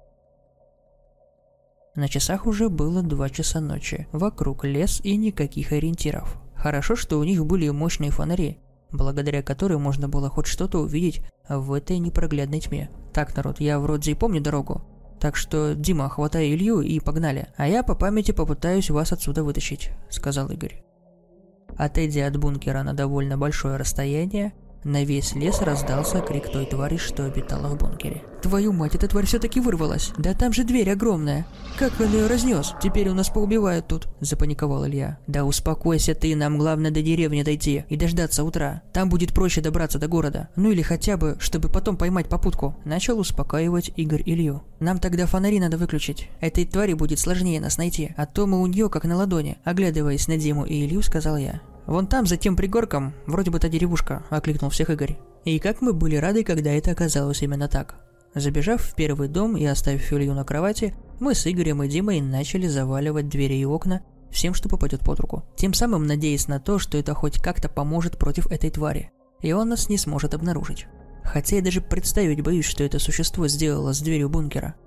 На 2.01 2.09
часах 2.09 2.47
уже 2.47 2.71
было 2.71 3.03
два 3.03 3.29
часа 3.29 3.61
ночи. 3.61 4.09
Вокруг 4.11 4.65
лес 4.65 5.03
и 5.05 5.19
никаких 5.19 5.73
ориентиров. 5.73 6.41
Хорошо, 6.55 6.97
что 6.97 7.19
у 7.19 7.25
них 7.25 7.45
были 7.45 7.69
мощные 7.69 8.11
фонари, 8.11 8.59
благодаря 8.91 9.43
которым 9.43 9.83
можно 9.83 10.09
было 10.09 10.31
хоть 10.31 10.47
что-то 10.47 10.79
увидеть 10.79 11.21
в 11.47 11.75
этой 11.75 11.99
непроглядной 11.99 12.61
тьме. 12.61 12.89
Так, 13.13 13.37
народ, 13.37 13.61
я 13.61 13.79
вроде 13.79 14.13
и 14.13 14.15
помню 14.15 14.41
дорогу. 14.41 14.81
Так 15.21 15.37
что, 15.37 15.75
Дима, 15.75 16.09
хватай 16.09 16.55
Илью 16.55 16.81
и 16.81 17.01
погнали. 17.01 17.49
А 17.59 17.69
я 17.69 17.83
по 17.83 17.95
памяти 17.95 18.31
попытаюсь 18.33 18.89
вас 18.89 19.13
отсюда 19.13 19.45
вытащить»,— 19.45 19.91
сказал 20.09 20.49
Игорь. 20.49 20.83
Отойдя 21.77 22.29
от 22.29 22.39
бункера 22.39 22.83
на 22.83 22.95
довольно 22.95 23.37
большое 23.37 23.77
расстояние, 23.77 24.55
на 24.85 25.05
весь 25.05 25.35
лес 25.35 25.61
раздался 25.61 26.23
крик 26.23 26.51
той 26.51 26.65
твари, 26.65 26.97
что 26.97 27.27
обитала 27.27 27.69
в 27.69 27.77
бункере. 27.77 28.23
«Твою 28.43 28.73
мать, 28.73 28.95
эта 28.95 29.07
тварь 29.07 29.27
все-таки 29.27 29.61
вырвалась! 29.61 30.13
Да 30.17 30.33
там 30.33 30.53
же 30.53 30.65
дверь 30.65 30.91
огромная! 30.91 31.47
Как 31.79 31.93
он 32.01 32.13
ее 32.13 32.27
разнес? 32.27 32.75
Теперь 32.83 33.09
у 33.09 33.15
нас 33.15 33.29
поубивают 33.29 33.87
тут!»– 33.87 34.09
запаниковал 34.21 34.87
Илья. 34.87 35.19
«Да 35.27 35.45
успокойся 35.45 36.15
ты, 36.15 36.35
нам 36.35 36.57
главное 36.57 36.91
до 36.91 37.03
деревни 37.03 37.43
дойти 37.43 37.85
и 37.89 37.97
дождаться 37.97 38.43
утра. 38.43 38.83
Там 38.93 39.11
будет 39.11 39.35
проще 39.35 39.61
добраться 39.61 39.99
до 39.99 40.09
города. 40.09 40.49
Ну 40.57 40.71
или 40.71 40.81
хотя 40.81 41.19
бы, 41.19 41.37
чтобы 41.39 41.69
потом 41.69 41.97
поймать 41.97 42.29
попутку». 42.29 42.77
Начал 42.85 43.19
успокаивать 43.19 43.93
Игорь 43.97 44.23
Илью. 44.25 44.63
«Нам 44.81 44.99
тогда 44.99 45.27
фонари 45.27 45.61
надо 45.61 45.77
выключить. 45.77 46.31
Этой 46.41 46.65
твари 46.65 46.95
будет 46.95 47.19
сложнее 47.19 47.61
нас 47.61 47.77
найти, 47.77 48.15
а 48.17 48.25
то 48.25 48.47
мы 48.47 48.63
у 48.63 48.67
нее 48.67 48.89
как 48.89 49.05
на 49.05 49.17
ладони». 49.17 49.59
Оглядываясь 49.65 50.29
на 50.29 50.39
Диму 50.39 50.65
и 50.65 50.87
Илью, 50.87 51.03
сказал 51.03 51.37
я. 51.37 51.61
«Вон 51.87 52.07
там, 52.07 52.27
за 52.27 52.37
тем 52.37 52.57
пригорком, 52.57 53.13
вроде 53.27 53.51
бы 53.51 53.59
та 53.59 53.69
деревушка»,– 53.69 54.23
окликнул 54.31 54.71
всех 54.71 54.91
Игорь. 54.91 55.19
И 55.45 55.59
как 55.59 55.81
мы 55.81 55.93
были 55.93 56.17
рады, 56.17 56.45
когда 56.45 56.71
это 56.71 56.91
оказалось 56.91 57.43
именно 57.43 57.69
так. 57.69 57.97
Забежав 58.35 58.83
в 58.83 58.95
первый 58.95 59.29
дом 59.29 59.57
и 59.57 59.65
оставив 59.65 60.13
Илью 60.13 60.35
на 60.35 60.45
кровати, 60.45 60.95
мы 61.19 61.35
с 61.35 61.47
Игорем 61.47 61.83
и 61.83 61.89
Димой 61.89 62.21
начали 62.21 62.67
заваливать 62.67 63.29
двери 63.29 63.55
и 63.55 63.65
окна 63.65 64.03
всем, 64.31 64.55
что 64.55 64.69
попадет 64.69 65.01
под 65.01 65.21
руку. 65.21 65.45
Тем 65.57 65.75
самым 65.75 66.07
надеясь 66.07 66.47
на 66.49 66.61
то, 66.61 66.79
что 66.79 66.97
это 66.97 67.15
хоть 67.15 67.41
как-то 67.41 67.69
поможет 67.69 68.19
против 68.19 68.51
этой 68.51 68.71
твари, 68.71 69.11
и 69.41 69.53
он 69.53 69.69
нас 69.69 69.89
не 69.89 69.99
сможет 69.99 70.35
обнаружить. 70.35 70.87
Хотя 71.25 71.57
я 71.57 71.63
даже 71.63 71.81
представить 71.81 72.43
боюсь, 72.43 72.67
что 72.67 72.85
это 72.85 72.99
существо 72.99 73.49
сделало 73.49 73.93
с 73.93 74.01
дверью 74.01 74.29
бункера– 74.29 74.75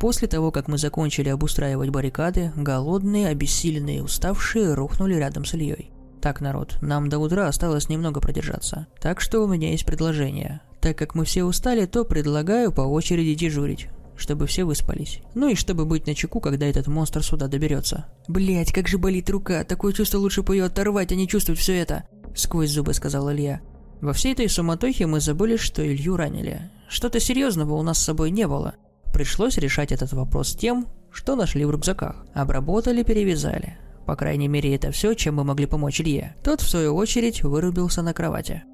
После 0.00 0.28
того, 0.28 0.50
как 0.50 0.66
мы 0.66 0.78
закончили 0.78 1.28
обустраивать 1.28 1.90
баррикады, 1.90 2.52
голодные, 2.56 3.28
обессиленные 3.28 3.98
и 3.98 4.00
уставшие 4.00 4.72
рухнули 4.72 5.14
рядом 5.14 5.44
с 5.44 5.52
Ильей. 5.52 5.92
Так, 6.22 6.40
народ, 6.40 6.78
нам 6.80 7.10
до 7.10 7.18
утра 7.18 7.46
осталось 7.46 7.90
немного 7.90 8.18
продержаться. 8.18 8.86
Так 8.98 9.20
что 9.20 9.40
у 9.40 9.46
меня 9.46 9.70
есть 9.70 9.84
предложение. 9.84 10.62
Так 10.80 10.96
как 10.96 11.14
мы 11.14 11.24
все 11.24 11.44
устали, 11.44 11.86
то 11.86 12.04
предлагаю 12.04 12.72
по 12.72 12.82
очереди 12.82 13.34
дежурить 13.34 13.88
чтобы 14.20 14.46
все 14.46 14.64
выспались. 14.64 15.20
Ну 15.34 15.48
и 15.48 15.54
чтобы 15.54 15.86
быть 15.86 16.06
на 16.06 16.14
чеку, 16.14 16.40
когда 16.40 16.66
этот 16.66 16.86
монстр 16.86 17.24
сюда 17.24 17.48
доберется. 17.48 18.04
Блять, 18.28 18.72
как 18.72 18.86
же 18.86 18.98
болит 18.98 19.30
рука, 19.30 19.64
такое 19.64 19.92
чувство 19.92 20.18
лучше 20.18 20.42
бы 20.42 20.56
ее 20.56 20.64
оторвать, 20.66 21.10
а 21.10 21.14
не 21.14 21.26
чувствовать 21.26 21.58
все 21.58 21.74
это. 21.76 22.04
Сквозь 22.36 22.70
зубы 22.70 22.92
сказал 22.94 23.32
Илья. 23.32 23.60
Во 24.00 24.12
всей 24.12 24.32
этой 24.32 24.48
суматохе 24.48 25.06
мы 25.06 25.20
забыли, 25.20 25.56
что 25.56 25.86
Илью 25.86 26.16
ранили. 26.16 26.70
Что-то 26.88 27.18
серьезного 27.18 27.74
у 27.74 27.82
нас 27.82 27.98
с 27.98 28.04
собой 28.04 28.30
не 28.30 28.46
было. 28.46 28.74
Пришлось 29.12 29.58
решать 29.58 29.90
этот 29.92 30.12
вопрос 30.12 30.54
тем, 30.54 30.86
что 31.10 31.34
нашли 31.34 31.64
в 31.64 31.70
рюкзаках. 31.70 32.24
Обработали, 32.34 33.02
перевязали. 33.02 33.78
По 34.06 34.16
крайней 34.16 34.48
мере, 34.48 34.74
это 34.74 34.90
все, 34.90 35.14
чем 35.14 35.36
мы 35.36 35.44
могли 35.44 35.66
помочь 35.66 36.00
Илье. 36.00 36.36
Тот, 36.42 36.60
в 36.60 36.68
свою 36.68 36.94
очередь, 36.94 37.42
вырубился 37.42 38.02
на 38.02 38.12
кровати. 38.12 38.64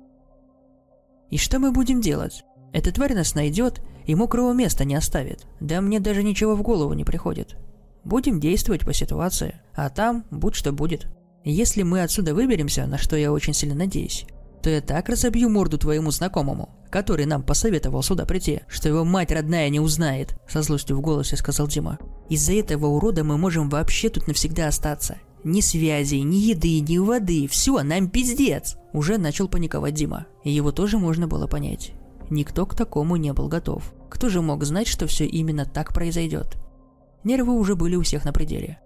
«И 1.30 1.38
что 1.38 1.58
мы 1.58 1.72
будем 1.72 2.00
делать? 2.00 2.44
Эта 2.72 2.92
тварь 2.92 3.14
нас 3.14 3.34
найдет 3.34 3.80
и 4.06 4.14
мокрого 4.14 4.52
места 4.52 4.84
не 4.84 4.94
оставит. 4.94 5.46
Да 5.60 5.80
мне 5.80 6.00
даже 6.00 6.22
ничего 6.22 6.54
в 6.54 6.62
голову 6.62 6.92
не 6.92 7.04
приходит. 7.04 7.56
Будем 8.04 8.38
действовать 8.38 8.84
по 8.84 8.92
ситуации, 8.92 9.60
а 9.74 9.90
там 9.90 10.24
будь 10.30 10.54
что 10.54 10.72
будет. 10.72 11.08
Если 11.44 11.82
мы 11.82 12.02
отсюда 12.02 12.34
выберемся, 12.34 12.86
на 12.86 12.98
что 12.98 13.16
я 13.16 13.32
очень 13.32 13.54
сильно 13.54 13.74
надеюсь, 13.74 14.26
то 14.62 14.70
я 14.70 14.80
так 14.80 15.08
разобью 15.08 15.48
морду 15.48 15.78
твоему 15.78 16.10
знакомому, 16.10 16.70
который 16.90 17.24
нам 17.24 17.42
посоветовал 17.42 18.02
сюда 18.02 18.24
прийти, 18.24 18.62
что 18.68 18.88
его 18.88 19.04
мать 19.04 19.30
родная 19.30 19.68
не 19.68 19.80
узнает»,— 19.80 20.36
со 20.48 20.62
злостью 20.62 20.96
в 20.96 21.00
голосе 21.00 21.36
сказал 21.36 21.68
Дима. 21.68 21.98
«Из-за 22.28 22.54
этого 22.54 22.86
урода 22.86 23.22
мы 23.22 23.38
можем 23.38 23.68
вообще 23.68 24.08
тут 24.08 24.26
навсегда 24.26 24.66
остаться. 24.66 25.18
Ни 25.46 25.60
связей, 25.60 26.22
ни 26.22 26.38
еды, 26.38 26.80
ни 26.80 26.98
воды, 26.98 27.46
все, 27.46 27.84
нам 27.84 28.08
пиздец!» 28.08 28.76
Уже 28.92 29.16
начал 29.16 29.46
паниковать 29.46 29.94
Дима. 29.94 30.26
Его 30.42 30.72
тоже 30.72 30.98
можно 30.98 31.28
было 31.28 31.46
понять. 31.46 31.92
Никто 32.30 32.66
к 32.66 32.74
такому 32.74 33.14
не 33.14 33.32
был 33.32 33.46
готов. 33.46 33.94
Кто 34.10 34.28
же 34.28 34.42
мог 34.42 34.64
знать, 34.64 34.88
что 34.88 35.06
все 35.06 35.24
именно 35.24 35.64
так 35.64 35.94
произойдет? 35.94 36.56
Нервы 37.22 37.52
уже 37.52 37.76
были 37.76 37.94
у 37.94 38.02
всех 38.02 38.24
на 38.24 38.32
пределе. 38.32 38.80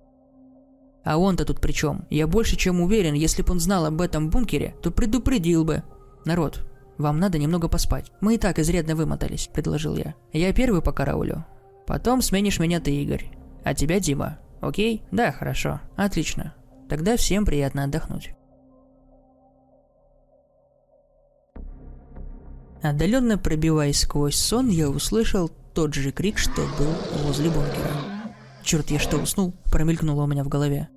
А 1.02 1.16
он-то 1.16 1.46
тут 1.46 1.62
при 1.62 1.72
чем? 1.72 2.04
Я 2.11 2.26
больше 2.26 2.56
чем 2.56 2.82
уверен, 2.82 3.14
если 3.14 3.40
бы 3.40 3.52
он 3.52 3.61
знал 3.61 3.86
об 3.86 3.98
этом 4.02 4.28
бункере, 4.28 4.74
то 4.82 4.90
предупредил 4.90 5.64
бы. 5.64 5.82
Народ, 6.26 6.68
вам 6.98 7.18
надо 7.20 7.38
немного 7.38 7.68
поспать. 7.68 8.12
Мы 8.20 8.34
и 8.34 8.38
так 8.38 8.58
изрядно 8.58 8.94
вымотались, 8.94 9.48
предложил 9.50 9.96
я. 9.96 10.14
Я 10.34 10.52
первый 10.52 10.82
по 10.82 10.92
караулю. 10.92 11.46
Потом 11.86 12.20
сменишь 12.20 12.58
меня 12.61 12.80
ты, 12.80 12.94
Игорь. 12.94 13.30
А 13.64 13.72
тебя 13.72 13.98
Дима. 13.98 14.38
Окей? 14.61 15.02
Да, 15.11 15.32
хорошо. 15.32 15.80
Отлично. 15.96 16.54
Тогда 16.88 17.16
всем 17.16 17.44
приятно 17.44 17.84
отдохнуть. 17.84 18.34
Отдаленно 22.82 23.36
пробиваясь 23.36 24.00
сквозь 24.00 24.36
сон, 24.36 24.68
я 24.68 24.88
услышал 24.88 25.50
тот 25.74 25.94
же 25.94 26.12
крик, 26.12 26.38
что 26.38 26.62
был 26.78 27.24
возле 27.24 27.50
бункера. 27.50 27.90
Черт, 28.62 28.90
я 28.90 28.98
что, 28.98 29.18
уснул? 29.18 29.54
Промелькнуло 29.70 30.24
у 30.24 30.26
меня 30.26 30.44
в 30.44 30.48
голове. 30.48 30.88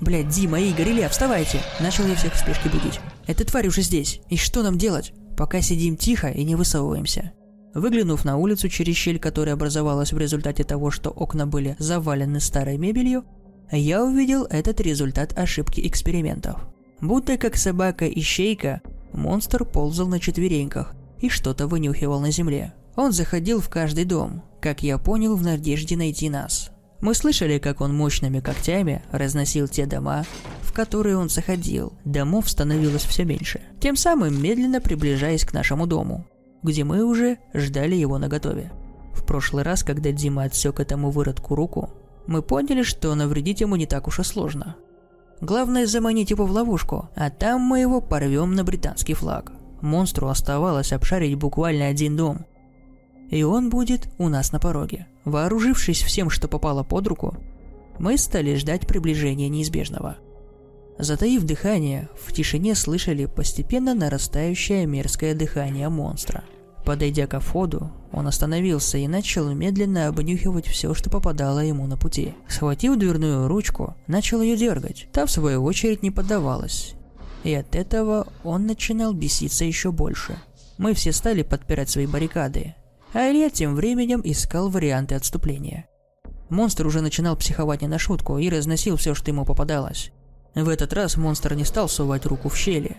Блядь, 0.00 0.28
Дима, 0.28 0.60
Игорь, 0.60 0.90
Илья, 0.90 1.08
вставайте! 1.08 1.60
Начал 1.80 2.06
я 2.06 2.14
всех 2.14 2.34
в 2.34 2.38
спешке 2.38 2.68
будить. 2.68 3.00
Эта 3.26 3.44
тварь 3.46 3.68
уже 3.68 3.82
здесь. 3.82 4.20
И 4.28 4.36
что 4.36 4.62
нам 4.62 4.76
делать? 4.76 5.12
Пока 5.36 5.60
сидим 5.60 5.96
тихо 5.96 6.28
и 6.28 6.44
не 6.44 6.56
высовываемся. 6.56 7.32
Выглянув 7.74 8.24
на 8.24 8.36
улицу 8.36 8.68
через 8.68 8.94
щель, 8.94 9.18
которая 9.18 9.54
образовалась 9.54 10.12
в 10.12 10.18
результате 10.18 10.62
того, 10.62 10.90
что 10.90 11.10
окна 11.10 11.46
были 11.46 11.76
завалены 11.78 12.40
старой 12.40 12.78
мебелью, 12.78 13.24
я 13.72 14.04
увидел 14.04 14.44
этот 14.44 14.80
результат 14.80 15.36
ошибки 15.36 15.86
экспериментов. 15.86 16.60
Будто 17.00 17.36
как 17.36 17.56
собака-ищейка, 17.56 18.80
монстр 19.12 19.64
ползал 19.64 20.06
на 20.06 20.20
четвереньках 20.20 20.94
и 21.20 21.28
что-то 21.28 21.66
вынюхивал 21.66 22.20
на 22.20 22.30
земле. 22.30 22.74
Он 22.94 23.10
заходил 23.10 23.60
в 23.60 23.68
каждый 23.68 24.04
дом, 24.04 24.42
как 24.60 24.82
я 24.84 24.96
понял, 24.98 25.34
в 25.34 25.42
надежде 25.42 25.96
найти 25.96 26.30
нас. 26.30 26.70
Мы 27.00 27.14
слышали, 27.14 27.58
как 27.58 27.80
он 27.80 27.94
мощными 27.94 28.40
когтями 28.40 29.02
разносил 29.10 29.66
те 29.66 29.84
дома, 29.84 30.24
в 30.62 30.72
которые 30.72 31.18
он 31.18 31.28
заходил. 31.28 31.92
Домов 32.04 32.48
становилось 32.48 33.02
все 33.02 33.24
меньше. 33.24 33.60
Тем 33.80 33.96
самым 33.96 34.40
медленно 34.40 34.80
приближаясь 34.80 35.44
к 35.44 35.52
нашему 35.52 35.86
дому, 35.86 36.26
где 36.64 36.82
мы 36.82 37.04
уже 37.04 37.38
ждали 37.52 37.94
его 37.94 38.18
наготове. 38.18 38.72
В 39.12 39.24
прошлый 39.24 39.62
раз, 39.62 39.84
когда 39.84 40.10
Дима 40.10 40.42
отсек 40.42 40.80
этому 40.80 41.10
выродку 41.10 41.54
руку, 41.54 41.90
мы 42.26 42.42
поняли, 42.42 42.82
что 42.82 43.14
навредить 43.14 43.60
ему 43.60 43.76
не 43.76 43.86
так 43.86 44.08
уж 44.08 44.18
и 44.18 44.24
сложно. 44.24 44.74
Главное 45.40 45.86
заманить 45.86 46.30
его 46.30 46.46
в 46.46 46.50
ловушку, 46.50 47.10
а 47.14 47.30
там 47.30 47.60
мы 47.60 47.80
его 47.80 48.00
порвем 48.00 48.54
на 48.54 48.64
британский 48.64 49.14
флаг. 49.14 49.52
Монстру 49.82 50.28
оставалось 50.28 50.92
обшарить 50.92 51.36
буквально 51.36 51.88
один 51.88 52.16
дом, 52.16 52.46
и 53.30 53.42
он 53.42 53.68
будет 53.68 54.08
у 54.18 54.28
нас 54.28 54.52
на 54.52 54.58
пороге. 54.58 55.06
Вооружившись 55.24 56.02
всем, 56.02 56.30
что 56.30 56.48
попало 56.48 56.82
под 56.82 57.06
руку, 57.06 57.36
мы 57.98 58.16
стали 58.16 58.54
ждать 58.54 58.86
приближения 58.86 59.48
неизбежного. 59.48 60.16
Затаив 60.98 61.44
дыхание, 61.44 62.08
в 62.14 62.32
тишине 62.32 62.74
слышали 62.74 63.26
постепенно 63.26 63.94
нарастающее 63.94 64.86
мерзкое 64.86 65.34
дыхание 65.34 65.88
монстра. 65.88 66.44
Подойдя 66.84 67.26
к 67.26 67.40
входу, 67.40 67.90
он 68.12 68.26
остановился 68.26 68.98
и 68.98 69.08
начал 69.08 69.50
медленно 69.52 70.08
обнюхивать 70.08 70.66
все, 70.66 70.92
что 70.92 71.08
попадало 71.08 71.60
ему 71.60 71.86
на 71.86 71.96
пути. 71.96 72.34
Схватив 72.46 72.98
дверную 72.98 73.48
ручку, 73.48 73.96
начал 74.06 74.42
ее 74.42 74.56
дергать. 74.56 75.08
Та, 75.10 75.24
в 75.24 75.30
свою 75.30 75.64
очередь, 75.64 76.02
не 76.02 76.10
поддавалась. 76.10 76.94
И 77.42 77.54
от 77.54 77.74
этого 77.74 78.26
он 78.42 78.66
начинал 78.66 79.14
беситься 79.14 79.64
еще 79.64 79.92
больше. 79.92 80.36
Мы 80.76 80.92
все 80.92 81.12
стали 81.12 81.42
подпирать 81.42 81.88
свои 81.88 82.06
баррикады, 82.06 82.74
а 83.14 83.30
Илья 83.30 83.48
тем 83.48 83.74
временем 83.74 84.20
искал 84.22 84.68
варианты 84.68 85.14
отступления. 85.14 85.86
Монстр 86.50 86.86
уже 86.86 87.00
начинал 87.00 87.36
психовать 87.36 87.80
не 87.80 87.88
на 87.88 87.98
шутку 87.98 88.38
и 88.38 88.50
разносил 88.50 88.96
все, 88.96 89.14
что 89.14 89.30
ему 89.30 89.44
попадалось. 89.44 90.10
В 90.54 90.68
этот 90.68 90.92
раз 90.92 91.16
монстр 91.16 91.54
не 91.54 91.64
стал 91.64 91.88
сувать 91.88 92.26
руку 92.26 92.48
в 92.48 92.56
щели, 92.56 92.96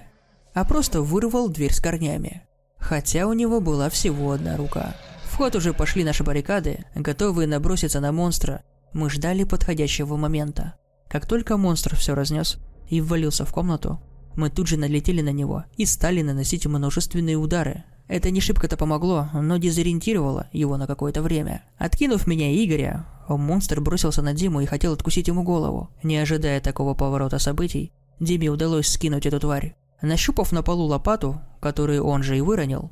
а 0.54 0.66
просто 0.66 1.02
вырвал 1.02 1.50
дверь 1.50 1.74
с 1.74 1.80
корнями. 1.80 2.44
Хотя 2.88 3.26
у 3.26 3.34
него 3.34 3.62
была 3.62 3.90
всего 3.90 4.32
одна 4.32 4.58
рука. 4.58 4.96
В 5.24 5.38
ход 5.38 5.56
уже 5.56 5.74
пошли 5.74 6.04
наши 6.04 6.24
баррикады, 6.24 6.86
готовые 6.94 7.48
наброситься 7.48 8.00
на 8.00 8.12
монстра. 8.12 8.62
Мы 8.94 9.10
ждали 9.10 9.44
подходящего 9.44 10.18
момента. 10.18 10.76
Как 11.10 11.26
только 11.26 11.58
монстр 11.58 11.96
все 11.96 12.14
разнес 12.14 12.60
и 12.88 13.02
ввалился 13.02 13.44
в 13.44 13.52
комнату, 13.52 14.00
мы 14.36 14.52
тут 14.52 14.68
же 14.68 14.78
налетели 14.78 15.22
на 15.22 15.32
него 15.32 15.64
и 15.78 15.86
стали 15.88 16.22
наносить 16.22 16.68
множественные 16.68 17.38
удары, 17.38 17.86
это 18.08 18.30
не 18.30 18.40
шибко-то 18.40 18.78
помогло, 18.78 19.30
но 19.34 19.58
дезориентировало 19.58 20.48
его 20.52 20.78
на 20.78 20.86
какое-то 20.86 21.24
время. 21.24 21.64
Откинув 21.80 22.28
меня 22.28 22.52
и 22.52 22.64
Игоря, 22.64 23.08
монстр 23.28 23.82
бросился 23.82 24.22
на 24.22 24.34
Диму 24.34 24.62
и 24.62 24.68
хотел 24.68 24.94
откусить 24.94 25.28
ему 25.28 25.42
голову. 25.42 25.90
Не 26.04 26.18
ожидая 26.18 26.62
такого 26.62 26.94
поворота 26.94 27.40
событий, 27.40 27.92
Диме 28.20 28.50
удалось 28.50 28.90
скинуть 28.90 29.26
эту 29.26 29.40
тварь. 29.40 29.76
Нащупав 30.06 30.52
на 30.54 30.62
полу 30.62 30.86
лопату, 30.86 31.42
которую 31.60 32.06
он 32.06 32.22
же 32.22 32.38
и 32.38 32.42
выронил, 32.42 32.92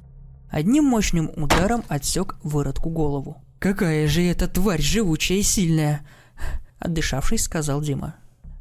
одним 0.49 0.85
мощным 0.85 1.29
ударом 1.35 1.83
отсек 1.87 2.37
выродку 2.41 2.89
голову. 2.89 3.37
«Какая 3.59 4.07
же 4.07 4.23
эта 4.23 4.47
тварь 4.47 4.81
живучая 4.81 5.37
и 5.37 5.43
сильная!» 5.43 6.01
Отдышавшись, 6.79 7.43
сказал 7.43 7.81
Дима. 7.81 8.15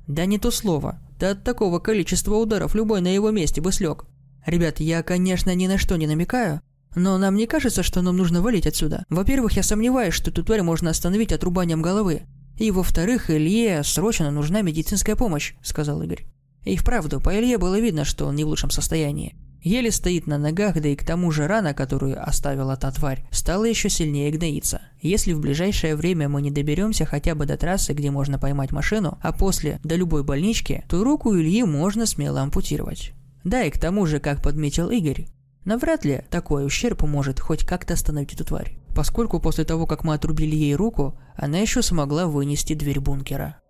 «Да 0.07 0.27
не 0.27 0.39
то 0.39 0.51
слово. 0.51 1.01
Да 1.19 1.31
от 1.31 1.45
такого 1.45 1.79
количества 1.79 2.35
ударов 2.37 2.75
любой 2.75 3.01
на 3.01 3.09
его 3.09 3.31
месте 3.31 3.63
бы 3.63 3.73
слег. 3.73 4.05
Ребят, 4.45 4.81
я, 4.81 5.03
конечно, 5.03 5.55
ни 5.55 5.67
на 5.67 5.79
что 5.79 5.97
не 5.97 6.07
намекаю, 6.07 6.61
но 6.95 7.17
нам 7.17 7.37
не 7.37 7.47
кажется, 7.47 7.83
что 7.83 8.03
нам 8.03 8.19
нужно 8.19 8.43
валить 8.43 8.67
отсюда. 8.67 9.07
Во-первых, 9.09 9.53
я 9.53 9.63
сомневаюсь, 9.63 10.13
что 10.13 10.31
эту 10.31 10.45
тварь 10.45 10.61
можно 10.61 10.91
остановить 10.91 11.33
отрубанием 11.33 11.81
головы. 11.81 12.25
И 12.59 12.71
во-вторых, 12.71 13.31
Илье 13.31 13.83
срочно 13.83 14.31
нужна 14.31 14.61
медицинская 14.61 15.17
помощь»,— 15.17 15.55
сказал 15.63 16.03
Игорь. 16.03 16.27
И 16.65 16.77
вправду, 16.77 17.21
по 17.21 17.37
Илье 17.37 17.59
было 17.59 17.79
видно, 17.79 18.05
что 18.05 18.27
он 18.27 18.37
не 18.37 18.45
в 18.45 18.49
лучшем 18.49 18.71
состоянии. 18.71 19.35
Еле 19.63 19.93
стоит 19.93 20.27
на 20.27 20.39
ногах, 20.39 20.81
да 20.81 20.89
и 20.89 20.97
к 20.97 21.05
тому 21.05 21.31
же 21.31 21.47
рана, 21.47 21.73
которую 21.73 22.21
оставила 22.21 22.77
та 22.77 22.91
тварь, 22.91 23.25
стала 23.31 23.65
еще 23.65 23.89
сильнее 23.89 24.33
гноиться. 24.33 24.83
Если 25.01 25.33
в 25.33 25.41
ближайшее 25.41 25.95
время 25.95 26.29
мы 26.29 26.43
не 26.43 26.51
доберемся 26.51 27.05
хотя 27.05 27.37
бы 27.37 27.47
до 27.47 27.57
трассы, 27.57 27.93
где 27.93 28.11
можно 28.11 28.41
поймать 28.41 28.73
машину, 28.73 29.19
а 29.23 29.33
после 29.33 29.79
до 29.85 29.95
любой 29.95 30.25
больнички, 30.25 30.85
то 30.89 31.05
руку 31.05 31.37
Ильи 31.37 31.63
можно 31.63 32.07
смело 32.07 32.41
ампутировать. 32.41 33.13
Да, 33.45 33.63
и 33.63 33.71
к 33.71 33.79
тому 33.79 34.05
же, 34.07 34.19
как 34.19 34.43
подметил 34.43 34.91
Игорь, 34.91 35.27
навряд 35.65 36.05
ли 36.05 36.25
такой 36.29 36.67
ущерб 36.67 37.03
может 37.03 37.39
хоть 37.39 37.65
как-то 37.65 37.95
остановить 37.95 38.35
эту 38.35 38.45
тварь, 38.45 38.77
поскольку 38.97 39.39
после 39.39 39.65
того, 39.65 39.87
как 39.87 40.03
мы 40.03 40.15
отрубили 40.15 40.57
ей 40.57 40.75
руку, 40.75 41.17
она 41.37 41.59
еще 41.59 41.83
смогла 41.83 42.27
вынести 42.27 42.75
дверь 42.75 42.99
бункера. 42.99 43.62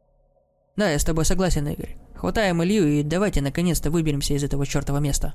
Да, 0.77 0.91
я 0.91 0.99
с 0.99 1.05
тобой 1.05 1.25
согласен, 1.25 1.69
Игорь. 1.69 1.97
Хватаем 2.15 2.63
Илью 2.63 2.89
и 2.89 3.03
давайте 3.03 3.41
наконец-то 3.41 3.91
выберемся 3.91 4.35
из 4.35 4.45
этого 4.45 4.67
чертова 4.67 4.99
места. 4.99 5.35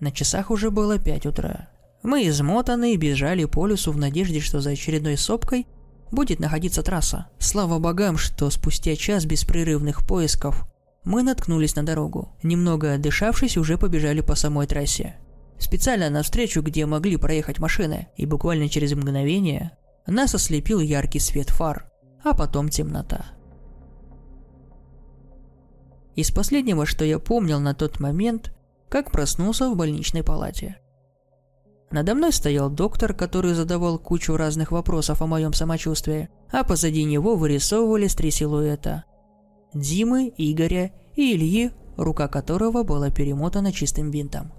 На 0.00 0.12
часах 0.12 0.50
уже 0.50 0.70
было 0.70 0.98
пять 0.98 1.26
утра. 1.26 1.68
Мы 2.02 2.28
измотаны 2.28 2.94
и 2.94 2.96
бежали 2.96 3.44
по 3.44 3.66
лесу 3.66 3.92
в 3.92 3.96
надежде, 3.96 4.40
что 4.40 4.60
за 4.60 4.70
очередной 4.70 5.16
сопкой 5.16 5.66
будет 6.10 6.40
находиться 6.40 6.82
трасса. 6.82 7.26
Слава 7.38 7.78
богам, 7.78 8.16
что 8.16 8.50
спустя 8.50 8.96
час 8.96 9.24
беспрерывных 9.24 10.06
поисков 10.06 10.66
мы 11.04 11.22
наткнулись 11.22 11.76
на 11.76 11.84
дорогу. 11.84 12.36
Немного 12.42 12.94
отдышавшись, 12.94 13.56
уже 13.56 13.78
побежали 13.78 14.20
по 14.20 14.34
самой 14.34 14.66
трассе. 14.66 15.16
Специально 15.58 16.08
навстречу, 16.08 16.62
где 16.62 16.86
могли 16.86 17.16
проехать 17.16 17.58
машины, 17.58 18.08
и 18.16 18.26
буквально 18.26 18.68
через 18.68 18.92
мгновение 18.92 19.72
нас 20.06 20.34
ослепил 20.34 20.80
яркий 20.80 21.18
свет 21.18 21.50
фар, 21.50 21.90
а 22.30 22.34
потом 22.34 22.68
темнота. 22.68 23.26
Из 26.14 26.30
последнего, 26.30 26.84
что 26.84 27.04
я 27.04 27.18
помнил 27.18 27.60
на 27.60 27.74
тот 27.74 28.00
момент, 28.00 28.52
как 28.88 29.12
проснулся 29.12 29.70
в 29.70 29.76
больничной 29.76 30.24
палате. 30.24 30.80
Надо 31.90 32.14
мной 32.14 32.32
стоял 32.32 32.68
доктор, 32.70 33.14
который 33.14 33.54
задавал 33.54 33.98
кучу 33.98 34.36
разных 34.36 34.72
вопросов 34.72 35.22
о 35.22 35.26
моем 35.26 35.52
самочувствии, 35.52 36.28
а 36.50 36.64
позади 36.64 37.04
него 37.04 37.36
вырисовывались 37.36 38.14
три 38.14 38.30
силуэта. 38.30 39.04
Димы, 39.72 40.32
Игоря 40.36 40.92
и 41.14 41.34
Ильи, 41.34 41.70
рука 41.96 42.28
которого 42.28 42.82
была 42.82 43.10
перемотана 43.10 43.72
чистым 43.72 44.10
бинтом. 44.10 44.52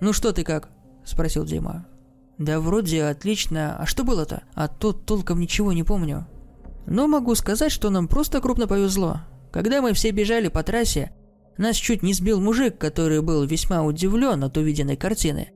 «Ну 0.00 0.12
что 0.12 0.32
ты 0.32 0.44
как?»– 0.44 0.70
спросил 1.04 1.44
Дима. 1.44 1.86
«Да 2.36 2.60
вроде 2.60 3.04
отлично. 3.04 3.76
А 3.78 3.86
что 3.86 4.04
было-то? 4.04 4.42
А 4.54 4.68
то 4.68 4.92
толком 4.92 5.40
ничего 5.40 5.72
не 5.72 5.82
помню». 5.82 6.26
«Но 6.86 7.06
могу 7.08 7.34
сказать, 7.34 7.72
что 7.72 7.90
нам 7.90 8.08
просто 8.08 8.40
крупно 8.40 8.66
повезло. 8.66 9.20
Когда 9.52 9.82
мы 9.82 9.92
все 9.92 10.10
бежали 10.10 10.48
по 10.48 10.62
трассе, 10.62 11.12
нас 11.58 11.76
чуть 11.76 12.02
не 12.02 12.12
сбил 12.12 12.40
мужик, 12.40 12.78
который 12.78 13.22
был 13.22 13.44
весьма 13.44 13.82
удивлен 13.82 14.44
от 14.44 14.56
увиденной 14.56 14.96
картины. 14.96 15.52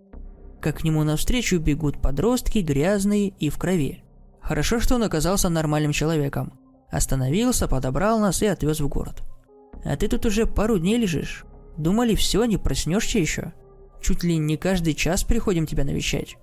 Как 0.60 0.78
к 0.78 0.84
нему 0.84 1.04
навстречу 1.04 1.58
бегут 1.58 2.00
подростки, 2.00 2.58
грязные 2.58 3.28
и 3.28 3.48
в 3.50 3.58
крови. 3.58 4.02
Хорошо, 4.40 4.80
что 4.80 4.94
он 4.96 5.02
оказался 5.02 5.48
нормальным 5.48 5.92
человеком. 5.92 6.58
Остановился, 6.90 7.68
подобрал 7.68 8.18
нас 8.18 8.42
и 8.42 8.46
отвез 8.46 8.80
в 8.80 8.88
город. 8.88 9.22
А 9.84 9.96
ты 9.96 10.08
тут 10.08 10.26
уже 10.26 10.46
пару 10.46 10.78
дней 10.78 10.98
лежишь. 10.98 11.44
Думали, 11.76 12.14
все, 12.14 12.44
не 12.44 12.56
проснешься 12.56 13.18
еще. 13.18 13.52
Чуть 14.02 14.24
ли 14.24 14.36
не 14.36 14.56
каждый 14.56 14.94
час 14.94 15.24
приходим 15.24 15.66
тебя 15.66 15.84
навещать. 15.84 16.36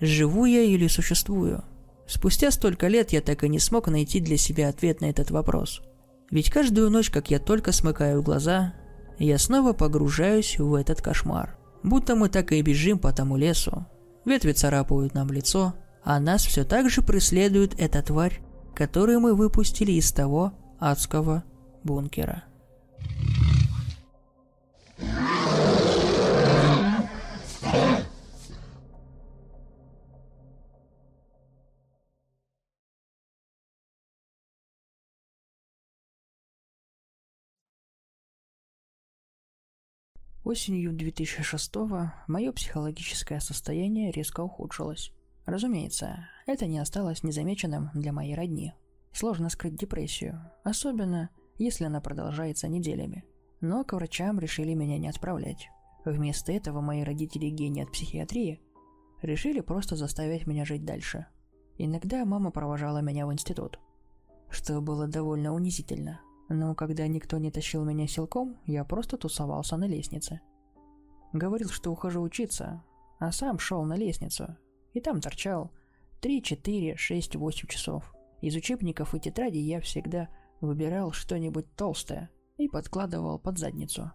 Живу 0.00 0.46
я 0.46 0.62
или 0.62 0.86
существую? 0.86 1.64
Спустя 2.06 2.50
столько 2.50 2.88
лет 2.88 3.12
я 3.12 3.20
так 3.20 3.44
и 3.44 3.48
не 3.48 3.58
смог 3.58 3.88
найти 3.88 4.20
для 4.20 4.36
себя 4.36 4.68
ответ 4.68 5.00
на 5.00 5.06
этот 5.06 5.30
вопрос. 5.30 5.82
Ведь 6.30 6.50
каждую 6.50 6.90
ночь, 6.90 7.10
как 7.10 7.30
я 7.30 7.38
только 7.38 7.72
смыкаю 7.72 8.22
глаза, 8.22 8.74
я 9.18 9.38
снова 9.38 9.72
погружаюсь 9.72 10.58
в 10.58 10.74
этот 10.74 11.02
кошмар. 11.02 11.58
Будто 11.82 12.14
мы 12.14 12.28
так 12.28 12.52
и 12.52 12.62
бежим 12.62 12.98
по 12.98 13.12
тому 13.12 13.36
лесу. 13.36 13.86
Ветви 14.24 14.52
царапают 14.52 15.14
нам 15.14 15.30
лицо, 15.30 15.74
а 16.02 16.18
нас 16.18 16.44
все 16.44 16.64
так 16.64 16.88
же 16.88 17.02
преследует 17.02 17.78
эта 17.78 18.02
тварь, 18.02 18.40
которую 18.74 19.20
мы 19.20 19.34
выпустили 19.34 19.92
из 19.92 20.12
того 20.12 20.52
адского 20.78 21.44
бункера. 21.84 22.44
Осенью 40.42 40.96
2006-го 40.96 42.12
мое 42.26 42.52
психологическое 42.52 43.40
состояние 43.40 44.10
резко 44.10 44.40
ухудшилось. 44.40 45.12
Разумеется, 45.44 46.28
это 46.46 46.66
не 46.66 46.78
осталось 46.78 47.22
незамеченным 47.22 47.90
для 47.92 48.12
моей 48.12 48.34
родни. 48.34 48.72
Сложно 49.12 49.50
скрыть 49.50 49.76
депрессию, 49.76 50.40
особенно 50.64 51.28
если 51.58 51.84
она 51.84 52.00
продолжается 52.00 52.68
неделями. 52.68 53.24
Но 53.60 53.84
к 53.84 53.92
врачам 53.92 54.40
решили 54.40 54.72
меня 54.72 54.96
не 54.96 55.08
отправлять. 55.08 55.68
Вместо 56.06 56.52
этого 56.52 56.80
мои 56.80 57.02
родители 57.02 57.50
гении 57.50 57.82
от 57.82 57.92
психиатрии 57.92 58.62
решили 59.20 59.60
просто 59.60 59.96
заставить 59.96 60.46
меня 60.46 60.64
жить 60.64 60.86
дальше. 60.86 61.26
Иногда 61.76 62.24
мама 62.24 62.50
провожала 62.50 63.02
меня 63.02 63.26
в 63.26 63.32
институт, 63.32 63.78
что 64.48 64.80
было 64.80 65.06
довольно 65.06 65.52
унизительно– 65.52 66.22
но 66.50 66.74
когда 66.74 67.06
никто 67.06 67.38
не 67.38 67.52
тащил 67.52 67.84
меня 67.84 68.08
силком, 68.08 68.58
я 68.66 68.84
просто 68.84 69.16
тусовался 69.16 69.76
на 69.76 69.86
лестнице. 69.86 70.40
Говорил, 71.32 71.68
что 71.68 71.92
ухожу 71.92 72.20
учиться, 72.20 72.82
а 73.20 73.30
сам 73.30 73.60
шел 73.60 73.84
на 73.84 73.94
лестницу. 73.94 74.56
И 74.92 75.00
там 75.00 75.20
торчал 75.20 75.70
3, 76.20 76.42
4, 76.42 76.96
6, 76.96 77.36
8 77.36 77.68
часов. 77.68 78.12
Из 78.42 78.56
учебников 78.56 79.14
и 79.14 79.20
тетради 79.20 79.58
я 79.58 79.80
всегда 79.80 80.28
выбирал 80.60 81.12
что-нибудь 81.12 81.72
толстое 81.76 82.30
и 82.58 82.68
подкладывал 82.68 83.38
под 83.38 83.56
задницу, 83.56 84.10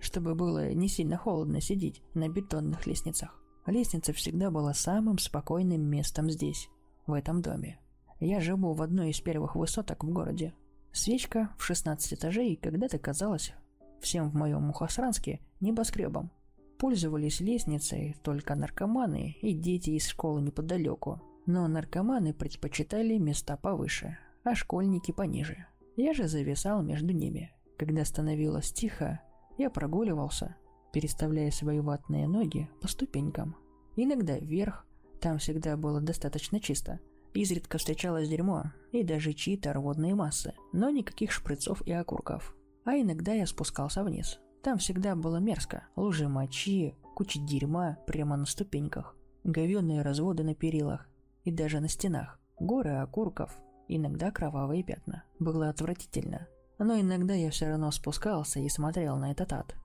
чтобы 0.00 0.34
было 0.34 0.72
не 0.72 0.88
сильно 0.88 1.16
холодно 1.16 1.60
сидеть 1.60 2.02
на 2.14 2.28
бетонных 2.28 2.84
лестницах. 2.88 3.40
Лестница 3.64 4.12
всегда 4.12 4.50
была 4.50 4.74
самым 4.74 5.18
спокойным 5.18 5.82
местом 5.82 6.30
здесь, 6.30 6.68
в 7.06 7.12
этом 7.12 7.42
доме. 7.42 7.78
Я 8.18 8.40
живу 8.40 8.72
в 8.72 8.82
одной 8.82 9.10
из 9.10 9.20
первых 9.20 9.54
высоток 9.54 10.02
в 10.02 10.10
городе, 10.10 10.52
Свечка 10.96 11.50
в 11.58 11.62
16 11.62 12.14
этажей 12.14 12.56
когда-то 12.56 12.98
казалась 12.98 13.52
всем 14.00 14.30
в 14.30 14.34
моем 14.34 14.62
Мухосранске 14.62 15.40
небоскребом. 15.60 16.30
Пользовались 16.78 17.40
лестницей 17.40 18.16
только 18.22 18.54
наркоманы 18.54 19.36
и 19.42 19.52
дети 19.52 19.90
из 19.90 20.06
школы 20.06 20.40
неподалеку. 20.40 21.20
Но 21.44 21.68
наркоманы 21.68 22.32
предпочитали 22.32 23.18
места 23.18 23.58
повыше, 23.58 24.16
а 24.42 24.54
школьники 24.54 25.12
пониже. 25.12 25.66
Я 25.96 26.14
же 26.14 26.28
зависал 26.28 26.82
между 26.82 27.12
ними. 27.12 27.52
Когда 27.76 28.02
становилось 28.06 28.72
тихо, 28.72 29.20
я 29.58 29.68
прогуливался, 29.68 30.56
переставляя 30.94 31.50
свои 31.50 31.80
ватные 31.80 32.26
ноги 32.26 32.70
по 32.80 32.88
ступенькам. 32.88 33.54
Иногда 33.96 34.38
вверх, 34.38 34.86
там 35.20 35.36
всегда 35.36 35.76
было 35.76 36.00
достаточно 36.00 36.58
чисто– 36.58 37.00
Изредка 37.36 37.76
встречалось 37.76 38.30
дерьмо 38.30 38.72
и 38.92 39.02
даже 39.02 39.34
чьи-то 39.34 39.74
рвотные 39.74 40.14
массы, 40.14 40.54
но 40.72 40.88
никаких 40.88 41.30
шприцов 41.30 41.82
и 41.86 41.92
окурков. 41.92 42.56
А 42.86 42.96
иногда 42.96 43.34
я 43.34 43.46
спускался 43.46 44.02
вниз. 44.02 44.40
Там 44.62 44.78
всегда 44.78 45.14
было 45.14 45.36
мерзко. 45.36 45.86
Лужи 45.96 46.28
мочи, 46.28 46.96
куча 47.14 47.38
дерьма 47.38 47.98
прямо 48.06 48.38
на 48.38 48.46
ступеньках, 48.46 49.14
говенные 49.44 50.00
разводы 50.00 50.44
на 50.44 50.54
перилах 50.54 51.06
и 51.44 51.50
даже 51.50 51.80
на 51.80 51.90
стенах, 51.90 52.40
горы 52.58 52.92
окурков, 52.92 53.54
иногда 53.86 54.30
кровавые 54.30 54.82
пятна. 54.82 55.24
Было 55.38 55.68
отвратительно. 55.68 56.48
Но 56.78 56.98
иногда 56.98 57.34
я 57.34 57.50
все 57.50 57.68
равно 57.68 57.90
спускался 57.90 58.60
и 58.60 58.68
смотрел 58.70 59.18
на 59.18 59.30
этот 59.30 59.52
ад. 59.52 59.76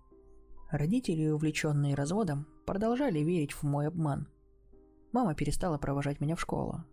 Родители, 0.70 1.28
увлеченные 1.28 1.96
разводом, 1.96 2.48
продолжали 2.66 3.20
верить 3.20 3.52
в 3.52 3.64
мой 3.64 3.88
обман. 3.88 4.30
Мама 5.12 5.36
перестала 5.36 5.78
провожать 5.78 6.22
меня 6.22 6.38
в 6.38 6.42
школу, 6.42 6.86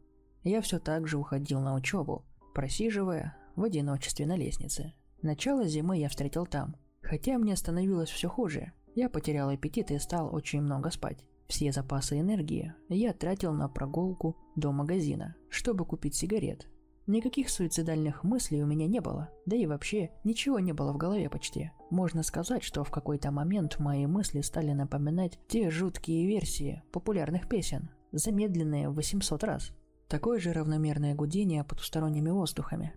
я 0.49 0.61
все 0.61 0.79
так 0.79 1.07
же 1.07 1.19
уходил 1.19 1.61
на 1.61 1.75
учебу, 1.75 2.25
просиживая 2.55 3.37
в 3.57 3.65
одиночестве 3.65 4.27
на 4.27 4.37
лестнице. 4.37 4.95
Начало 5.23 5.67
зимы 5.67 5.99
я 5.99 6.09
встретил 6.09 6.47
там. 6.47 6.77
Хотя 7.03 7.39
мне 7.39 7.57
становилось 7.57 8.11
все 8.11 8.29
хуже, 8.29 8.73
я 8.95 9.09
потерял 9.09 9.49
аппетит 9.49 9.91
и 9.91 9.99
стал 9.99 10.35
очень 10.35 10.61
много 10.61 10.91
спать. 10.91 11.25
Все 11.49 11.73
запасы 11.73 12.21
энергии 12.21 12.75
я 12.89 13.13
тратил 13.13 13.53
на 13.53 13.69
прогулку 13.69 14.37
до 14.55 14.71
магазина, 14.71 15.35
чтобы 15.49 15.87
купить 15.87 16.15
сигарет. 16.15 16.69
Никаких 17.07 17.49
суицидальных 17.49 18.23
мыслей 18.23 18.63
у 18.63 18.67
меня 18.67 18.87
не 18.87 19.01
было, 19.01 19.31
да 19.47 19.57
и 19.57 19.65
вообще 19.65 20.11
ничего 20.25 20.59
не 20.59 20.73
было 20.73 20.93
в 20.93 20.99
голове 20.99 21.31
почти. 21.31 21.71
Можно 21.89 22.23
сказать, 22.23 22.63
что 22.63 22.85
в 22.85 22.91
какой-то 22.91 23.31
момент 23.31 23.79
мои 23.79 24.05
мысли 24.07 24.43
стали 24.43 24.73
напоминать 24.73 25.39
те 25.49 25.71
жуткие 25.71 26.27
версии 26.27 26.83
популярных 26.93 27.49
песен, 27.49 27.89
замедленные 28.13 28.91
в 28.91 28.95
800 28.97 29.43
раз. 29.43 29.73
Такое 30.09 30.41
же 30.41 30.55
равномерное 30.55 31.15
гудение 31.15 31.65
потусторонними 31.65 32.31
воздухами. 32.31 32.95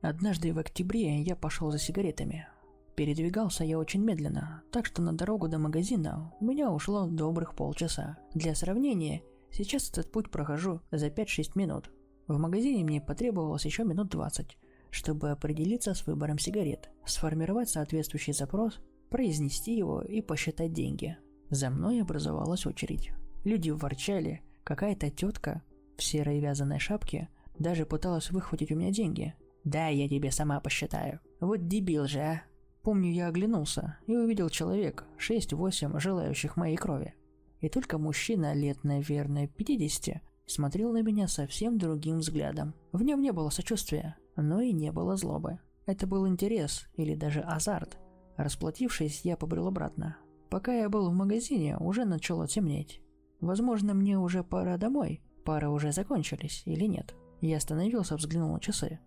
Однажды 0.00 0.52
в 0.52 0.58
октябре 0.60 1.20
я 1.20 1.34
пошел 1.34 1.72
за 1.72 1.78
сигаретами. 1.78 2.46
Передвигался 2.94 3.64
я 3.64 3.80
очень 3.80 4.04
медленно, 4.04 4.62
так 4.70 4.86
что 4.86 5.02
на 5.02 5.12
дорогу 5.12 5.48
до 5.48 5.58
магазина 5.58 6.32
у 6.38 6.44
меня 6.44 6.70
ушло 6.70 7.08
добрых 7.08 7.56
полчаса. 7.56 8.18
Для 8.32 8.54
сравнения, 8.54 9.22
сейчас 9.50 9.90
этот 9.90 10.12
путь 10.12 10.30
прохожу 10.30 10.80
за 10.92 11.08
5-6 11.08 11.52
минут. 11.56 11.90
В 12.28 12.38
магазине 12.38 12.84
мне 12.84 13.00
потребовалось 13.00 13.64
еще 13.64 13.82
минут 13.82 14.10
20, 14.10 14.56
чтобы 14.90 15.30
определиться 15.30 15.94
с 15.94 16.06
выбором 16.06 16.38
сигарет, 16.38 16.90
сформировать 17.04 17.70
соответствующий 17.70 18.34
запрос, 18.34 18.78
произнести 19.10 19.76
его 19.76 20.00
и 20.00 20.22
посчитать 20.22 20.72
деньги. 20.72 21.18
За 21.50 21.70
мной 21.70 22.02
образовалась 22.02 22.66
очередь. 22.66 23.10
Люди 23.42 23.70
ворчали, 23.70 24.42
какая-то 24.62 25.10
тетка 25.10 25.62
в 25.96 26.02
серой 26.02 26.40
вязаной 26.40 26.78
шапке 26.78 27.28
даже 27.58 27.86
пыталась 27.86 28.30
выхватить 28.30 28.72
у 28.72 28.76
меня 28.76 28.90
деньги. 28.90 29.34
«Да, 29.64 29.88
я 29.88 30.08
тебе 30.08 30.30
сама 30.30 30.60
посчитаю». 30.60 31.20
Вот 31.40 31.68
дебил 31.68 32.06
же, 32.06 32.20
а. 32.20 32.42
Помню, 32.82 33.10
я 33.12 33.28
оглянулся 33.28 33.96
и 34.06 34.14
увидел 34.14 34.50
человек, 34.50 35.04
6-8 35.18 35.98
желающих 36.00 36.56
моей 36.56 36.76
крови. 36.76 37.14
И 37.60 37.70
только 37.70 37.96
мужчина 37.96 38.52
лет, 38.52 38.84
наверное, 38.84 39.46
50 39.46 40.20
смотрел 40.46 40.92
на 40.92 41.02
меня 41.02 41.28
совсем 41.28 41.78
другим 41.78 42.18
взглядом. 42.18 42.74
В 42.92 43.02
нем 43.02 43.22
не 43.22 43.32
было 43.32 43.48
сочувствия, 43.48 44.16
но 44.36 44.60
и 44.60 44.72
не 44.72 44.92
было 44.92 45.16
злобы. 45.16 45.60
Это 45.86 46.06
был 46.06 46.28
интерес 46.28 46.86
или 46.96 47.14
даже 47.14 47.40
азарт. 47.40 47.96
Расплатившись, 48.36 49.22
я 49.24 49.36
побрел 49.38 49.68
обратно. 49.68 50.18
Пока 50.50 50.74
я 50.74 50.88
был 50.90 51.08
в 51.10 51.14
магазине, 51.14 51.76
уже 51.78 52.04
начало 52.04 52.46
темнеть. 52.46 53.00
Возможно, 53.40 53.94
мне 53.94 54.18
уже 54.18 54.44
пора 54.44 54.76
домой. 54.76 55.22
Пары 55.44 55.68
уже 55.68 55.92
закончились 55.92 56.62
или 56.64 56.86
нет. 56.86 57.14
Я 57.40 57.58
остановился, 57.58 58.16
взглянул 58.16 58.52
на 58.52 58.60
часы. 58.60 58.98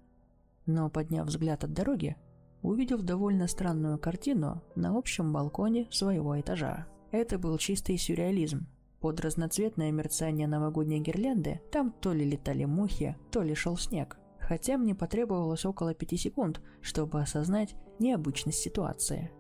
Но, 0.66 0.90
подняв 0.90 1.28
взгляд 1.28 1.64
от 1.64 1.74
дороги, 1.74 2.16
увидел 2.62 3.02
довольно 3.02 3.48
странную 3.48 3.98
картину 3.98 4.62
на 4.76 4.96
общем 4.98 5.34
балконе 5.34 5.88
своего 5.92 6.40
этажа. 6.40 6.88
Это 7.12 7.40
был 7.40 7.58
чистый 7.58 7.98
сюрреализм. 7.98 8.68
Под 9.00 9.20
разноцветное 9.20 9.92
мерцание 9.92 10.48
новогодней 10.48 11.00
гирлянды 11.00 11.62
там 11.72 11.92
то 11.92 12.14
ли 12.14 12.26
летали 12.26 12.66
мухи, 12.66 13.16
то 13.32 13.42
ли 13.42 13.56
шел 13.56 13.78
снег. 13.78 14.18
Хотя 14.40 14.78
мне 14.78 14.96
потребовалось 14.96 15.66
около 15.66 15.94
пяти 15.94 16.18
секунд, 16.18 16.62
чтобы 16.82 17.22
осознать 17.22 17.76
необычность 18.00 18.60
ситуации. 18.60 19.32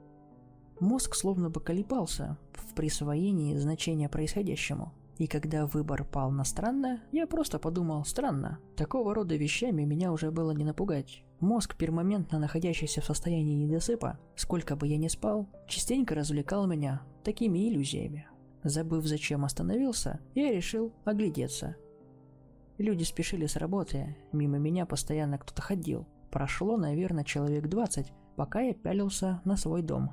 Мозг 0.79 1.15
словно 1.15 1.49
бы 1.49 1.59
колебался 1.59 2.37
в 2.53 2.73
присвоении 2.75 3.55
значения 3.55 4.09
происходящему. 4.09 4.93
И 5.17 5.25
когда 5.25 5.65
выбор 5.65 6.03
пал 6.03 6.31
на 6.31 6.43
странно, 6.43 7.01
я 7.11 7.25
просто 7.25 7.57
подумал 7.57 8.05
«странно». 8.05 8.59
Такого 8.75 9.15
рода 9.15 9.35
вещами 9.35 9.83
меня 9.83 10.11
уже 10.11 10.29
было 10.29 10.51
не 10.51 10.63
напугать. 10.63 11.23
Мозг, 11.39 11.75
пермоментно 11.75 12.39
находящийся 12.39 13.01
в 13.01 13.05
состоянии 13.05 13.63
недосыпа, 13.63 14.19
сколько 14.35 14.75
бы 14.75 14.87
я 14.87 14.97
ни 14.97 15.07
спал, 15.07 15.47
частенько 15.67 16.13
развлекал 16.13 16.67
меня 16.67 17.01
такими 17.23 17.67
иллюзиями. 17.67 18.27
Забыв, 18.63 19.05
зачем 19.05 19.45
остановился, 19.45 20.19
я 20.35 20.51
решил 20.51 20.93
оглядеться. 21.05 21.75
Люди 22.77 23.03
спешили 23.03 23.47
с 23.47 23.55
работы, 23.55 24.15
мимо 24.31 24.57
меня 24.57 24.85
постоянно 24.85 25.37
кто-то 25.37 25.61
ходил. 25.61 26.07
Прошло, 26.31 26.77
наверное, 26.77 27.23
человек 27.23 27.67
20, 27.67 28.11
пока 28.35 28.61
я 28.61 28.73
пялился 28.73 29.41
на 29.45 29.57
свой 29.57 29.81
дом. 29.81 30.11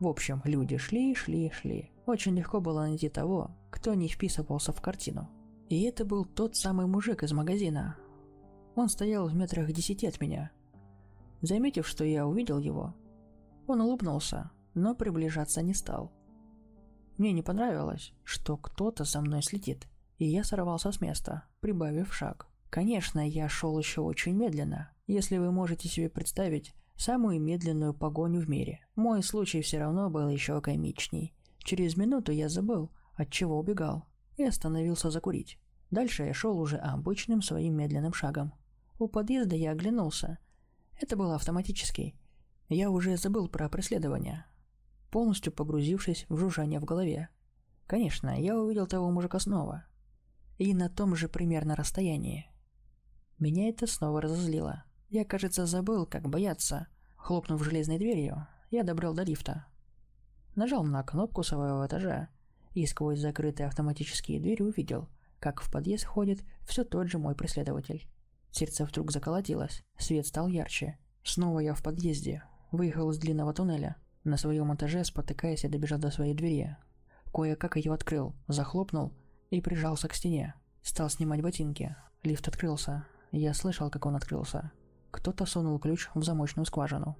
В 0.00 0.08
общем, 0.08 0.42
люди 0.44 0.76
шли, 0.76 1.14
шли, 1.14 1.50
шли. 1.50 1.91
Очень 2.06 2.36
легко 2.36 2.60
было 2.60 2.80
найти 2.80 3.08
того, 3.08 3.50
кто 3.70 3.94
не 3.94 4.08
вписывался 4.08 4.72
в 4.72 4.80
картину. 4.80 5.28
И 5.68 5.82
это 5.82 6.04
был 6.04 6.24
тот 6.24 6.56
самый 6.56 6.86
мужик 6.86 7.22
из 7.22 7.32
магазина. 7.32 7.96
Он 8.74 8.88
стоял 8.88 9.28
в 9.28 9.34
метрах 9.34 9.70
десяти 9.72 10.06
от 10.06 10.20
меня. 10.20 10.50
Заметив, 11.40 11.86
что 11.86 12.04
я 12.04 12.26
увидел 12.26 12.58
его, 12.58 12.94
он 13.66 13.80
улыбнулся, 13.80 14.50
но 14.74 14.94
приближаться 14.94 15.62
не 15.62 15.74
стал. 15.74 16.12
Мне 17.18 17.32
не 17.32 17.42
понравилось, 17.42 18.12
что 18.24 18.56
кто-то 18.56 19.04
за 19.04 19.20
мной 19.20 19.42
следит, 19.42 19.86
и 20.18 20.24
я 20.24 20.44
сорвался 20.44 20.92
с 20.92 21.00
места, 21.00 21.44
прибавив 21.60 22.14
шаг. 22.14 22.48
Конечно, 22.70 23.26
я 23.26 23.48
шел 23.48 23.78
еще 23.78 24.00
очень 24.00 24.34
медленно, 24.34 24.90
если 25.06 25.38
вы 25.38 25.52
можете 25.52 25.88
себе 25.88 26.08
представить 26.08 26.74
самую 26.96 27.40
медленную 27.40 27.94
погоню 27.94 28.40
в 28.40 28.48
мире. 28.48 28.80
Мой 28.96 29.22
случай 29.22 29.60
все 29.60 29.78
равно 29.78 30.10
был 30.10 30.28
еще 30.28 30.60
комичней. 30.60 31.34
Через 31.62 31.96
минуту 31.96 32.32
я 32.32 32.48
забыл, 32.48 32.90
от 33.14 33.30
чего 33.30 33.58
убегал, 33.58 34.04
и 34.36 34.44
остановился 34.44 35.10
закурить. 35.10 35.58
Дальше 35.90 36.24
я 36.24 36.34
шел 36.34 36.58
уже 36.58 36.76
обычным 36.76 37.42
своим 37.42 37.76
медленным 37.76 38.12
шагом. 38.12 38.54
У 38.98 39.08
подъезда 39.08 39.56
я 39.56 39.72
оглянулся. 39.72 40.38
Это 41.00 41.16
было 41.16 41.34
автоматически. 41.34 42.14
Я 42.68 42.90
уже 42.90 43.16
забыл 43.16 43.48
про 43.48 43.68
преследование, 43.68 44.46
полностью 45.10 45.52
погрузившись 45.52 46.26
в 46.28 46.36
жужжание 46.38 46.80
в 46.80 46.84
голове. 46.84 47.28
Конечно, 47.86 48.40
я 48.40 48.58
увидел 48.58 48.86
того 48.86 49.10
мужика 49.10 49.38
снова. 49.38 49.84
И 50.58 50.72
на 50.74 50.88
том 50.88 51.14
же 51.14 51.28
примерно 51.28 51.76
расстоянии. 51.76 52.46
Меня 53.38 53.68
это 53.68 53.86
снова 53.86 54.22
разозлило. 54.22 54.84
Я, 55.10 55.24
кажется, 55.24 55.66
забыл, 55.66 56.06
как 56.06 56.28
бояться. 56.28 56.86
Хлопнув 57.16 57.62
железной 57.62 57.98
дверью, 57.98 58.46
я 58.70 58.82
добрел 58.82 59.14
до 59.14 59.24
лифта. 59.24 59.66
Нажал 60.54 60.84
на 60.84 61.02
кнопку 61.02 61.42
своего 61.42 61.86
этажа 61.86 62.28
и 62.74 62.86
сквозь 62.86 63.18
закрытые 63.18 63.66
автоматические 63.66 64.40
двери 64.40 64.62
увидел, 64.62 65.08
как 65.40 65.62
в 65.62 65.70
подъезд 65.70 66.04
ходит 66.04 66.40
все 66.62 66.84
тот 66.84 67.08
же 67.08 67.18
мой 67.18 67.34
преследователь. 67.34 68.06
Сердце 68.50 68.84
вдруг 68.84 69.12
заколотилось, 69.12 69.82
свет 69.96 70.26
стал 70.26 70.48
ярче. 70.48 70.98
Снова 71.24 71.60
я 71.60 71.74
в 71.74 71.82
подъезде, 71.82 72.42
выехал 72.70 73.10
из 73.10 73.18
длинного 73.18 73.54
туннеля. 73.54 73.96
На 74.24 74.36
своем 74.36 74.74
этаже, 74.74 75.04
спотыкаясь, 75.04 75.64
я 75.64 75.70
добежал 75.70 75.98
до 75.98 76.10
своей 76.10 76.34
двери. 76.34 76.76
Кое-как 77.32 77.76
ее 77.76 77.94
открыл, 77.94 78.34
захлопнул 78.46 79.12
и 79.50 79.60
прижался 79.60 80.06
к 80.08 80.14
стене. 80.14 80.54
Стал 80.82 81.08
снимать 81.08 81.40
ботинки. 81.40 81.96
Лифт 82.22 82.46
открылся. 82.46 83.06
Я 83.30 83.54
слышал, 83.54 83.90
как 83.90 84.04
он 84.04 84.16
открылся. 84.16 84.70
Кто-то 85.10 85.46
сунул 85.46 85.78
ключ 85.78 86.08
в 86.14 86.22
замочную 86.22 86.66
скважину. 86.66 87.16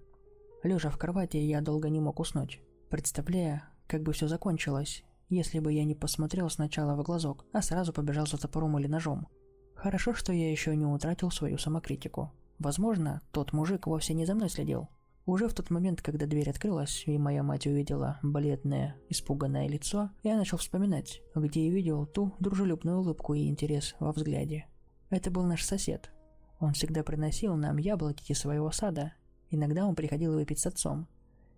Лежа 0.63 0.91
в 0.91 0.99
кровати, 0.99 1.39
я 1.39 1.61
долго 1.61 1.89
не 1.89 2.01
мог 2.01 2.21
уснуть, 2.21 2.61
представляя, 2.93 3.65
как 3.87 4.03
бы 4.03 4.13
все 4.13 4.29
закончилось, 4.29 5.03
если 5.31 5.61
бы 5.61 5.73
я 5.73 5.83
не 5.85 5.95
посмотрел 5.95 6.51
сначала 6.51 6.95
в 6.95 7.03
глазок, 7.03 7.47
а 7.51 7.63
сразу 7.63 7.91
побежал 7.91 8.27
за 8.27 8.37
топором 8.37 8.79
или 8.79 8.87
ножом. 8.87 9.29
Хорошо, 9.75 10.13
что 10.13 10.31
я 10.31 10.51
еще 10.51 10.77
не 10.77 10.85
утратил 10.85 11.31
свою 11.31 11.57
самокритику. 11.57 12.31
Возможно, 12.59 13.23
тот 13.31 13.55
мужик 13.55 13.87
вовсе 13.87 14.13
не 14.13 14.27
за 14.27 14.35
мной 14.35 14.51
следил. 14.51 14.91
Уже 15.25 15.49
в 15.49 15.55
тот 15.55 15.71
момент, 15.71 16.03
когда 16.03 16.27
дверь 16.27 16.51
открылась, 16.51 17.05
и 17.07 17.17
моя 17.17 17.43
мать 17.43 17.67
увидела 17.67 18.19
бледное, 18.23 18.95
испуганное 19.09 19.69
лицо, 19.69 20.11
я 20.23 20.37
начал 20.37 20.59
вспоминать, 20.59 21.23
где 21.35 21.65
я 21.65 21.73
видел 21.73 22.05
ту 22.05 22.35
дружелюбную 22.41 22.99
улыбку 22.99 23.33
и 23.33 23.49
интерес 23.49 23.95
во 24.01 24.13
взгляде. 24.13 24.67
Это 25.09 25.31
был 25.31 25.45
наш 25.45 25.65
сосед. 25.65 26.13
Он 26.61 26.75
всегда 26.75 27.03
приносил 27.03 27.57
нам 27.57 27.79
яблоки 27.79 28.33
из 28.33 28.39
своего 28.39 28.71
сада. 28.71 29.15
Иногда 29.49 29.87
он 29.87 29.95
приходил 29.95 30.35
выпить 30.35 30.59
с 30.59 30.67
отцом. 30.67 31.09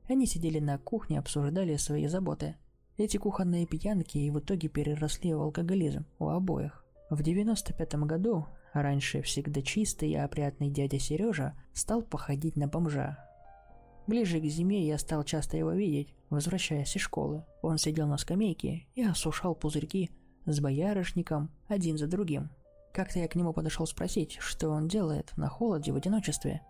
Они 0.07 0.27
сидели 0.27 0.59
на 0.59 0.79
кухне, 0.79 1.19
обсуждали 1.19 1.77
свои 1.77 2.07
заботы. 2.07 2.57
Эти 2.97 3.17
кухонные 3.17 3.67
пьянки 3.67 4.19
и 4.19 4.31
в 4.31 4.39
итоге 4.39 4.69
переросли 4.69 5.35
в 5.35 5.41
алкоголизм 5.41 6.07
у 6.19 6.29
обоих. 6.29 6.85
В 7.11 7.21
95-м 7.21 8.07
году 8.07 8.47
раньше 8.73 9.23
всегда 9.23 9.63
чистый 9.63 10.11
и 10.11 10.17
опрятный 10.17 10.71
дядя 10.71 10.99
Сережа 10.99 11.55
стал 11.73 12.03
походить 12.03 12.57
на 12.57 12.69
бомжа. 12.69 13.19
Ближе 14.07 14.39
к 14.39 14.45
зиме 14.45 14.87
я 14.87 14.99
стал 14.99 15.25
часто 15.25 15.57
его 15.57 15.73
видеть, 15.73 16.15
возвращаясь 16.29 16.95
из 16.95 17.03
школы. 17.03 17.45
Он 17.63 17.79
сидел 17.79 18.07
на 18.07 18.19
скамейке 18.19 18.87
и 18.95 19.03
осушал 19.03 19.55
пузырьки 19.55 20.11
с 20.45 20.61
боярышником 20.61 21.51
один 21.69 21.97
за 21.97 22.07
другим. 22.07 22.51
Как-то 22.93 23.19
я 23.19 23.29
к 23.29 23.35
нему 23.35 23.53
подошел 23.53 23.87
спросить, 23.87 24.37
что 24.41 24.69
он 24.69 24.87
делает 24.87 25.33
на 25.37 25.49
холоде 25.49 25.91
в 25.91 25.97
одиночестве. 25.97 26.63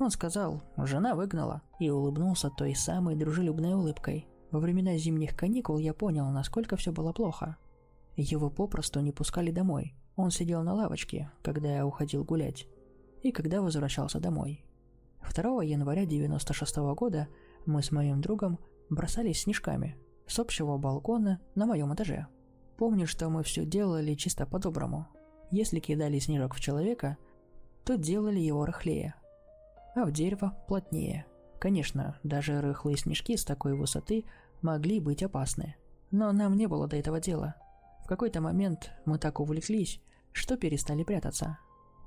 Он 0.00 0.10
сказал, 0.10 0.62
жена 0.78 1.14
выгнала, 1.14 1.60
и 1.78 1.90
улыбнулся 1.90 2.48
той 2.48 2.74
самой 2.74 3.16
дружелюбной 3.16 3.74
улыбкой. 3.74 4.26
Во 4.50 4.58
времена 4.58 4.96
зимних 4.96 5.36
каникул 5.36 5.76
я 5.76 5.92
понял, 5.92 6.30
насколько 6.30 6.76
все 6.76 6.90
было 6.90 7.12
плохо. 7.12 7.58
Его 8.16 8.48
попросту 8.48 9.00
не 9.00 9.12
пускали 9.12 9.50
домой. 9.50 9.94
Он 10.16 10.30
сидел 10.30 10.62
на 10.62 10.72
лавочке, 10.72 11.30
когда 11.42 11.76
я 11.76 11.86
уходил 11.86 12.24
гулять, 12.24 12.66
и 13.22 13.30
когда 13.30 13.60
возвращался 13.60 14.20
домой. 14.20 14.64
2 15.20 15.62
января 15.64 16.06
96 16.06 16.78
-го 16.78 16.94
года 16.94 17.28
мы 17.66 17.82
с 17.82 17.92
моим 17.92 18.22
другом 18.22 18.58
бросались 18.88 19.42
снежками 19.42 19.98
с 20.26 20.38
общего 20.38 20.78
балкона 20.78 21.40
на 21.54 21.66
моем 21.66 21.92
этаже. 21.92 22.26
Помню, 22.78 23.06
что 23.06 23.28
мы 23.28 23.42
все 23.42 23.66
делали 23.66 24.14
чисто 24.14 24.46
по-доброму. 24.46 25.08
Если 25.50 25.78
кидали 25.78 26.18
снежок 26.18 26.54
в 26.54 26.60
человека, 26.60 27.18
то 27.84 27.98
делали 27.98 28.40
его 28.40 28.64
рыхлее, 28.64 29.14
а 29.94 30.04
в 30.04 30.12
дерево 30.12 30.56
плотнее. 30.68 31.26
Конечно, 31.58 32.18
даже 32.22 32.60
рыхлые 32.60 32.96
снежки 32.96 33.36
с 33.36 33.44
такой 33.44 33.74
высоты 33.74 34.24
могли 34.62 35.00
быть 35.00 35.22
опасны. 35.22 35.76
Но 36.10 36.32
нам 36.32 36.56
не 36.56 36.66
было 36.66 36.88
до 36.88 36.96
этого 36.96 37.20
дела. 37.20 37.54
В 38.04 38.08
какой-то 38.08 38.40
момент 38.40 38.90
мы 39.04 39.18
так 39.18 39.40
увлеклись, 39.40 40.00
что 40.32 40.56
перестали 40.56 41.04
прятаться. 41.04 41.58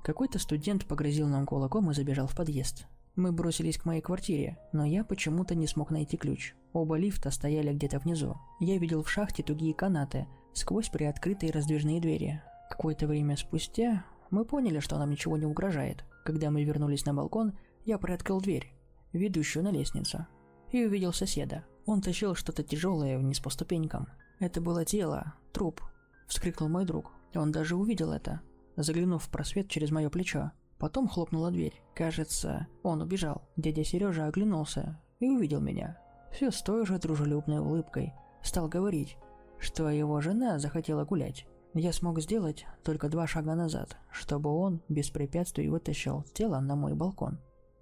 Какой-то 0.02 0.38
студент 0.38 0.86
погрозил 0.86 1.28
нам 1.28 1.46
кулаком 1.46 1.90
и 1.90 1.94
забежал 1.94 2.26
в 2.26 2.36
подъезд. 2.36 2.86
Мы 3.16 3.30
бросились 3.32 3.78
к 3.78 3.84
моей 3.84 4.00
квартире, 4.00 4.58
но 4.72 4.84
я 4.84 5.04
почему-то 5.04 5.54
не 5.54 5.68
смог 5.68 5.90
найти 5.90 6.16
ключ. 6.16 6.54
Оба 6.72 6.96
лифта 6.96 7.30
стояли 7.30 7.72
где-то 7.72 8.00
внизу. 8.00 8.36
Я 8.58 8.76
видел 8.76 9.02
в 9.02 9.10
шахте 9.10 9.44
тугие 9.44 9.72
канаты, 9.72 10.26
сквозь 10.52 10.88
приоткрытые 10.88 11.52
раздвижные 11.52 12.00
двери. 12.00 12.42
Какое-то 12.68 13.06
время 13.06 13.36
спустя 13.36 14.04
мы 14.30 14.44
поняли, 14.44 14.80
что 14.80 14.98
нам 14.98 15.10
ничего 15.10 15.36
не 15.36 15.46
угрожает. 15.46 16.04
Когда 16.24 16.50
мы 16.50 16.64
вернулись 16.64 17.06
на 17.06 17.14
балкон, 17.14 17.56
я 17.84 17.98
приоткрыл 17.98 18.40
дверь, 18.40 18.72
ведущую 19.12 19.64
на 19.64 19.70
лестницу, 19.70 20.26
и 20.70 20.84
увидел 20.84 21.12
соседа. 21.12 21.64
Он 21.86 22.00
тащил 22.00 22.34
что-то 22.34 22.62
тяжелое 22.62 23.18
вниз 23.18 23.40
по 23.40 23.50
ступенькам. 23.50 24.08
Это 24.40 24.60
было 24.60 24.84
тело, 24.84 25.34
труп, 25.52 25.82
вскрикнул 26.26 26.68
мой 26.68 26.84
друг. 26.84 27.12
Он 27.34 27.52
даже 27.52 27.76
увидел 27.76 28.12
это, 28.12 28.40
заглянув 28.76 29.22
в 29.22 29.30
просвет 29.30 29.68
через 29.68 29.90
мое 29.90 30.08
плечо. 30.08 30.52
Потом 30.78 31.08
хлопнула 31.08 31.50
дверь. 31.50 31.82
Кажется, 31.94 32.66
он 32.82 33.00
убежал. 33.02 33.42
Дядя 33.56 33.84
Сережа 33.84 34.26
оглянулся 34.26 35.00
и 35.20 35.28
увидел 35.28 35.60
меня. 35.60 35.98
Все 36.32 36.50
с 36.50 36.62
той 36.62 36.84
же 36.84 36.98
дружелюбной 36.98 37.60
улыбкой. 37.60 38.12
Стал 38.42 38.68
говорить, 38.68 39.16
что 39.58 39.88
его 39.88 40.20
жена 40.20 40.58
захотела 40.58 41.04
гулять. 41.04 41.46
Я 41.74 41.92
смог 41.92 42.20
сделать 42.20 42.66
только 42.82 43.08
два 43.08 43.26
шага 43.26 43.54
назад, 43.54 43.96
чтобы 44.10 44.50
он 44.50 44.80
без 44.88 45.10
препятствий 45.10 45.68
вытащил 45.68 46.24
тело 46.34 46.60
на 46.60 46.76
мой 46.76 46.94
балкон. 46.94 47.38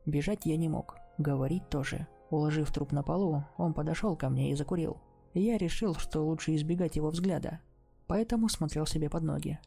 Бежать 0.07 0.47
я 0.47 0.57
не 0.57 0.69
мог, 0.69 0.97
говорить 1.19 1.69
тоже. 1.69 2.07
Уложив 2.31 2.73
труп 2.73 2.93
на 2.93 3.03
полу, 3.03 3.45
он 3.57 3.75
подошел 3.75 4.17
ко 4.17 4.29
мне 4.29 4.51
и 4.51 4.55
закурил. 4.55 5.01
Я 5.35 5.59
решил, 5.59 5.95
что 5.95 6.23
лучше 6.23 6.55
избегать 6.55 6.97
его 6.97 7.11
взгляда, 7.11 7.61
поэтому 8.07 8.49
смотрел 8.49 8.87
себе 8.87 9.09
под 9.09 9.23
ноги. 9.23 9.59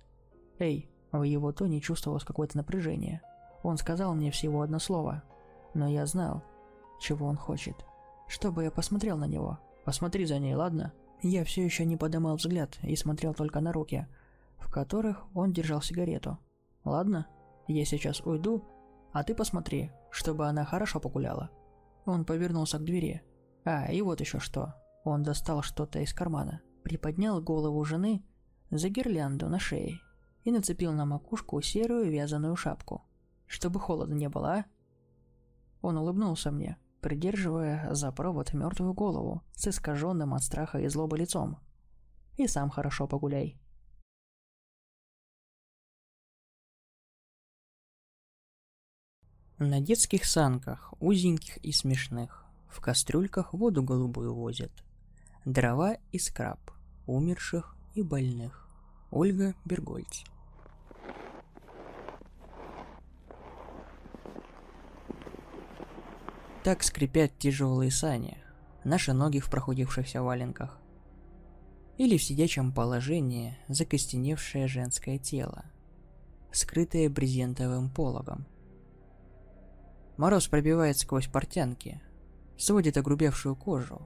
«Эй!» 0.60 0.90
В 1.12 1.24
его 1.24 1.52
тоне 1.52 1.80
чувствовалось 1.80 2.24
какое-то 2.24 2.58
напряжение. 2.58 3.22
Он 3.64 3.78
сказал 3.78 4.14
мне 4.14 4.32
всего 4.32 4.62
одно 4.62 4.80
слово, 4.80 5.24
но 5.74 5.88
я 5.88 6.06
знал, 6.06 6.44
чего 7.00 7.26
он 7.28 7.38
хочет. 7.38 7.76
Чтобы 8.28 8.64
я 8.64 8.72
посмотрел 8.72 9.18
на 9.18 9.26
него. 9.26 9.60
Посмотри 9.86 10.26
за 10.26 10.40
ней, 10.40 10.56
ладно? 10.56 10.92
Я 11.22 11.44
все 11.46 11.64
еще 11.64 11.86
не 11.86 11.96
поднимал 11.96 12.36
взгляд 12.36 12.78
и 12.84 12.96
смотрел 12.96 13.34
только 13.34 13.62
на 13.62 13.72
руки, 13.72 14.08
в 14.58 14.70
которых 14.72 15.24
он 15.34 15.54
держал 15.54 15.82
сигарету. 15.82 16.38
Ладно? 16.84 17.28
Я 17.68 17.86
сейчас 17.86 18.22
уйду, 18.22 18.64
а 19.12 19.24
ты 19.24 19.34
посмотри, 19.34 19.92
чтобы 20.16 20.48
она 20.48 20.64
хорошо 20.64 21.02
погуляла. 21.02 21.50
Он 22.06 22.24
повернулся 22.24 22.80
к 22.80 22.86
двери. 22.86 23.22
А, 23.66 23.92
и 23.92 24.02
вот 24.02 24.22
еще 24.22 24.40
что. 24.40 24.74
Он 25.04 25.24
достал 25.24 25.62
что-то 25.62 26.00
из 26.00 26.14
кармана, 26.14 26.62
приподнял 26.84 27.42
голову 27.42 27.84
жены 27.84 28.24
за 28.72 28.88
гирлянду 28.88 29.50
на 29.50 29.60
шее 29.60 30.00
и 30.46 30.52
нацепил 30.52 30.94
на 30.94 31.06
макушку 31.06 31.62
серую 31.62 32.10
вязаную 32.10 32.56
шапку. 32.56 33.04
Чтобы 33.46 33.80
холодно 33.82 34.14
не 34.14 34.30
было, 34.30 34.54
а? 34.54 34.66
Он 35.82 35.98
улыбнулся 35.98 36.50
мне, 36.50 36.78
придерживая 37.02 37.94
за 37.94 38.12
провод 38.14 38.54
мертвую 38.54 38.94
голову 38.94 39.44
с 39.54 39.68
искаженным 39.68 40.34
от 40.34 40.44
страха 40.44 40.80
и 40.80 40.88
злобы 40.88 41.18
лицом. 41.18 41.58
И 42.38 42.48
сам 42.48 42.70
хорошо 42.70 43.06
погуляй. 43.06 43.60
На 49.58 49.80
детских 49.80 50.26
санках, 50.26 50.94
узеньких 51.00 51.56
и 51.64 51.72
смешных, 51.72 52.44
в 52.68 52.82
кастрюльках 52.82 53.54
воду 53.54 53.84
голубую 53.84 54.34
возят. 54.34 54.72
Дрова 55.46 55.96
и 56.12 56.20
скраб, 56.20 56.60
умерших 57.08 57.78
и 57.94 58.02
больных. 58.02 58.68
Ольга 59.12 59.56
Бергольц 59.64 60.26
Так 66.66 66.84
скрипят 66.84 67.32
тяжелые 67.38 67.92
сани, 67.92 68.38
наши 68.84 69.14
ноги 69.14 69.40
в 69.40 69.50
прохудившихся 69.50 70.22
валенках. 70.22 70.82
Или 71.98 72.18
в 72.18 72.24
сидячем 72.24 72.74
положении 72.74 73.58
закостеневшее 73.70 74.68
женское 74.68 75.18
тело, 75.18 75.64
скрытое 76.52 77.10
брезентовым 77.10 77.90
пологом. 77.90 78.48
Мороз 80.18 80.48
пробивает 80.48 80.98
сквозь 80.98 81.28
портянки, 81.28 82.02
сводит 82.58 82.98
огрубевшую 82.98 83.56
кожу. 83.56 84.02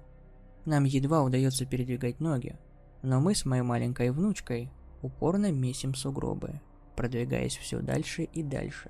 Нам 0.66 0.84
едва 0.84 1.24
удается 1.24 1.66
передвигать 1.66 2.20
ноги, 2.20 2.58
но 3.02 3.20
мы 3.20 3.36
с 3.36 3.46
моей 3.46 3.62
маленькой 3.62 4.12
внучкой 4.12 4.72
упорно 5.02 5.52
месим 5.52 5.94
сугробы, 5.96 6.62
продвигаясь 6.96 7.58
все 7.58 7.80
дальше 7.80 8.24
и 8.24 8.44
дальше. 8.44 8.90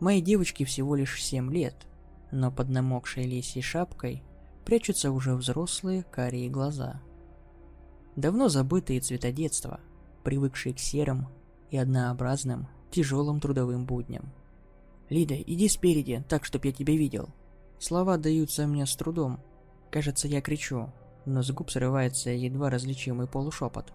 Моей 0.00 0.20
девочке 0.20 0.64
всего 0.64 0.94
лишь 0.94 1.22
7 1.22 1.52
лет, 1.52 1.74
но 2.30 2.52
под 2.52 2.68
намокшей 2.68 3.24
лисьей 3.24 3.62
шапкой 3.62 4.22
прячутся 4.64 5.10
уже 5.10 5.34
взрослые 5.34 6.02
карие 6.02 6.50
глаза. 6.50 7.00
Давно 8.16 8.48
забытые 8.48 9.00
цвета 9.00 9.32
детства, 9.32 9.80
привыкшие 10.24 10.74
к 10.74 10.78
серым 10.78 11.28
и 11.70 11.78
однообразным 11.78 12.68
тяжелым 12.90 13.40
трудовым 13.40 13.86
будням. 13.86 14.32
«Лида, 15.10 15.36
иди 15.36 15.68
спереди, 15.68 16.22
так, 16.28 16.44
чтоб 16.44 16.64
я 16.64 16.72
тебя 16.72 16.94
видел». 16.94 17.30
Слова 17.78 18.18
даются 18.18 18.66
мне 18.66 18.84
с 18.84 18.94
трудом. 18.94 19.40
Кажется, 19.90 20.28
я 20.28 20.42
кричу, 20.42 20.92
но 21.24 21.42
с 21.42 21.50
губ 21.50 21.70
срывается 21.70 22.30
едва 22.30 22.68
различимый 22.68 23.26
полушепот. 23.26 23.92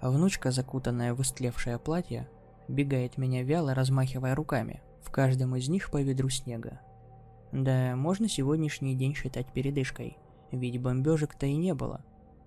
А 0.00 0.10
внучка, 0.10 0.50
закутанная 0.50 1.14
в 1.14 1.22
истлевшее 1.22 1.78
платье, 1.78 2.28
бегает 2.68 3.18
меня 3.18 3.42
вяло, 3.42 3.74
размахивая 3.74 4.34
руками. 4.34 4.82
В 5.02 5.10
каждом 5.10 5.56
из 5.56 5.68
них 5.68 5.90
по 5.90 6.00
ведру 6.00 6.28
снега. 6.28 6.80
Да, 7.50 7.96
можно 7.96 8.28
сегодняшний 8.28 8.94
день 8.94 9.14
считать 9.14 9.52
передышкой, 9.52 10.16
ведь 10.52 10.80
бомбежек-то 10.80 11.46
и 11.46 11.56
не 11.56 11.74
было. 11.74 12.04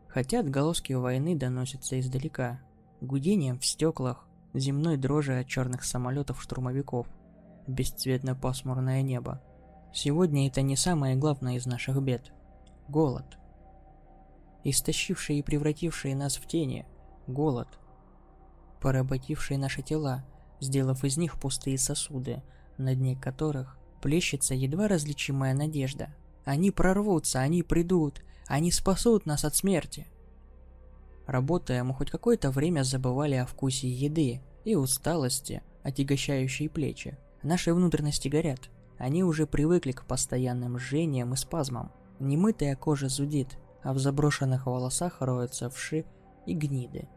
Хотя 0.07 0.39
отголоски 0.39 0.93
войны 0.93 1.35
доносятся 1.35 1.99
издалека. 1.99 2.61
Гудением 3.01 3.59
в 3.59 3.65
стеклах, 3.65 4.25
земной 4.53 4.95
дрожи 4.95 5.37
от 5.37 5.47
черных 5.47 5.83
самолетов 5.83 6.41
штурмовиков– 6.41 7.07
бесцветно-пасмурное 7.67 9.01
небо. 9.01 9.41
Сегодня 9.93 10.47
это 10.47 10.61
не 10.61 10.75
самое 10.75 11.15
главное 11.15 11.55
из 11.55 11.65
наших 11.65 12.01
бед. 12.01 12.33
Голод. 12.87 13.37
Истощивший 14.63 15.39
и 15.39 15.43
превративший 15.43 16.13
нас 16.15 16.37
в 16.37 16.47
тени. 16.47 16.85
Голод. 17.27 17.67
Поработивший 18.81 19.57
наши 19.57 19.81
тела, 19.81 20.25
сделав 20.59 21.03
из 21.03 21.17
них 21.17 21.39
пустые 21.39 21.77
сосуды, 21.77 22.43
на 22.77 22.93
дне 22.93 23.15
которых 23.15 23.77
плещется 24.01 24.53
едва 24.53 24.87
различимая 24.87 25.53
надежда. 25.53 26.13
Они 26.43 26.71
прорвутся, 26.71 27.39
они 27.39 27.63
придут, 27.63 28.21
они 28.47 28.71
спасут 28.71 29.25
нас 29.25 29.45
от 29.45 29.55
смерти. 29.55 30.07
Работая, 31.25 31.83
мы 31.83 31.93
хоть 31.93 32.11
какое-то 32.11 32.51
время 32.51 32.83
забывали 32.83 33.35
о 33.35 33.47
вкусе 33.47 33.89
еды 33.89 34.41
и 34.63 34.75
усталости, 34.75 35.63
отягощающей 35.83 36.69
плечи. 36.69 37.17
Наши 37.45 37.75
внутренности 37.75 38.27
горят. 38.27 38.71
Они 38.97 39.23
уже 39.23 39.45
привыкли 39.45 39.91
к 39.91 40.05
постоянным 40.05 40.79
жжениям 40.79 41.31
и 41.35 41.37
спазмам. 41.37 41.91
Немытая 42.19 42.75
кожа 42.75 43.07
зудит, 43.07 43.59
а 43.83 43.93
в 43.93 43.99
заброшенных 43.99 44.65
волосах 44.65 45.17
роются 45.21 45.69
вши 45.69 46.05
и 46.47 46.55
гниды. 46.55 47.07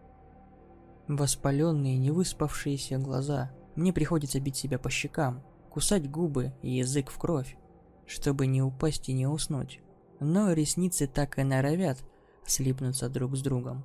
Воспаленные, 1.08 1.96
невыспавшиеся 1.96 2.98
глаза. 2.98 3.50
Мне 3.74 3.94
приходится 3.94 4.38
бить 4.38 4.56
себя 4.56 4.78
по 4.78 4.90
щекам, 4.90 5.42
кусать 5.70 6.10
губы 6.10 6.52
и 6.60 6.76
язык 6.76 7.08
в 7.10 7.18
кровь, 7.18 7.56
чтобы 8.04 8.46
не 8.46 8.60
упасть 8.60 9.08
и 9.08 9.14
не 9.14 9.26
уснуть. 9.26 9.80
Но 10.20 10.52
ресницы 10.52 11.06
так 11.06 11.38
и 11.38 11.42
норовят 11.42 12.04
слипнуться 12.44 13.08
друг 13.08 13.34
с 13.34 13.40
другом. 13.40 13.82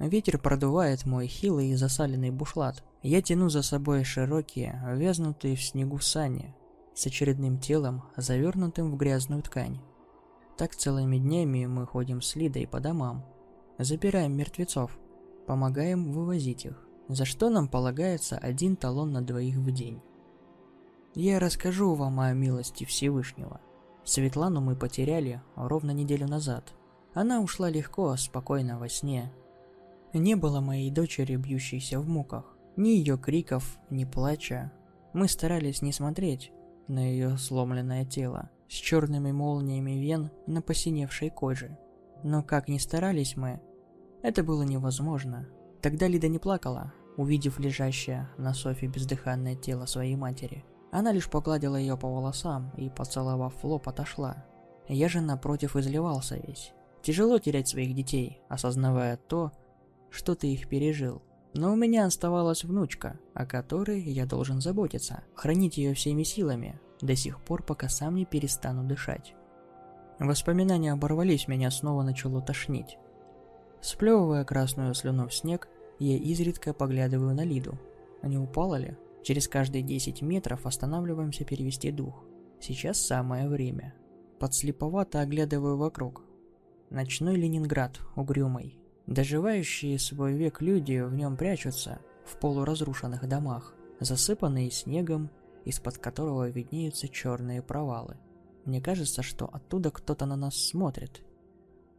Ветер 0.00 0.38
продувает 0.38 1.06
мой 1.06 1.28
хилый 1.28 1.68
и 1.68 1.76
засаленный 1.76 2.30
бушлат. 2.30 2.82
Я 3.02 3.22
тяну 3.22 3.48
за 3.48 3.62
собой 3.62 4.02
широкие, 4.02 4.82
вязнутые 4.96 5.54
в 5.54 5.62
снегу 5.62 5.98
сани, 6.00 6.54
с 6.94 7.06
очередным 7.06 7.58
телом, 7.58 8.02
завернутым 8.16 8.90
в 8.90 8.96
грязную 8.96 9.42
ткань. 9.42 9.78
Так 10.56 10.74
целыми 10.74 11.18
днями 11.18 11.66
мы 11.66 11.86
ходим 11.86 12.20
с 12.20 12.34
Лидой 12.34 12.66
по 12.66 12.80
домам, 12.80 13.24
запираем 13.78 14.36
мертвецов, 14.36 14.98
Помогаем 15.50 16.12
вывозить 16.12 16.64
их, 16.64 16.86
за 17.08 17.24
что 17.24 17.50
нам 17.50 17.66
полагается 17.66 18.38
один 18.38 18.76
талон 18.76 19.10
на 19.10 19.20
двоих 19.20 19.56
в 19.56 19.72
день. 19.72 20.00
Я 21.16 21.40
расскажу 21.40 21.94
вам 21.94 22.20
о 22.20 22.32
милости 22.32 22.84
Всевышнего. 22.84 23.60
Светлану 24.04 24.60
мы 24.60 24.76
потеряли 24.76 25.42
ровно 25.56 25.90
неделю 25.90 26.28
назад. 26.28 26.72
Она 27.14 27.40
ушла 27.40 27.68
легко, 27.68 28.16
спокойно 28.16 28.78
во 28.78 28.88
сне. 28.88 29.32
Не 30.12 30.34
было 30.34 30.60
моей 30.60 30.90
дочери, 30.90 31.36
бьющейся 31.36 32.00
в 32.00 32.08
муках. 32.08 32.56
Ни 32.76 32.90
ее 32.90 33.16
криков, 33.16 33.78
ни 33.90 34.04
плача. 34.04 34.72
Мы 35.12 35.28
старались 35.28 35.82
не 35.82 35.92
смотреть 35.92 36.52
на 36.88 36.98
ее 36.98 37.36
сломленное 37.38 38.04
тело 38.04 38.50
с 38.68 38.72
черными 38.72 39.32
молниями 39.32 39.92
вен 39.92 40.30
на 40.46 40.62
посиневшей 40.62 41.30
коже. 41.30 41.78
Но 42.22 42.42
как 42.42 42.68
ни 42.68 42.78
старались 42.78 43.36
мы, 43.36 43.60
это 44.22 44.42
было 44.42 44.62
невозможно. 44.62 45.48
Тогда 45.80 46.06
Лида 46.06 46.28
не 46.28 46.38
плакала, 46.38 46.92
увидев 47.16 47.58
лежащее 47.58 48.28
на 48.36 48.52
софе 48.54 48.86
бездыханное 48.86 49.56
тело 49.56 49.86
своей 49.86 50.16
матери. 50.16 50.64
Она 50.92 51.12
лишь 51.12 51.30
погладила 51.30 51.76
ее 51.76 51.96
по 51.96 52.08
волосам 52.08 52.72
и, 52.76 52.90
поцеловав 52.90 53.54
в 53.54 53.64
лоб, 53.64 53.88
отошла. 53.88 54.44
Я 54.88 55.08
же 55.08 55.20
напротив 55.20 55.76
изливался 55.76 56.36
весь. 56.36 56.72
Тяжело 57.02 57.38
терять 57.38 57.68
своих 57.68 57.94
детей, 57.94 58.40
осознавая 58.48 59.16
то, 59.16 59.52
что 60.10 60.34
ты 60.34 60.52
их 60.52 60.68
пережил. 60.68 61.22
Но 61.52 61.72
у 61.72 61.76
меня 61.76 62.06
оставалась 62.06 62.64
внучка, 62.64 63.18
о 63.34 63.44
которой 63.44 64.00
я 64.00 64.26
должен 64.26 64.60
заботиться, 64.60 65.24
хранить 65.34 65.78
ее 65.78 65.94
всеми 65.94 66.22
силами, 66.22 66.80
до 67.00 67.16
сих 67.16 67.40
пор, 67.40 67.62
пока 67.62 67.88
сам 67.88 68.14
не 68.14 68.24
перестану 68.24 68.84
дышать. 68.84 69.34
Воспоминания 70.18 70.92
оборвались, 70.92 71.48
меня 71.48 71.70
снова 71.70 72.02
начало 72.02 72.42
тошнить. 72.42 72.98
Сплевывая 73.80 74.44
красную 74.44 74.94
слюну 74.94 75.28
в 75.28 75.34
снег, 75.34 75.68
я 75.98 76.16
изредка 76.16 76.72
поглядываю 76.72 77.34
на 77.34 77.44
Лиду. 77.44 77.78
Не 78.22 78.38
упала 78.38 78.76
ли? 78.76 78.96
Через 79.22 79.48
каждые 79.48 79.82
10 79.82 80.22
метров 80.22 80.66
останавливаемся 80.66 81.44
перевести 81.44 81.90
дух. 81.90 82.24
Сейчас 82.60 83.00
самое 83.00 83.48
время. 83.48 83.94
Подслеповато 84.38 85.20
оглядываю 85.20 85.76
вокруг. 85.76 86.24
Ночной 86.90 87.36
Ленинград, 87.36 88.00
угрюмый. 88.16 88.79
Доживающие 89.10 89.98
свой 89.98 90.34
век 90.34 90.62
люди 90.62 91.00
в 91.00 91.12
нем 91.14 91.36
прячутся, 91.36 91.98
в 92.24 92.36
полуразрушенных 92.36 93.28
домах, 93.28 93.74
засыпанные 93.98 94.70
снегом, 94.70 95.30
из-под 95.64 95.98
которого 95.98 96.48
виднеются 96.48 97.08
черные 97.08 97.60
провалы. 97.60 98.16
Мне 98.64 98.80
кажется, 98.80 99.22
что 99.24 99.46
оттуда 99.46 99.90
кто-то 99.90 100.26
на 100.26 100.36
нас 100.36 100.56
смотрит. 100.56 101.24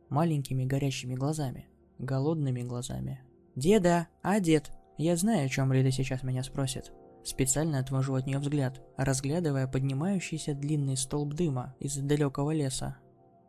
Маленькими 0.08 0.64
горящими 0.64 1.16
глазами, 1.16 1.68
голодными 2.00 2.62
глазами. 2.62 3.22
«Деда! 3.56 4.08
А, 4.22 4.40
дед!» 4.40 4.72
Я 4.98 5.18
знаю, 5.18 5.48
о 5.48 5.50
чем 5.50 5.74
Лида 5.74 5.92
сейчас 5.92 6.24
меня 6.24 6.44
спросит. 6.44 6.94
Специально 7.26 7.80
отвожу 7.80 8.14
от 8.14 8.26
нее 8.26 8.40
взгляд, 8.40 8.82
разглядывая 8.96 9.68
поднимающийся 9.68 10.54
длинный 10.54 10.96
столб 10.96 11.34
дыма 11.34 11.76
из 11.80 11.98
далекого 11.98 12.52
леса. 12.52 12.98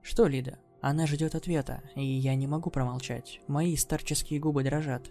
Что, 0.03 0.27
Лида? 0.27 0.59
Она 0.83 1.07
ждет 1.07 1.35
ответа, 1.35 1.83
и 1.95 2.05
я 2.05 2.35
не 2.35 2.47
могу 2.47 2.69
промолчать. 2.69 3.41
Мои 3.47 3.77
старческие 3.77 4.41
губы 4.41 4.65
дрожат. 4.65 5.11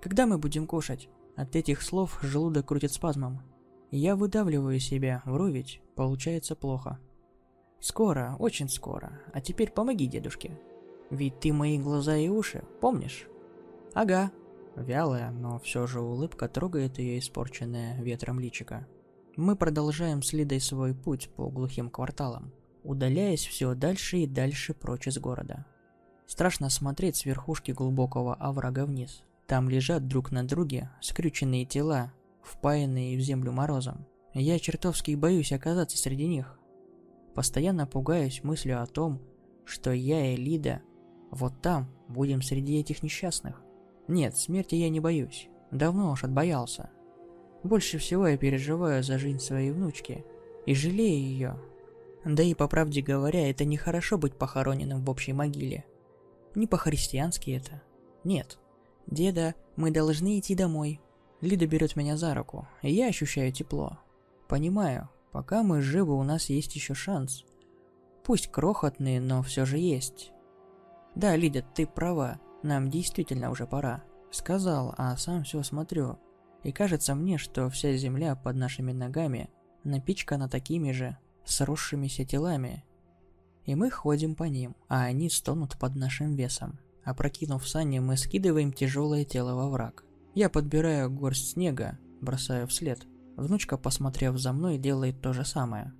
Когда 0.00 0.26
мы 0.26 0.38
будем 0.38 0.66
кушать? 0.66 1.10
От 1.36 1.54
этих 1.56 1.82
слов 1.82 2.18
желудок 2.22 2.68
крутит 2.68 2.92
спазмом. 2.92 3.42
Я 3.90 4.16
выдавливаю 4.16 4.80
себя, 4.80 5.22
вру 5.26 5.48
ведь, 5.48 5.82
получается 5.96 6.54
плохо. 6.54 6.98
Скоро, 7.80 8.36
очень 8.38 8.68
скоро. 8.68 9.20
А 9.34 9.42
теперь 9.42 9.70
помоги 9.70 10.06
дедушке. 10.06 10.58
Ведь 11.10 11.40
ты 11.40 11.52
мои 11.52 11.78
глаза 11.78 12.16
и 12.16 12.28
уши, 12.28 12.64
помнишь? 12.80 13.26
Ага, 13.92 14.30
Вялая, 14.76 15.30
но 15.30 15.58
все 15.58 15.86
же 15.86 16.00
улыбка 16.00 16.48
трогает 16.48 16.98
ее 16.98 17.18
испорченное 17.18 18.00
ветром 18.00 18.40
личико. 18.40 18.86
Мы 19.36 19.56
продолжаем 19.56 20.22
с 20.22 20.32
Лидой 20.32 20.60
свой 20.60 20.94
путь 20.94 21.28
по 21.36 21.48
глухим 21.48 21.90
кварталам, 21.90 22.52
удаляясь 22.84 23.46
все 23.46 23.74
дальше 23.74 24.18
и 24.18 24.26
дальше 24.26 24.74
прочь 24.74 25.08
из 25.08 25.18
города. 25.18 25.66
Страшно 26.26 26.70
смотреть 26.70 27.16
с 27.16 27.24
верхушки 27.24 27.72
глубокого 27.72 28.34
оврага 28.34 28.86
вниз. 28.86 29.22
Там 29.46 29.68
лежат 29.68 30.06
друг 30.08 30.30
на 30.30 30.44
друге 30.44 30.90
скрюченные 31.00 31.66
тела, 31.66 32.12
впаянные 32.42 33.16
в 33.16 33.20
землю 33.20 33.52
морозом. 33.52 34.06
Я 34.34 34.58
чертовски 34.58 35.14
боюсь 35.14 35.52
оказаться 35.52 35.98
среди 35.98 36.26
них. 36.26 36.58
Постоянно 37.34 37.86
пугаюсь 37.86 38.42
мыслью 38.42 38.82
о 38.82 38.86
том, 38.86 39.20
что 39.64 39.92
я 39.92 40.32
и 40.32 40.36
Лида 40.36 40.82
вот 41.30 41.60
там 41.62 41.88
будем 42.08 42.42
среди 42.42 42.78
этих 42.78 43.02
несчастных. 43.02 43.62
Нет, 44.08 44.36
смерти 44.36 44.74
я 44.74 44.88
не 44.88 45.00
боюсь. 45.00 45.48
Давно 45.70 46.12
уж 46.12 46.24
отбоялся. 46.24 46.90
Больше 47.62 47.98
всего 47.98 48.26
я 48.26 48.36
переживаю 48.36 49.02
за 49.02 49.18
жизнь 49.18 49.38
своей 49.38 49.70
внучки. 49.70 50.24
И 50.66 50.74
жалею 50.74 51.22
ее. 51.22 51.56
Да 52.24 52.42
и 52.42 52.54
по 52.54 52.68
правде 52.68 53.02
говоря, 53.02 53.50
это 53.50 53.64
нехорошо 53.64 54.16
быть 54.16 54.36
похороненным 54.36 55.04
в 55.04 55.10
общей 55.10 55.32
могиле. 55.32 55.84
Не 56.54 56.66
по-христиански 56.66 57.50
это. 57.50 57.82
Нет. 58.24 58.58
Деда, 59.06 59.54
мы 59.76 59.90
должны 59.90 60.38
идти 60.38 60.54
домой. 60.54 61.00
Лида 61.40 61.66
берет 61.66 61.96
меня 61.96 62.16
за 62.16 62.34
руку, 62.34 62.68
и 62.82 62.92
я 62.92 63.08
ощущаю 63.08 63.52
тепло. 63.52 63.98
Понимаю, 64.46 65.08
пока 65.32 65.64
мы 65.64 65.80
живы, 65.80 66.14
у 66.14 66.22
нас 66.22 66.48
есть 66.50 66.76
еще 66.76 66.94
шанс. 66.94 67.44
Пусть 68.22 68.46
крохотный, 68.46 69.18
но 69.18 69.42
все 69.42 69.64
же 69.64 69.78
есть. 69.78 70.30
Да, 71.16 71.34
Лида, 71.34 71.64
ты 71.74 71.86
права. 71.86 72.38
Нам 72.62 72.90
действительно 72.90 73.50
уже 73.50 73.66
пора. 73.66 74.04
Сказал, 74.30 74.94
а 74.96 75.16
сам 75.16 75.42
все 75.42 75.62
смотрю. 75.64 76.18
И 76.62 76.70
кажется 76.70 77.16
мне, 77.16 77.38
что 77.38 77.68
вся 77.68 77.92
земля 77.94 78.36
под 78.36 78.54
нашими 78.54 78.92
ногами 78.92 79.50
напичкана 79.82 80.48
такими 80.48 80.92
же 80.92 81.18
сросшимися 81.44 82.24
телами. 82.24 82.84
И 83.64 83.74
мы 83.74 83.90
ходим 83.90 84.34
по 84.34 84.44
ним, 84.44 84.74
а 84.88 85.04
они 85.04 85.30
стонут 85.30 85.78
под 85.78 85.94
нашим 85.96 86.34
весом. 86.34 86.78
Опрокинув 87.04 87.66
сани, 87.66 87.98
мы 87.98 88.16
скидываем 88.16 88.72
тяжелое 88.72 89.24
тело 89.24 89.54
во 89.54 89.68
враг. 89.68 90.04
Я 90.34 90.48
подбираю 90.48 91.10
горсть 91.10 91.52
снега, 91.52 91.98
бросаю 92.20 92.66
вслед. 92.66 93.06
Внучка, 93.36 93.76
посмотрев 93.76 94.38
за 94.38 94.52
мной, 94.52 94.78
делает 94.78 95.20
то 95.20 95.32
же 95.32 95.44
самое. 95.44 95.92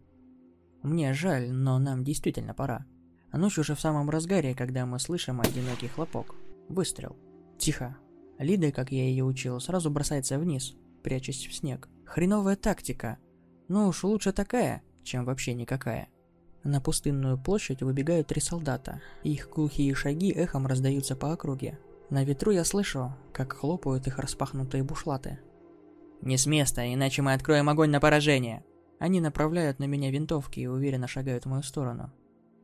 Мне 0.83 1.13
жаль, 1.13 1.51
но 1.51 1.79
нам 1.79 2.05
действительно 2.05 2.55
пора. 2.55 2.87
Ночь 3.33 3.59
уже 3.59 3.75
в 3.75 3.81
самом 3.81 4.11
разгаре, 4.11 4.55
когда 4.55 4.85
мы 4.85 4.99
слышим 4.99 5.41
одинокий 5.41 5.89
хлопок. 5.89 6.35
Выстрел. 6.69 7.17
Тихо. 7.59 7.97
Лида, 8.39 8.73
как 8.73 8.91
я 8.91 9.05
ее 9.05 9.25
учил, 9.25 9.61
сразу 9.61 9.91
бросается 9.91 10.39
вниз, 10.39 10.75
прячась 11.03 11.47
в 11.47 11.55
снег. 11.55 11.89
Хреновая 12.05 12.57
тактика. 12.57 13.19
Ну 13.69 13.89
уж 13.89 14.05
лучше 14.05 14.33
такая, 14.33 14.83
чем 15.03 15.25
вообще 15.25 15.55
никакая. 15.55 16.09
На 16.65 16.81
пустынную 16.81 17.39
площадь 17.39 17.83
выбегают 17.83 18.29
три 18.29 18.41
солдата. 18.41 19.01
Их 19.25 19.51
глухие 19.51 19.95
шаги 19.95 20.31
эхом 20.31 20.67
раздаются 20.67 21.17
по 21.17 21.33
округе. 21.33 21.79
На 22.09 22.25
ветру 22.25 22.53
я 22.53 22.65
слышу, 22.65 23.13
как 23.33 23.53
хлопают 23.53 24.07
их 24.07 24.19
распахнутые 24.19 24.85
бушлаты. 24.85 25.41
«Не 26.21 26.37
с 26.37 26.47
места, 26.47 26.93
иначе 26.93 27.23
мы 27.23 27.33
откроем 27.33 27.69
огонь 27.69 27.91
на 27.91 28.01
поражение!» 28.01 28.65
Они 29.01 29.21
направляют 29.21 29.81
на 29.81 29.85
меня 29.85 30.13
винтовки 30.13 30.61
и 30.61 30.69
уверенно 30.69 31.09
шагают 31.09 31.45
в 31.45 31.49
мою 31.49 31.65
сторону. 31.65 32.13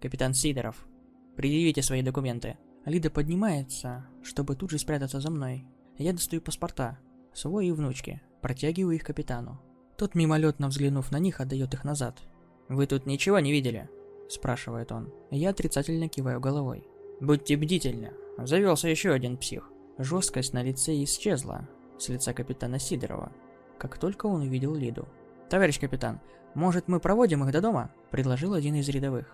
«Капитан 0.00 0.32
Сидоров, 0.32 0.86
предъявите 1.34 1.82
свои 1.82 2.02
документы!» 2.02 2.56
Лида 2.84 3.10
поднимается, 3.10 4.06
чтобы 4.22 4.54
тут 4.54 4.70
же 4.70 4.78
спрятаться 4.78 5.20
за 5.20 5.30
мной. 5.30 5.66
Я 5.96 6.12
достаю 6.12 6.40
паспорта, 6.40 6.98
свой 7.34 7.66
и 7.66 7.72
внучки, 7.72 8.22
протягиваю 8.40 8.94
их 8.94 9.02
капитану. 9.02 9.60
Тот, 9.98 10.14
мимолетно 10.14 10.68
взглянув 10.68 11.10
на 11.10 11.18
них, 11.18 11.40
отдает 11.40 11.74
их 11.74 11.82
назад. 11.82 12.22
«Вы 12.68 12.86
тут 12.86 13.04
ничего 13.04 13.40
не 13.40 13.50
видели?»– 13.50 13.90
спрашивает 14.28 14.92
он. 14.92 15.12
Я 15.32 15.50
отрицательно 15.50 16.08
киваю 16.08 16.38
головой. 16.40 16.84
«Будьте 17.20 17.56
бдительны. 17.56 18.12
Завелся 18.38 18.88
еще 18.88 19.10
один 19.10 19.36
псих». 19.36 19.72
Жесткость 19.98 20.52
на 20.52 20.62
лице 20.62 21.02
исчезла 21.02 21.68
с 21.98 22.08
лица 22.08 22.32
капитана 22.32 22.78
Сидорова, 22.78 23.32
как 23.76 23.98
только 23.98 24.26
он 24.26 24.42
увидел 24.42 24.72
Лиду. 24.76 25.08
«Товарищ 25.50 25.80
капитан, 25.80 26.20
может 26.54 26.86
мы 26.86 27.00
проводим 27.00 27.42
их 27.44 27.50
до 27.50 27.60
дома?»– 27.60 27.90
предложил 28.12 28.54
один 28.54 28.76
из 28.76 28.88
рядовых. 28.88 29.26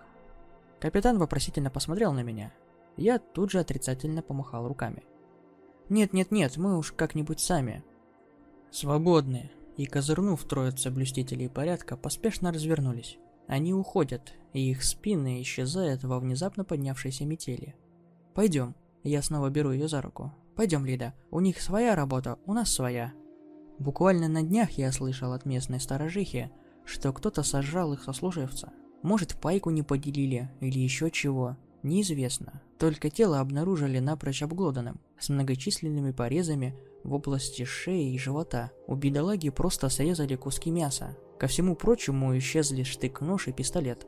Капитан 0.81 1.19
вопросительно 1.19 1.69
посмотрел 1.69 2.15
на 2.15 2.23
меня, 2.23 2.55
я 2.97 3.19
тут 3.19 3.51
же 3.51 3.59
отрицательно 3.59 4.23
помахал 4.23 4.67
руками. 4.67 5.03
«Нет-нет-нет, 5.91 6.57
мы 6.57 6.79
уж 6.79 6.93
как-нибудь 6.93 7.41
сами». 7.41 7.85
«Свободны!» 8.71 9.51
И 9.77 9.87
козырнув 9.87 10.45
троица 10.45 10.91
блюстителей 10.91 11.49
порядка, 11.49 11.97
поспешно 11.97 12.53
развернулись. 12.53 13.19
Они 13.47 13.75
уходят, 13.75 14.33
и 14.53 14.71
их 14.71 14.85
спины 14.85 15.43
исчезают 15.43 16.05
во 16.05 16.19
внезапно 16.19 16.65
поднявшейся 16.65 17.25
метели. 17.25 17.75
«Пойдем». 18.35 18.75
Я 19.03 19.21
снова 19.21 19.51
беру 19.51 19.71
ее 19.71 19.87
за 19.87 20.01
руку. 20.01 20.33
«Пойдем, 20.57 20.87
Лида. 20.87 21.13
У 21.31 21.41
них 21.41 21.61
своя 21.61 21.95
работа, 21.95 22.39
у 22.47 22.55
нас 22.55 22.73
своя». 22.73 23.13
Буквально 23.79 24.29
на 24.29 24.43
днях 24.43 24.71
я 24.73 24.93
слышал 24.93 25.33
от 25.33 25.45
местной 25.45 25.81
сторожихи, 25.81 26.51
что 26.85 27.13
кто-то 27.13 27.43
сожрал 27.43 27.93
их 27.93 28.03
сослуживца. 28.03 28.73
Может, 29.03 29.35
пайку 29.35 29.71
не 29.71 29.83
поделили 29.83 30.51
или 30.61 30.79
еще 30.79 31.11
чего. 31.11 31.57
Неизвестно, 31.85 32.63
только 32.79 33.11
тело 33.11 33.41
обнаружили 33.41 33.99
напрочь 33.99 34.43
обглоданным, 34.43 34.99
с 35.19 35.29
многочисленными 35.29 36.13
порезами 36.13 36.75
в 37.05 37.13
области 37.13 37.65
шеи 37.65 38.15
и 38.15 38.19
живота. 38.19 38.73
У 38.87 38.95
бедолаги 38.95 39.51
просто 39.51 39.91
срезали 39.91 40.35
куски 40.35 40.71
мяса. 40.71 41.15
Ко 41.39 41.47
всему 41.47 41.77
прочему 41.77 42.37
исчезли 42.39 42.85
штык-нож 42.85 43.49
и 43.49 43.53
пистолет. 43.53 44.07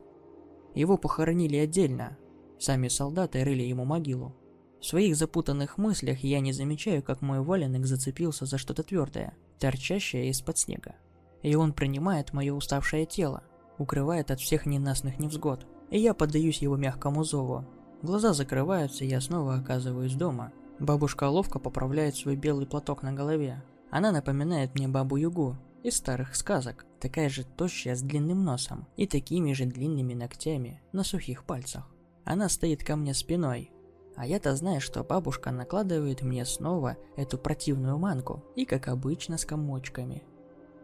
Его 0.74 0.96
похоронили 0.96 1.58
отдельно. 1.58 2.16
Сами 2.58 2.88
солдаты 2.88 3.44
рыли 3.44 3.64
ему 3.64 3.84
могилу. 3.84 4.34
В 4.80 4.86
своих 4.86 5.14
запутанных 5.14 5.76
мыслях 5.76 6.20
я 6.20 6.40
не 6.40 6.54
замечаю, 6.54 7.02
как 7.02 7.20
мой 7.20 7.42
валенок 7.42 7.84
зацепился 7.84 8.46
за 8.46 8.56
что-то 8.56 8.84
твердое, 8.84 9.36
торчащее 9.58 10.30
из-под 10.30 10.56
снега. 10.56 10.94
И 11.42 11.54
он 11.54 11.74
принимает 11.74 12.32
мое 12.32 12.54
уставшее 12.54 13.04
тело, 13.04 13.42
укрывает 13.76 14.30
от 14.30 14.40
всех 14.40 14.64
ненастных 14.64 15.18
невзгод 15.18 15.66
и 15.90 15.98
я 15.98 16.14
поддаюсь 16.14 16.62
его 16.62 16.76
мягкому 16.76 17.24
зову. 17.24 17.64
Глаза 18.02 18.32
закрываются, 18.32 19.04
и 19.04 19.08
я 19.08 19.20
снова 19.20 19.54
оказываюсь 19.56 20.14
дома. 20.14 20.52
Бабушка 20.78 21.28
ловко 21.28 21.58
поправляет 21.58 22.16
свой 22.16 22.36
белый 22.36 22.66
платок 22.66 23.02
на 23.02 23.12
голове. 23.12 23.62
Она 23.90 24.12
напоминает 24.12 24.74
мне 24.74 24.88
бабу 24.88 25.16
Югу 25.16 25.56
из 25.82 25.96
старых 25.96 26.36
сказок, 26.36 26.84
такая 27.00 27.28
же 27.28 27.44
тощая 27.44 27.94
с 27.94 28.02
длинным 28.02 28.44
носом 28.44 28.86
и 28.96 29.06
такими 29.06 29.52
же 29.52 29.64
длинными 29.64 30.14
ногтями 30.14 30.82
на 30.92 31.04
сухих 31.04 31.44
пальцах. 31.44 31.88
Она 32.24 32.48
стоит 32.48 32.82
ко 32.82 32.96
мне 32.96 33.14
спиной, 33.14 33.70
а 34.16 34.26
я-то 34.26 34.56
знаю, 34.56 34.80
что 34.80 35.04
бабушка 35.04 35.50
накладывает 35.52 36.22
мне 36.22 36.44
снова 36.44 36.96
эту 37.16 37.38
противную 37.38 37.98
манку, 37.98 38.42
и 38.56 38.64
как 38.64 38.88
обычно 38.88 39.38
с 39.38 39.44
комочками. 39.44 40.24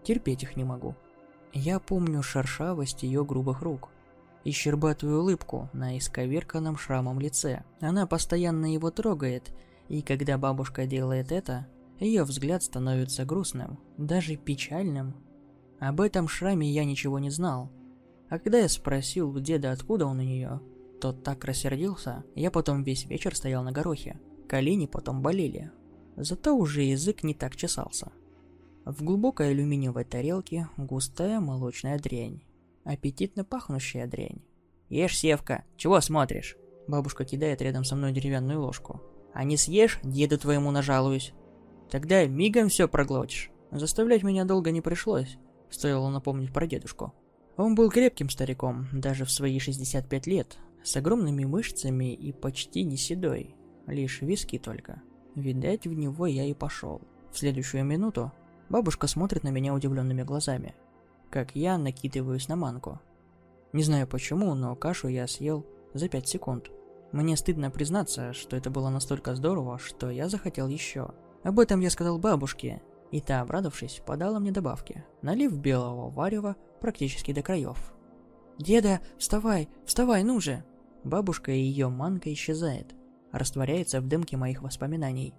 Терпеть 0.04 0.42
их 0.42 0.56
не 0.56 0.64
могу. 0.64 0.94
Я 1.52 1.80
помню 1.80 2.22
шершавость 2.22 3.02
ее 3.02 3.24
грубых 3.24 3.62
рук, 3.62 3.88
и 4.44 4.50
щербатую 4.50 5.20
улыбку 5.20 5.70
на 5.72 5.98
исковерканном 5.98 6.76
шрамом 6.76 7.20
лице. 7.20 7.64
Она 7.80 8.06
постоянно 8.06 8.72
его 8.72 8.90
трогает, 8.90 9.52
и 9.88 10.02
когда 10.02 10.38
бабушка 10.38 10.86
делает 10.86 11.32
это, 11.32 11.66
ее 12.00 12.24
взгляд 12.24 12.62
становится 12.62 13.24
грустным, 13.24 13.78
даже 13.96 14.36
печальным. 14.36 15.14
Об 15.78 16.00
этом 16.00 16.28
шраме 16.28 16.70
я 16.70 16.84
ничего 16.84 17.18
не 17.18 17.30
знал. 17.30 17.70
А 18.28 18.38
когда 18.38 18.58
я 18.58 18.68
спросил 18.68 19.30
у 19.30 19.40
деда, 19.40 19.72
откуда 19.72 20.06
он 20.06 20.18
у 20.18 20.22
нее, 20.22 20.60
тот 21.00 21.22
так 21.22 21.44
рассердился, 21.44 22.24
я 22.34 22.50
потом 22.50 22.82
весь 22.82 23.04
вечер 23.06 23.36
стоял 23.36 23.62
на 23.62 23.72
горохе. 23.72 24.20
Колени 24.48 24.86
потом 24.86 25.22
болели. 25.22 25.70
Зато 26.16 26.56
уже 26.56 26.82
язык 26.82 27.22
не 27.22 27.34
так 27.34 27.56
чесался. 27.56 28.12
В 28.84 29.02
глубокой 29.04 29.50
алюминиевой 29.50 30.04
тарелке 30.04 30.68
густая 30.76 31.40
молочная 31.40 31.98
дрянь 31.98 32.42
аппетитно 32.84 33.44
пахнущая 33.44 34.06
дрянь. 34.06 34.42
«Ешь, 34.88 35.18
Севка, 35.18 35.64
чего 35.76 36.00
смотришь?» 36.00 36.56
Бабушка 36.86 37.24
кидает 37.24 37.62
рядом 37.62 37.84
со 37.84 37.96
мной 37.96 38.12
деревянную 38.12 38.60
ложку. 38.60 39.00
«А 39.32 39.44
не 39.44 39.56
съешь, 39.56 39.98
деду 40.02 40.38
твоему 40.38 40.70
нажалуюсь. 40.70 41.32
Тогда 41.90 42.26
мигом 42.26 42.68
все 42.68 42.88
проглотишь». 42.88 43.50
Заставлять 43.70 44.22
меня 44.22 44.44
долго 44.44 44.70
не 44.70 44.82
пришлось, 44.82 45.38
стоило 45.70 46.10
напомнить 46.10 46.52
про 46.52 46.66
дедушку. 46.66 47.14
Он 47.56 47.74
был 47.74 47.90
крепким 47.90 48.28
стариком, 48.28 48.86
даже 48.92 49.24
в 49.24 49.30
свои 49.30 49.58
65 49.58 50.26
лет, 50.26 50.58
с 50.84 50.94
огромными 50.96 51.44
мышцами 51.44 52.12
и 52.12 52.32
почти 52.32 52.84
не 52.84 52.98
седой, 52.98 53.54
лишь 53.86 54.20
виски 54.20 54.58
только. 54.58 55.00
Видать, 55.34 55.86
в 55.86 55.92
него 55.94 56.26
я 56.26 56.44
и 56.44 56.52
пошел. 56.52 57.00
В 57.32 57.38
следующую 57.38 57.84
минуту 57.84 58.30
бабушка 58.68 59.06
смотрит 59.06 59.42
на 59.42 59.48
меня 59.48 59.72
удивленными 59.72 60.22
глазами 60.22 60.74
как 61.32 61.56
я 61.56 61.78
накидываюсь 61.78 62.46
на 62.48 62.56
манку. 62.56 63.00
Не 63.72 63.82
знаю 63.82 64.06
почему, 64.06 64.54
но 64.54 64.76
кашу 64.76 65.08
я 65.08 65.26
съел 65.26 65.66
за 65.94 66.08
5 66.08 66.28
секунд. 66.28 66.70
Мне 67.10 67.36
стыдно 67.36 67.70
признаться, 67.70 68.34
что 68.34 68.54
это 68.54 68.68
было 68.70 68.90
настолько 68.90 69.34
здорово, 69.34 69.78
что 69.78 70.10
я 70.10 70.28
захотел 70.28 70.68
еще. 70.68 71.10
Об 71.42 71.58
этом 71.58 71.80
я 71.80 71.88
сказал 71.88 72.18
бабушке, 72.18 72.82
и 73.10 73.20
та, 73.20 73.40
обрадовавшись, 73.40 74.02
подала 74.04 74.38
мне 74.38 74.52
добавки, 74.52 75.04
налив 75.22 75.56
белого 75.58 76.10
варева 76.10 76.56
практически 76.80 77.32
до 77.32 77.42
краев. 77.42 77.94
«Деда, 78.58 79.00
вставай, 79.18 79.68
вставай, 79.86 80.22
ну 80.24 80.38
же!» 80.38 80.64
Бабушка 81.02 81.50
и 81.50 81.58
ее 81.58 81.88
манка 81.88 82.32
исчезает, 82.32 82.94
растворяется 83.32 84.00
в 84.00 84.06
дымке 84.06 84.36
моих 84.36 84.62
воспоминаний. 84.62 85.34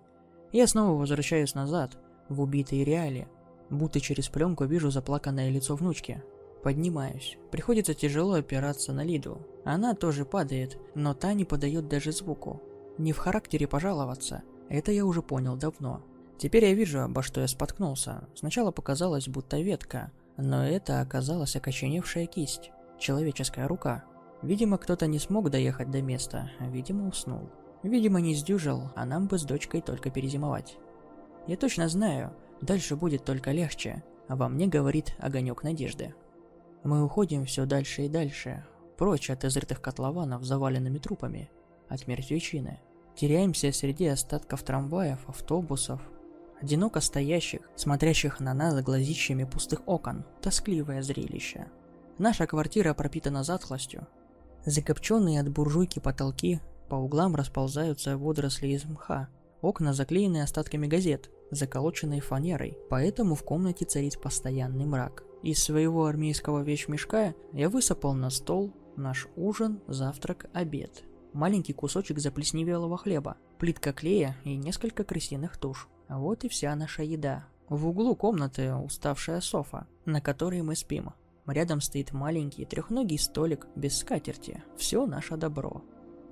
Я 0.52 0.68
снова 0.68 1.00
возвращаюсь 1.00 1.56
назад, 1.56 1.98
в 2.30 2.42
убитые 2.42 2.84
реалии, 2.84 3.28
Будто 3.74 4.00
через 4.00 4.30
пленку 4.30 4.66
вижу 4.66 4.92
заплаканное 4.92 5.50
лицо 5.50 5.76
внучки. 5.76 6.22
Поднимаюсь. 6.62 7.40
Приходится 7.50 7.96
тяжело 7.96 8.34
опираться 8.34 8.94
на 8.94 9.04
Лиду. 9.04 9.48
Она 9.66 9.96
тоже 9.96 10.26
падает, 10.26 10.78
но 10.94 11.16
та 11.16 11.34
не 11.34 11.44
подает 11.44 11.88
даже 11.88 12.12
звуку. 12.12 12.62
Не 13.00 13.14
в 13.14 13.18
характере 13.18 13.68
пожаловаться. 13.68 14.44
Это 14.70 14.92
я 14.92 15.06
уже 15.06 15.24
понял 15.24 15.58
давно. 15.58 16.04
Теперь 16.38 16.66
я 16.66 16.74
вижу, 16.76 17.02
обо 17.02 17.24
что 17.24 17.42
я 17.42 17.48
споткнулся. 17.48 18.28
Сначала 18.36 18.70
показалось, 18.70 19.28
будто 19.28 19.60
ветка, 19.60 20.12
но 20.38 20.64
это 20.64 21.02
оказалась 21.02 21.56
окоченевшая 21.56 22.28
кисть. 22.28 22.70
Человеческая 23.00 23.68
рука. 23.68 24.04
Видимо, 24.44 24.78
кто-то 24.78 25.08
не 25.08 25.18
смог 25.18 25.50
доехать 25.50 25.90
до 25.90 26.04
места, 26.04 26.52
видимо, 26.60 27.08
уснул. 27.08 27.50
Видимо, 27.82 28.22
не 28.22 28.36
сдюжил, 28.36 28.92
а 28.96 29.06
нам 29.06 29.26
бы 29.26 29.40
с 29.40 29.44
дочкой 29.44 29.82
только 29.82 30.12
перезимовать. 30.12 30.78
Я 31.48 31.58
точно 31.58 31.90
знаю, 31.90 32.34
Дальше 32.62 32.96
будет 32.96 33.26
только 33.26 33.52
легче, 33.52 34.04
а 34.28 34.36
во 34.36 34.50
мне 34.50 34.68
говорит 34.68 35.16
огонек 35.20 35.64
надежды. 35.64 36.14
Мы 36.84 37.04
уходим 37.04 37.46
все 37.46 37.66
дальше 37.66 38.04
и 38.04 38.10
дальше, 38.10 38.66
прочь 38.98 39.30
от 39.30 39.46
изрытых 39.46 39.82
котлованов, 39.82 40.44
заваленными 40.44 40.98
трупами, 40.98 41.50
от 41.88 42.08
мертвечины. 42.08 42.80
Теряемся 43.16 43.72
среди 43.72 44.08
остатков 44.08 44.64
трамваев, 44.64 45.20
автобусов, 45.28 46.02
одиноко 46.62 47.00
стоящих, 47.02 47.70
смотрящих 47.76 48.40
на 48.40 48.54
нас 48.54 48.82
глазищами 48.82 49.44
пустых 49.44 49.82
окон. 49.86 50.26
Тоскливое 50.42 51.02
зрелище. 51.02 51.68
Наша 52.18 52.48
квартира 52.48 52.94
пропитана 52.94 53.44
затхлостью. 53.44 54.08
Закопченные 54.66 55.42
от 55.42 55.50
буржуйки 55.50 56.00
потолки 56.00 56.60
по 56.90 56.96
углам 56.96 57.36
расползаются 57.36 58.18
водоросли 58.18 58.68
из 58.68 58.86
мха. 58.86 59.28
Окна 59.62 59.94
заклеены 59.94 60.42
остатками 60.42 60.88
газет, 60.88 61.30
заколоченной 61.56 62.20
фанерой, 62.20 62.78
поэтому 62.90 63.36
в 63.36 63.44
комнате 63.44 63.86
царит 63.86 64.20
постоянный 64.22 64.86
мрак. 64.86 65.24
Из 65.44 65.62
своего 65.62 66.06
армейского 66.06 66.62
вещмешка 66.62 67.36
я 67.52 67.70
высыпал 67.70 68.14
на 68.14 68.30
стол 68.30 68.74
наш 68.96 69.28
ужин, 69.36 69.82
завтрак, 69.88 70.50
обед. 70.54 71.04
Маленький 71.34 71.74
кусочек 71.74 72.20
заплесневелого 72.20 72.98
хлеба, 72.98 73.38
плитка 73.58 73.92
клея 73.92 74.38
и 74.44 74.56
несколько 74.56 75.04
крысиных 75.04 75.58
туш. 75.58 75.90
Вот 76.08 76.44
и 76.44 76.50
вся 76.50 76.76
наша 76.76 77.04
еда. 77.04 77.48
В 77.70 77.88
углу 77.88 78.16
комнаты 78.16 78.74
уставшая 78.74 79.42
софа, 79.42 79.88
на 80.06 80.22
которой 80.22 80.62
мы 80.62 80.76
спим. 80.76 81.12
Рядом 81.48 81.82
стоит 81.82 82.14
маленький 82.14 82.66
трехногий 82.66 83.18
столик 83.18 83.68
без 83.76 83.98
скатерти. 83.98 84.64
Все 84.78 85.06
наше 85.06 85.36
добро. 85.36 85.84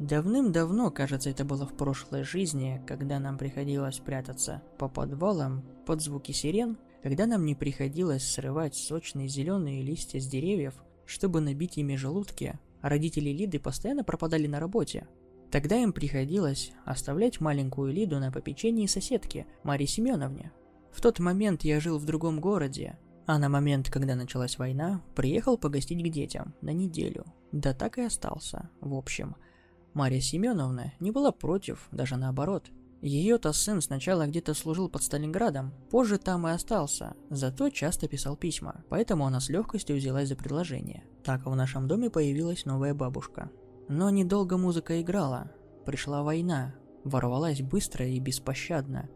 Давным-давно, 0.02 0.90
кажется, 0.90 1.30
это 1.30 1.46
было 1.46 1.68
в 1.68 1.78
прошлой 1.78 2.24
жизни, 2.24 2.82
когда 2.88 3.20
нам 3.20 3.38
приходилось 3.38 4.00
прятаться 4.00 4.64
по 4.80 4.90
подвалам 4.90 5.64
под 5.86 6.02
звуки 6.02 6.32
сирен, 6.32 6.80
когда 7.04 7.28
нам 7.28 7.46
не 7.46 7.54
приходилось 7.54 8.28
срывать 8.28 8.74
сочные 8.74 9.28
зеленые 9.28 9.84
листья 9.84 10.20
с 10.20 10.26
деревьев, 10.26 10.74
чтобы 11.06 11.40
набить 11.40 11.78
ими 11.78 11.96
желудки, 11.98 12.60
а 12.82 12.90
родители 12.90 13.30
Лиды 13.30 13.60
постоянно 13.60 14.04
пропадали 14.04 14.48
на 14.48 14.60
работе. 14.60 15.08
Тогда 15.52 15.78
им 15.78 15.94
приходилось 15.94 16.72
оставлять 16.84 17.40
маленькую 17.40 17.94
Лиду 17.94 18.18
на 18.18 18.32
попечении 18.32 18.88
соседки, 18.88 19.46
Марии 19.62 19.86
Семеновне. 19.86 20.52
В 20.92 21.00
тот 21.00 21.20
момент 21.20 21.64
я 21.64 21.80
жил 21.80 22.00
в 22.00 22.06
другом 22.06 22.42
городе, 22.42 22.98
а 23.28 23.38
на 23.38 23.50
момент, 23.50 23.92
когда 23.92 24.16
началась 24.16 24.58
война, 24.58 25.04
приехал 25.14 25.60
погостить 25.60 26.04
к 26.04 26.10
детям 26.12 26.56
на 26.62 26.72
неделю. 26.72 27.24
Да 27.52 27.76
так 27.76 28.00
и 28.00 28.02
остался, 28.02 28.68
в 28.80 28.96
общем– 28.96 29.36
Мария 29.94 30.22
Семеновна 30.22 30.94
не 31.00 31.12
была 31.12 31.32
против, 31.32 31.88
даже 31.92 32.16
наоборот. 32.16 32.72
Ее-то 33.02 33.52
сын 33.52 33.82
сначала 33.82 34.28
где-то 34.28 34.54
служил 34.54 34.88
под 34.88 35.02
Сталинградом, 35.02 35.74
позже 35.90 36.20
там 36.20 36.48
и 36.48 36.52
остался, 36.52 37.16
зато 37.32 37.70
часто 37.70 38.08
писал 38.08 38.36
письма, 38.38 38.84
поэтому 38.90 39.26
она 39.26 39.40
с 39.40 39.50
легкостью 39.50 39.96
взялась 39.96 40.30
за 40.30 40.36
предложение. 40.36 41.04
Так 41.24 41.46
в 41.46 41.56
нашем 41.56 41.88
доме 41.88 42.12
появилась 42.12 42.66
новая 42.66 42.94
бабушка. 42.94 43.50
Но 43.88 44.10
недолго 44.12 44.58
музыка 44.58 45.02
играла, 45.02 45.52
пришла 45.86 46.22
война, 46.22 46.76
ворвалась 47.04 47.62
быстро 47.62 48.08
и 48.08 48.20
беспощадно. 48.20 49.10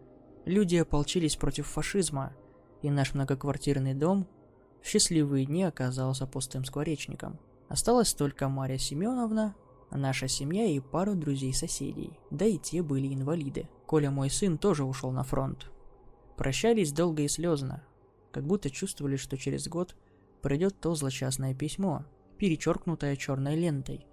Люди 0.45 0.77
ополчились 0.77 1.35
против 1.35 1.67
фашизма, 1.67 2.33
и 2.81 2.89
наш 2.89 3.13
многоквартирный 3.13 3.93
дом 3.93 4.27
в 4.81 4.87
счастливые 4.87 5.45
дни 5.45 5.63
оказался 5.63 6.27
пустым 6.27 6.65
скворечником. 6.65 7.39
Осталась 7.69 8.13
только 8.13 8.49
Мария 8.49 8.77
Семеновна, 8.77 9.55
Наша 9.95 10.27
семья 10.27 10.65
и 10.65 10.81
пару 10.81 11.15
друзей-соседей, 11.15 12.19
да 12.29 12.45
и 12.45 12.57
те 12.57 12.83
были 12.83 13.13
инвалиды. 13.13 13.69
Коля, 13.85 14.11
мой 14.11 14.29
сын, 14.29 14.57
тоже 14.57 14.83
ушел 14.83 15.11
на 15.11 15.23
фронт. 15.23 15.71
Прощались 16.35 16.91
долго 16.91 17.23
и 17.23 17.29
слезно, 17.29 17.81
как 18.33 18.45
будто 18.45 18.69
чувствовали, 18.69 19.15
что 19.15 19.37
через 19.37 19.69
год 19.69 19.95
придет 20.41 20.77
то 20.81 20.95
злочастное 20.95 21.55
письмо, 21.55 22.03
перечеркнутое 22.37 23.15
черной 23.15 23.55
лентой. 23.55 24.05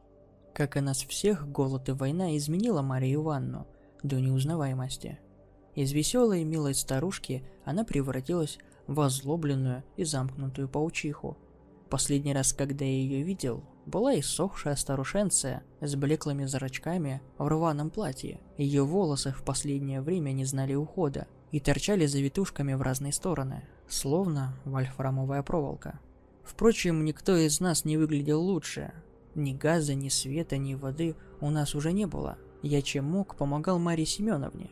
Как 0.55 0.77
и 0.77 0.81
нас 0.81 1.03
всех, 1.03 1.51
голод 1.51 1.89
и 1.89 1.93
война 1.93 2.37
изменила 2.37 2.81
Марию 2.83 3.23
Ивановну 3.23 3.67
до 4.05 4.21
неузнаваемости. 4.21 5.19
Из 5.75 5.91
веселой 5.91 6.43
и 6.43 6.45
милой 6.45 6.77
старушки 6.77 7.43
она 7.65 7.83
превратилась 7.83 8.59
в 8.87 9.01
озлобленную 9.01 9.83
и 9.97 10.05
замкнутую 10.05 10.69
паучиху. 10.69 11.37
Последний 11.91 12.33
раз, 12.33 12.53
когда 12.53 12.85
я 12.85 12.93
ее 12.93 13.23
видел, 13.23 13.65
была 13.87 14.19
иссохшая 14.19 14.77
старушенция 14.77 15.63
с 15.81 15.95
блеклыми 15.97 16.45
зрачками 16.45 17.21
в 17.39 17.47
рваном 17.47 17.91
платье. 17.91 18.41
Ее 18.57 18.85
волосы 18.85 19.33
в 19.33 19.43
последнее 19.43 20.01
время 20.01 20.33
не 20.33 20.45
знали 20.45 20.75
ухода 20.75 21.27
и 21.51 21.61
торчали 21.61 22.07
завитушками 22.07 22.75
в 22.75 22.83
разные 22.83 23.13
стороны, 23.13 23.65
словно 23.89 24.57
вольфрамовая 24.65 25.43
проволока. 25.43 25.99
Впрочем, 26.45 27.05
никто 27.05 27.37
из 27.37 27.61
нас 27.61 27.85
не 27.85 27.97
выглядел 27.97 28.41
лучше. 28.41 28.93
Ни 29.35 29.53
газа, 29.53 29.95
ни 29.95 30.09
света, 30.09 30.57
ни 30.57 30.75
воды 30.75 31.17
у 31.41 31.51
нас 31.51 31.75
уже 31.75 31.93
не 31.93 32.07
было. 32.07 32.37
Я 32.63 32.83
чем 32.83 33.07
мог, 33.07 33.37
помогал 33.37 33.79
Марии 33.79 34.05
Семеновне. 34.05 34.71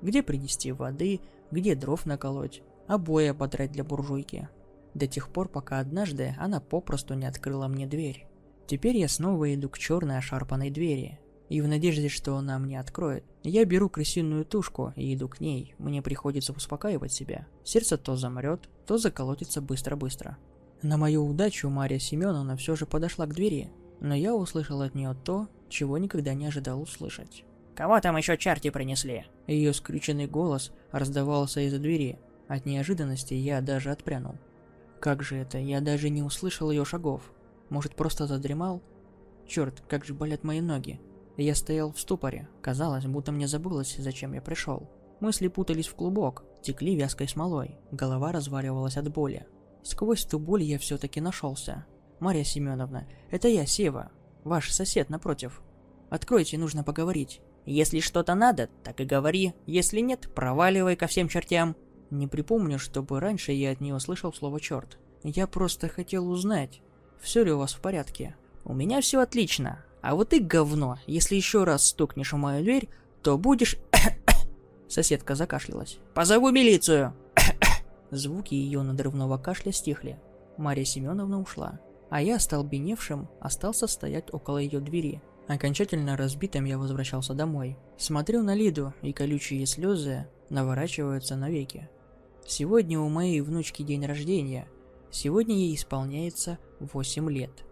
Где 0.00 0.22
принести 0.22 0.72
воды, 0.72 1.20
где 1.50 1.74
дров 1.74 2.06
наколоть, 2.06 2.62
обои 2.86 3.26
ободрать 3.26 3.72
для 3.72 3.84
буржуйки. 3.84 4.48
До 4.94 5.06
тех 5.06 5.28
пор, 5.28 5.48
пока 5.48 5.80
однажды 5.80 6.34
она 6.38 6.60
попросту 6.60 7.14
не 7.14 7.26
открыла 7.26 7.68
мне 7.68 7.86
дверь. 7.86 8.27
Теперь 8.68 8.98
я 8.98 9.08
снова 9.08 9.52
иду 9.54 9.70
к 9.70 9.78
черной 9.78 10.18
ошарпанной 10.18 10.70
двери. 10.70 11.18
И 11.48 11.62
в 11.62 11.66
надежде, 11.66 12.10
что 12.10 12.36
она 12.36 12.58
мне 12.58 12.78
откроет, 12.78 13.24
я 13.42 13.64
беру 13.64 13.88
крысиную 13.88 14.44
тушку 14.44 14.92
и 14.94 15.14
иду 15.14 15.26
к 15.26 15.40
ней. 15.40 15.74
Мне 15.78 16.02
приходится 16.02 16.52
успокаивать 16.52 17.10
себя. 17.10 17.46
Сердце 17.64 17.96
то 17.96 18.14
замрет, 18.14 18.68
то 18.86 18.98
заколотится 18.98 19.62
быстро-быстро. 19.62 20.36
На 20.82 20.98
мою 20.98 21.26
удачу 21.26 21.70
Мария 21.70 21.98
Семеновна 21.98 22.58
все 22.58 22.76
же 22.76 22.84
подошла 22.84 23.24
к 23.24 23.32
двери, 23.34 23.70
но 24.00 24.14
я 24.14 24.34
услышал 24.34 24.82
от 24.82 24.94
нее 24.94 25.16
то, 25.24 25.48
чего 25.70 25.96
никогда 25.96 26.34
не 26.34 26.44
ожидал 26.44 26.82
услышать. 26.82 27.44
«Кого 27.74 27.98
там 28.00 28.18
еще 28.18 28.36
черти 28.36 28.68
принесли?» 28.68 29.24
Ее 29.46 29.72
скрюченный 29.72 30.26
голос 30.26 30.72
раздавался 30.92 31.60
из-за 31.62 31.78
двери. 31.78 32.18
От 32.48 32.66
неожиданности 32.66 33.32
я 33.32 33.62
даже 33.62 33.90
отпрянул. 33.90 34.34
Как 35.00 35.22
же 35.22 35.36
это, 35.36 35.56
я 35.58 35.80
даже 35.80 36.10
не 36.10 36.22
услышал 36.22 36.70
ее 36.70 36.84
шагов. 36.84 37.22
Может, 37.70 37.94
просто 37.94 38.26
задремал? 38.26 38.82
Черт, 39.46 39.82
как 39.88 40.04
же 40.04 40.14
болят 40.14 40.44
мои 40.44 40.60
ноги. 40.60 41.00
Я 41.36 41.54
стоял 41.54 41.92
в 41.92 42.00
ступоре. 42.00 42.48
Казалось, 42.60 43.06
будто 43.06 43.32
мне 43.32 43.46
забылось, 43.46 43.96
зачем 43.98 44.32
я 44.32 44.42
пришел. 44.42 44.90
Мысли 45.20 45.48
путались 45.48 45.88
в 45.88 45.94
клубок, 45.94 46.44
текли 46.62 46.96
вязкой 46.96 47.28
смолой. 47.28 47.76
Голова 47.90 48.32
разваливалась 48.32 48.96
от 48.96 49.12
боли. 49.12 49.46
Сквозь 49.82 50.24
ту 50.24 50.38
боль 50.38 50.62
я 50.62 50.78
все-таки 50.78 51.20
нашелся. 51.20 51.86
Марья 52.20 52.44
Семеновна, 52.44 53.06
это 53.30 53.48
я, 53.48 53.64
Сева, 53.66 54.10
ваш 54.44 54.70
сосед 54.72 55.08
напротив. 55.08 55.62
Откройте, 56.10 56.58
нужно 56.58 56.82
поговорить. 56.84 57.40
Если 57.64 58.00
что-то 58.00 58.34
надо, 58.34 58.68
так 58.82 59.00
и 59.00 59.04
говори. 59.04 59.54
Если 59.66 60.00
нет, 60.00 60.28
проваливай 60.34 60.96
ко 60.96 61.06
всем 61.06 61.28
чертям. 61.28 61.76
Не 62.10 62.26
припомню, 62.26 62.78
чтобы 62.78 63.20
раньше 63.20 63.52
я 63.52 63.72
от 63.72 63.80
нее 63.80 64.00
слышал 64.00 64.32
слово 64.32 64.60
«черт». 64.60 64.98
Я 65.22 65.46
просто 65.46 65.88
хотел 65.88 66.30
узнать, 66.30 66.80
все 67.20 67.44
ли 67.44 67.52
у 67.52 67.58
вас 67.58 67.74
в 67.74 67.80
порядке. 67.80 68.34
У 68.64 68.74
меня 68.74 69.00
все 69.00 69.20
отлично. 69.20 69.84
А 70.02 70.14
вот 70.14 70.30
ты 70.30 70.40
говно. 70.40 70.98
Если 71.06 71.36
еще 71.36 71.64
раз 71.64 71.86
стукнешь 71.86 72.32
в 72.32 72.36
мою 72.36 72.62
дверь, 72.62 72.88
то 73.22 73.36
будешь... 73.38 73.76
Соседка 74.88 75.34
закашлялась. 75.34 75.98
Позову 76.14 76.50
милицию. 76.50 77.14
Звуки 78.10 78.54
ее 78.54 78.82
надрывного 78.82 79.38
кашля 79.38 79.72
стихли. 79.72 80.18
Мария 80.56 80.84
Семеновна 80.84 81.40
ушла. 81.40 81.80
А 82.10 82.22
я, 82.22 82.38
столбеневшим, 82.38 83.28
остался 83.40 83.86
стоять 83.86 84.32
около 84.32 84.58
ее 84.58 84.80
двери. 84.80 85.20
Окончательно 85.46 86.16
разбитым 86.16 86.64
я 86.64 86.78
возвращался 86.78 87.34
домой. 87.34 87.76
Смотрю 87.96 88.42
на 88.42 88.54
Лиду, 88.54 88.92
и 89.02 89.12
колючие 89.12 89.64
слезы 89.66 90.26
наворачиваются 90.50 91.36
навеки. 91.36 91.88
Сегодня 92.46 92.98
у 93.00 93.08
моей 93.08 93.40
внучки 93.40 93.82
день 93.82 94.06
рождения. 94.06 94.68
Сегодня 95.10 95.54
ей 95.54 95.74
исполняется 95.74 96.58
8 96.80 97.30
лет. 97.30 97.64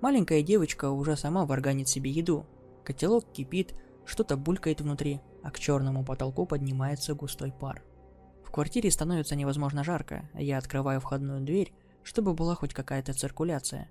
Маленькая 0.00 0.42
девочка 0.42 0.90
уже 0.90 1.16
сама 1.16 1.46
варганит 1.46 1.88
себе 1.88 2.10
еду. 2.10 2.46
Котелок 2.84 3.24
кипит, 3.32 3.74
что-то 4.04 4.36
булькает 4.36 4.80
внутри, 4.80 5.20
а 5.42 5.50
к 5.50 5.58
черному 5.58 6.04
потолку 6.04 6.46
поднимается 6.46 7.14
густой 7.14 7.52
пар. 7.52 7.82
В 8.44 8.50
квартире 8.50 8.90
становится 8.90 9.36
невозможно 9.36 9.84
жарко, 9.84 10.28
я 10.34 10.58
открываю 10.58 11.00
входную 11.00 11.40
дверь, 11.40 11.72
чтобы 12.02 12.34
была 12.34 12.54
хоть 12.54 12.74
какая-то 12.74 13.12
циркуляция. 13.12 13.90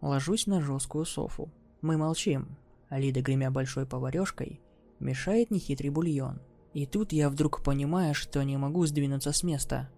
Ложусь 0.00 0.46
на 0.46 0.60
жесткую 0.60 1.04
софу. 1.04 1.50
Мы 1.82 1.96
молчим. 1.96 2.56
Лида, 2.90 3.20
гремя 3.20 3.50
большой 3.50 3.86
поварешкой, 3.86 4.60
мешает 5.00 5.50
нехитрый 5.50 5.90
бульон– 5.90 6.40
и 6.72 6.86
тут 6.86 7.12
я 7.12 7.28
вдруг 7.28 7.62
понимаю, 7.62 8.14
что 8.14 8.42
не 8.42 8.56
могу 8.56 8.86
сдвинуться 8.86 9.32
с 9.32 9.42
места. 9.42 9.90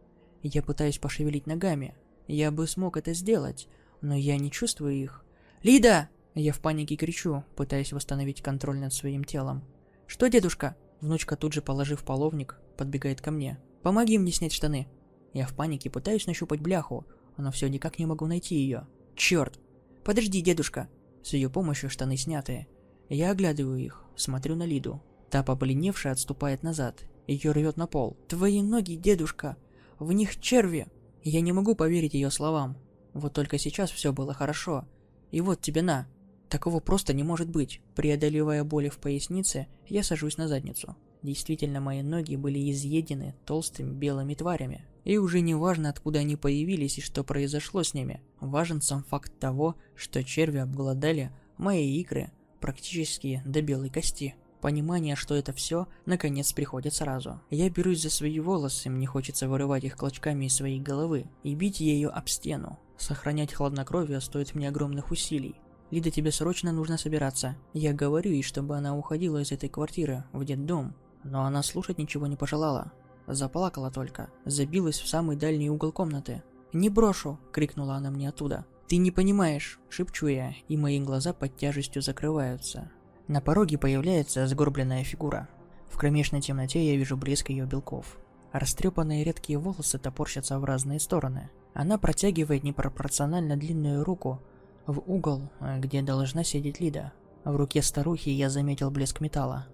Я 0.42 0.62
пытаюсь 0.62 0.98
пошевелить 0.98 1.46
ногами. 1.46 1.94
Я 2.26 2.50
бы 2.50 2.66
смог 2.66 2.96
это 2.96 3.12
сделать, 3.14 3.68
но 4.00 4.14
я 4.14 4.36
не 4.38 4.50
чувствую 4.50 4.94
их. 4.94 5.24
«Лида!» 5.62 6.08
Я 6.34 6.52
в 6.52 6.60
панике 6.60 6.96
кричу, 6.96 7.44
пытаясь 7.56 7.92
восстановить 7.92 8.40
контроль 8.40 8.78
над 8.78 8.92
своим 8.94 9.24
телом. 9.24 9.62
«Что, 10.06 10.28
дедушка?» 10.28 10.76
Внучка 11.00 11.36
тут 11.36 11.52
же, 11.52 11.62
положив 11.62 12.04
половник, 12.04 12.58
подбегает 12.76 13.20
ко 13.20 13.30
мне. 13.30 13.58
«Помоги 13.82 14.18
мне 14.18 14.32
снять 14.32 14.52
штаны!» 14.52 14.88
Я 15.32 15.46
в 15.46 15.54
панике 15.54 15.90
пытаюсь 15.90 16.26
нащупать 16.26 16.60
бляху, 16.60 17.06
но 17.36 17.50
все 17.50 17.68
никак 17.68 17.98
не 17.98 18.06
могу 18.06 18.26
найти 18.26 18.54
ее. 18.54 18.86
Черт! 19.16 19.58
Подожди, 20.04 20.40
дедушка! 20.40 20.88
С 21.22 21.32
ее 21.32 21.48
помощью 21.48 21.90
штаны 21.90 22.16
снятые. 22.16 22.66
Я 23.08 23.30
оглядываю 23.30 23.78
их, 23.78 24.04
смотрю 24.16 24.56
на 24.56 24.64
Лиду. 24.64 25.02
Та, 25.30 25.42
побледневшая, 25.42 26.12
отступает 26.12 26.62
назад. 26.62 27.04
Ее 27.26 27.52
рвет 27.52 27.76
на 27.76 27.86
пол. 27.86 28.16
«Твои 28.28 28.62
ноги, 28.62 28.96
дедушка! 28.96 29.56
В 29.98 30.12
них 30.12 30.40
черви!» 30.40 30.88
Я 31.24 31.40
не 31.40 31.52
могу 31.52 31.74
поверить 31.74 32.14
ее 32.14 32.30
словам. 32.30 32.76
Вот 33.14 33.32
только 33.32 33.58
сейчас 33.58 33.90
все 33.90 34.12
было 34.12 34.34
хорошо. 34.34 34.86
И 35.30 35.40
вот 35.40 35.60
тебе 35.60 35.82
на. 35.82 36.08
Такого 36.48 36.80
просто 36.80 37.14
не 37.14 37.22
может 37.22 37.48
быть. 37.48 37.80
Преодолевая 37.94 38.64
боли 38.64 38.88
в 38.88 38.98
пояснице, 38.98 39.68
я 39.88 40.02
сажусь 40.02 40.36
на 40.36 40.48
задницу. 40.48 40.96
Действительно, 41.22 41.80
мои 41.80 42.02
ноги 42.02 42.36
были 42.36 42.70
изъедены 42.70 43.34
толстыми 43.46 43.92
белыми 43.92 44.34
тварями. 44.34 44.84
И 45.04 45.16
уже 45.18 45.40
не 45.40 45.54
важно, 45.54 45.88
откуда 45.88 46.20
они 46.20 46.36
появились 46.36 46.98
и 46.98 47.02
что 47.02 47.24
произошло 47.24 47.82
с 47.82 47.94
ними. 47.94 48.20
Важен 48.40 48.80
сам 48.80 49.04
факт 49.04 49.32
того, 49.38 49.76
что 49.94 50.22
черви 50.24 50.58
обглодали 50.58 51.30
мои 51.56 52.00
икры 52.00 52.30
практически 52.60 53.42
до 53.44 53.62
белой 53.62 53.90
кости. 53.90 54.34
Понимание, 54.62 55.16
что 55.16 55.34
это 55.34 55.52
все, 55.52 55.88
наконец 56.06 56.52
приходит 56.52 56.94
сразу. 56.94 57.40
Я 57.50 57.68
берусь 57.68 58.01
за 58.01 58.10
свои 58.10 58.39
волосы, 58.39 58.90
мне 58.90 59.09
хочется 59.09 59.48
вырывать 59.48 59.82
их 59.82 59.97
клочками 59.97 60.44
из 60.44 60.55
своей 60.55 60.78
головы 60.78 61.26
и 61.43 61.56
бить 61.56 61.80
ею 61.80 62.16
об 62.16 62.28
стену. 62.28 62.78
Сохранять 62.97 63.52
хладнокровие 63.52 64.20
стоит 64.20 64.55
мне 64.55 64.68
огромных 64.68 65.10
усилий. 65.10 65.56
Лида, 65.90 66.12
тебе 66.12 66.30
срочно 66.30 66.70
нужно 66.70 66.97
собираться. 66.97 67.56
Я 67.72 67.93
говорю 67.93 68.30
ей, 68.30 68.44
чтобы 68.44 68.76
она 68.76 68.97
уходила 68.97 69.39
из 69.39 69.51
этой 69.51 69.68
квартиры, 69.68 70.22
в 70.32 70.44
детдом. 70.44 70.94
Но 71.24 71.44
она 71.44 71.64
слушать 71.64 71.98
ничего 71.98 72.28
не 72.28 72.36
пожелала. 72.36 72.93
Заплакала 73.26 73.90
только. 73.90 74.30
Забилась 74.44 75.01
в 75.01 75.09
самый 75.09 75.34
дальний 75.34 75.70
угол 75.70 75.90
комнаты. 75.90 76.40
«Не 76.72 76.89
брошу!»– 76.89 77.36
крикнула 77.52 77.97
она 77.97 78.12
мне 78.12 78.28
оттуда. 78.28 78.64
«Ты 78.86 78.98
не 78.98 79.10
понимаешь!»– 79.10 79.80
шепчу 79.89 80.28
я, 80.28 80.55
и 80.68 80.76
мои 80.76 81.01
глаза 81.01 81.32
под 81.32 81.56
тяжестью 81.56 82.01
закрываются. 82.01 82.93
На 83.28 83.40
пороге 83.40 83.78
появляется 83.78 84.47
сгорбленная 84.47 85.05
фигура. 85.05 85.49
В 85.89 85.97
кромешной 85.97 86.40
темноте 86.40 86.85
я 86.85 86.97
вижу 86.97 87.16
блеск 87.16 87.51
ее 87.51 87.66
белков. 87.66 88.19
Растрепанные 88.53 89.24
редкие 89.24 89.59
волосы 89.59 89.99
топорщатся 89.99 90.59
в 90.59 90.65
разные 90.65 91.01
стороны. 91.01 91.51
Она 91.74 91.99
протягивает 91.99 92.65
непропорционально 92.65 93.57
длинную 93.57 94.05
руку 94.05 94.40
в 94.86 95.03
угол, 95.07 95.49
где 95.78 96.03
должна 96.03 96.44
сидеть 96.44 96.81
Лида. 96.81 97.12
В 97.44 97.57
руке 97.57 97.82
старухи 97.82 98.28
я 98.28 98.51
заметил 98.51 98.90
блеск 98.90 99.20
металла. 99.20 99.66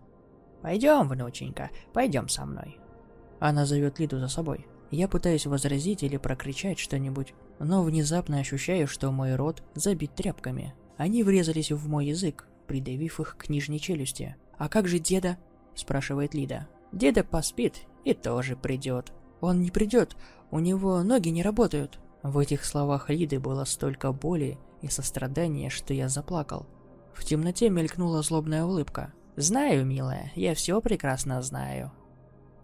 «Пойдем, 0.63 1.09
внученька, 1.09 1.71
пойдем 1.93 2.29
со 2.29 2.45
мной». 2.45 2.79
Она 3.41 3.67
зовет 3.67 3.99
Лиду 3.99 4.19
за 4.19 4.29
собой. 4.29 4.67
Я 4.91 5.07
пытаюсь 5.09 5.47
возразить 5.47 6.03
или 6.03 6.17
прокричать 6.17 6.79
что-нибудь, 6.79 7.35
но 7.59 7.83
внезапно 7.83 8.39
ощущаю, 8.39 8.87
что 8.87 9.11
мой 9.11 9.35
рот 9.37 9.63
забит 9.75 10.15
тряпками. 10.15 10.75
Они 10.97 11.23
врезались 11.23 11.71
в 11.71 11.89
мой 11.89 12.07
язык, 12.07 12.49
придавив 12.69 13.19
их 13.19 13.37
к 13.37 13.49
нижней 13.49 13.81
челюсти. 13.81 14.37
«А 14.57 14.69
как 14.69 14.87
же 14.87 15.01
деда?»– 15.01 15.39
спрашивает 15.75 16.35
Лида. 16.35 16.69
«Деда 16.93 17.25
поспит 17.25 17.87
и 18.05 18.15
тоже 18.15 18.55
придет». 18.55 19.13
«Он 19.41 19.61
не 19.61 19.71
придет, 19.71 20.17
у 20.51 20.59
него 20.59 21.03
ноги 21.03 21.29
не 21.31 21.43
работают». 21.43 21.99
В 22.23 22.39
этих 22.39 22.65
словах 22.65 23.09
Лиды 23.09 23.39
было 23.39 23.65
столько 23.65 24.13
боли 24.13 24.59
и 24.83 24.89
сострадания, 24.89 25.71
что 25.71 25.95
я 25.95 26.09
заплакал. 26.09 26.67
В 27.15 27.25
темноте 27.25 27.71
мелькнула 27.71 28.23
злобная 28.23 28.65
улыбка. 28.65 29.13
«Знаю, 29.37 29.87
милая, 29.87 30.33
я 30.35 30.55
все 30.55 30.81
прекрасно 30.81 31.41
знаю. 31.43 31.93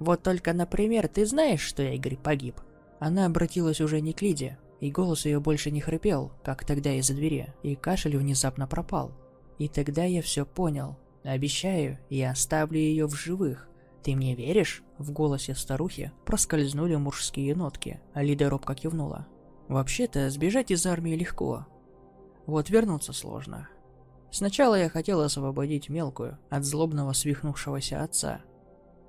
Вот 0.01 0.23
только, 0.23 0.53
например, 0.53 1.07
ты 1.07 1.25
знаешь, 1.27 1.61
что 1.61 1.83
Игорь 1.83 2.17
погиб?» 2.17 2.61
Она 2.99 3.27
обратилась 3.27 3.81
уже 3.81 4.01
не 4.01 4.13
к 4.13 4.23
Лиде, 4.23 4.59
и 4.81 4.91
голос 4.91 5.25
ее 5.25 5.41
больше 5.41 5.71
не 5.71 5.81
хрипел, 5.81 6.33
как 6.43 6.65
тогда 6.65 6.93
из-за 6.95 7.15
двери, 7.15 7.55
и 7.63 7.77
кашель 7.77 8.17
внезапно 8.17 8.67
пропал. 8.67 9.13
И 9.59 9.69
тогда 9.69 10.05
я 10.05 10.23
все 10.23 10.45
понял. 10.45 10.97
Обещаю, 11.23 11.99
я 12.11 12.31
оставлю 12.31 12.79
ее 12.79 13.07
в 13.07 13.15
живых. 13.15 13.69
Ты 14.03 14.15
мне 14.15 14.35
веришь? 14.35 14.83
В 14.99 15.11
голосе 15.13 15.55
старухи 15.55 16.13
проскользнули 16.27 16.97
мужские 16.97 17.55
нотки, 17.55 18.01
Лида 18.15 18.51
робко 18.51 18.75
кивнула. 18.75 19.27
Вообще-то, 19.69 20.29
сбежать 20.29 20.71
из 20.71 20.85
армии 20.87 21.17
легко. 21.17 21.67
Вот 22.47 22.69
вернуться 22.69 23.13
сложно. 23.13 23.69
Сначала 24.31 24.75
я 24.75 24.89
хотел 24.91 25.21
освободить 25.21 25.89
мелкую 25.89 26.39
от 26.51 26.65
злобного 26.65 27.13
свихнувшегося 27.13 28.03
отца. 28.03 28.41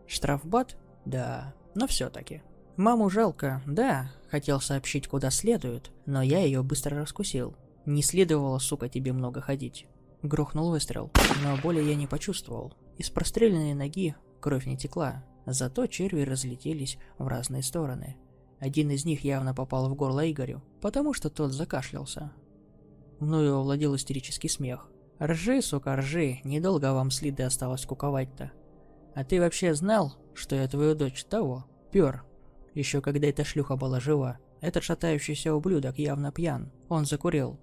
Штрафбат? 0.08 0.78
Да, 1.04 1.54
но 1.74 1.88
все-таки. 1.88 2.42
Маму 2.78 3.10
жалко, 3.10 3.62
да, 3.66 4.12
хотел 4.30 4.62
сообщить 4.62 5.08
куда 5.08 5.32
следует, 5.32 5.92
но 6.06 6.22
я 6.22 6.40
ее 6.40 6.62
быстро 6.62 7.00
раскусил. 7.00 7.56
Не 7.86 8.02
следовало, 8.02 8.60
сука, 8.60 8.88
тебе 8.88 9.14
много 9.14 9.42
ходить. 9.42 9.88
Грохнул 10.26 10.72
выстрел, 10.72 11.12
но 11.44 11.56
боли 11.62 11.84
я 11.84 11.94
не 11.94 12.08
почувствовал. 12.08 12.74
Из 12.98 13.12
простреленной 13.12 13.76
ноги 13.76 14.16
кровь 14.42 14.66
не 14.66 14.76
текла, 14.76 15.24
зато 15.46 15.86
черви 15.86 16.22
разлетелись 16.22 16.98
в 17.20 17.28
разные 17.28 17.62
стороны. 17.62 18.18
Один 18.60 18.90
из 18.90 19.06
них 19.06 19.24
явно 19.24 19.54
попал 19.54 19.88
в 19.88 19.94
горло 19.94 20.30
Игорю, 20.30 20.64
потому 20.82 21.14
что 21.14 21.30
тот 21.30 21.52
закашлялся. 21.52 22.32
Мною 23.20 23.58
овладел 23.58 23.96
истерический 23.96 24.50
смех. 24.50 24.90
«Ржи, 25.22 25.62
сука, 25.62 25.96
ржи, 25.96 26.40
недолго 26.44 26.92
вам 26.94 27.12
следы 27.12 27.44
осталось 27.44 27.86
куковать-то. 27.86 28.52
А 29.14 29.24
ты 29.24 29.40
вообще 29.40 29.76
знал, 29.76 30.16
что 30.34 30.56
я 30.56 30.68
твою 30.68 30.96
дочь 30.96 31.24
того? 31.26 31.66
Пёр. 31.92 32.26
Еще 32.74 33.00
когда 33.00 33.28
эта 33.28 33.44
шлюха 33.44 33.76
была 33.76 34.00
жива. 34.00 34.40
Этот 34.60 34.84
шатающийся 34.84 35.54
ублюдок 35.54 36.00
явно 36.00 36.32
пьян. 36.32 36.72
Он 36.90 37.06
закурил. 37.06 37.60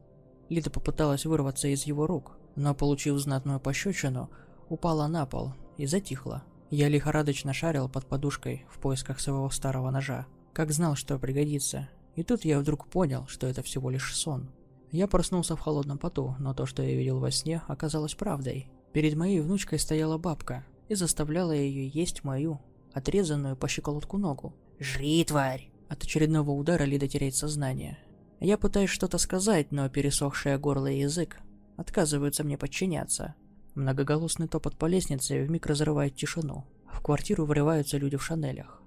Лида 0.48 0.70
попыталась 0.70 1.26
вырваться 1.26 1.66
из 1.66 1.84
его 1.84 2.06
рук, 2.06 2.38
но, 2.56 2.74
получив 2.74 3.18
знатную 3.18 3.60
пощечину, 3.60 4.30
упала 4.68 5.06
на 5.06 5.26
пол 5.26 5.52
и 5.76 5.86
затихла. 5.86 6.42
Я 6.70 6.88
лихорадочно 6.88 7.52
шарил 7.52 7.88
под 7.88 8.06
подушкой 8.06 8.64
в 8.70 8.78
поисках 8.78 9.20
своего 9.20 9.50
старого 9.50 9.90
ножа. 9.90 10.26
Как 10.52 10.72
знал, 10.72 10.94
что 10.94 11.18
пригодится. 11.18 11.88
И 12.14 12.22
тут 12.22 12.44
я 12.44 12.58
вдруг 12.58 12.86
понял, 12.86 13.26
что 13.26 13.46
это 13.46 13.62
всего 13.62 13.90
лишь 13.90 14.14
сон. 14.14 14.50
Я 14.90 15.06
проснулся 15.06 15.56
в 15.56 15.60
холодном 15.60 15.98
поту, 15.98 16.36
но 16.38 16.54
то, 16.54 16.66
что 16.66 16.82
я 16.82 16.94
видел 16.94 17.18
во 17.18 17.30
сне, 17.30 17.62
оказалось 17.68 18.14
правдой. 18.14 18.70
Перед 18.92 19.16
моей 19.16 19.40
внучкой 19.40 19.78
стояла 19.78 20.18
бабка 20.18 20.66
и 20.88 20.94
заставляла 20.94 21.52
ее 21.52 21.88
есть 21.88 22.24
мою, 22.24 22.60
отрезанную 22.92 23.56
по 23.56 23.68
щиколотку 23.68 24.18
ногу. 24.18 24.54
«Жри, 24.78 25.24
тварь!» 25.24 25.70
От 25.88 26.04
очередного 26.04 26.50
удара 26.50 26.84
Лида 26.84 27.08
теряет 27.08 27.34
сознание. 27.34 27.98
Я 28.40 28.58
пытаюсь 28.58 28.90
что-то 28.90 29.18
сказать, 29.18 29.72
но 29.72 29.88
пересохшее 29.88 30.58
горло 30.58 30.90
и 30.90 31.00
язык 31.00 31.38
отказываются 31.76 32.44
мне 32.44 32.58
подчиняться. 32.58 33.34
Многоголосный 33.74 34.48
топот 34.48 34.76
по 34.76 34.86
лестнице 34.86 35.44
вмиг 35.44 35.66
разрывает 35.66 36.14
тишину. 36.14 36.64
В 36.92 37.00
квартиру 37.00 37.44
врываются 37.44 37.98
люди 37.98 38.16
в 38.16 38.22
шанелях. 38.24 38.82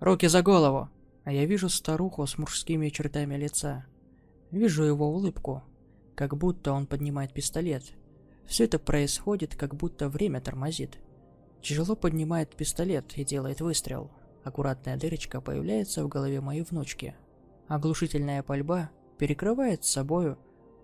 «Руки 0.00 0.26
за 0.26 0.42
голову!» 0.42 0.90
А 1.28 1.32
я 1.32 1.44
вижу 1.44 1.68
старуху 1.68 2.26
с 2.26 2.38
мужскими 2.38 2.88
чертами 2.88 3.36
лица. 3.36 3.84
Вижу 4.50 4.82
его 4.84 5.10
улыбку, 5.10 5.62
как 6.14 6.34
будто 6.34 6.72
он 6.72 6.86
поднимает 6.86 7.34
пистолет. 7.34 7.84
Все 8.46 8.64
это 8.64 8.78
происходит, 8.78 9.54
как 9.54 9.74
будто 9.74 10.08
время 10.08 10.40
тормозит. 10.40 10.98
Тяжело 11.60 11.96
поднимает 11.96 12.56
пистолет 12.56 13.12
и 13.18 13.26
делает 13.26 13.60
выстрел. 13.60 14.10
Аккуратная 14.42 14.96
дырочка 14.96 15.42
появляется 15.42 16.02
в 16.02 16.08
голове 16.08 16.40
моей 16.40 16.62
внучки. 16.62 17.14
Оглушительная 17.66 18.42
пальба 18.42 18.88
перекрывает 19.18 19.84
с 19.84 19.90
собою 19.90 20.38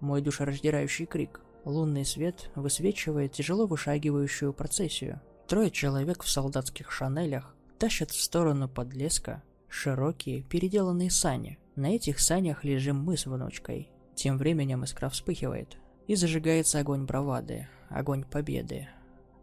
мой 0.05 0.22
душераздирающий 0.22 1.06
крик. 1.06 1.40
Лунный 1.64 2.05
свет 2.05 2.51
высвечивает 2.55 3.32
тяжело 3.32 3.66
вышагивающую 3.66 4.52
процессию. 4.52 5.20
Трое 5.48 5.70
человек 5.70 6.22
в 6.22 6.31
солдатских 6.31 6.93
шанелях 6.93 7.56
тащат 7.78 8.10
в 8.10 8.22
сторону 8.22 8.68
подлеска 8.68 9.43
широкие 9.68 10.43
переделанные 10.43 11.10
сани. 11.10 11.59
На 11.74 11.97
этих 11.97 12.20
санях 12.20 12.64
лежим 12.64 13.02
мы 13.02 13.16
с 13.16 13.26
внучкой. 13.26 13.90
Тем 14.14 14.39
временем 14.39 14.85
искра 14.85 15.09
вспыхивает, 15.09 15.76
и 16.06 16.14
зажигается 16.14 16.78
огонь 16.78 17.05
бравады, 17.05 17.68
огонь 17.89 18.24
победы. 18.24 18.89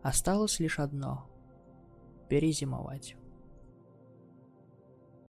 Осталось 0.01 0.59
лишь 0.59 0.79
одно– 0.79 1.27
перезимовать. 2.29 3.17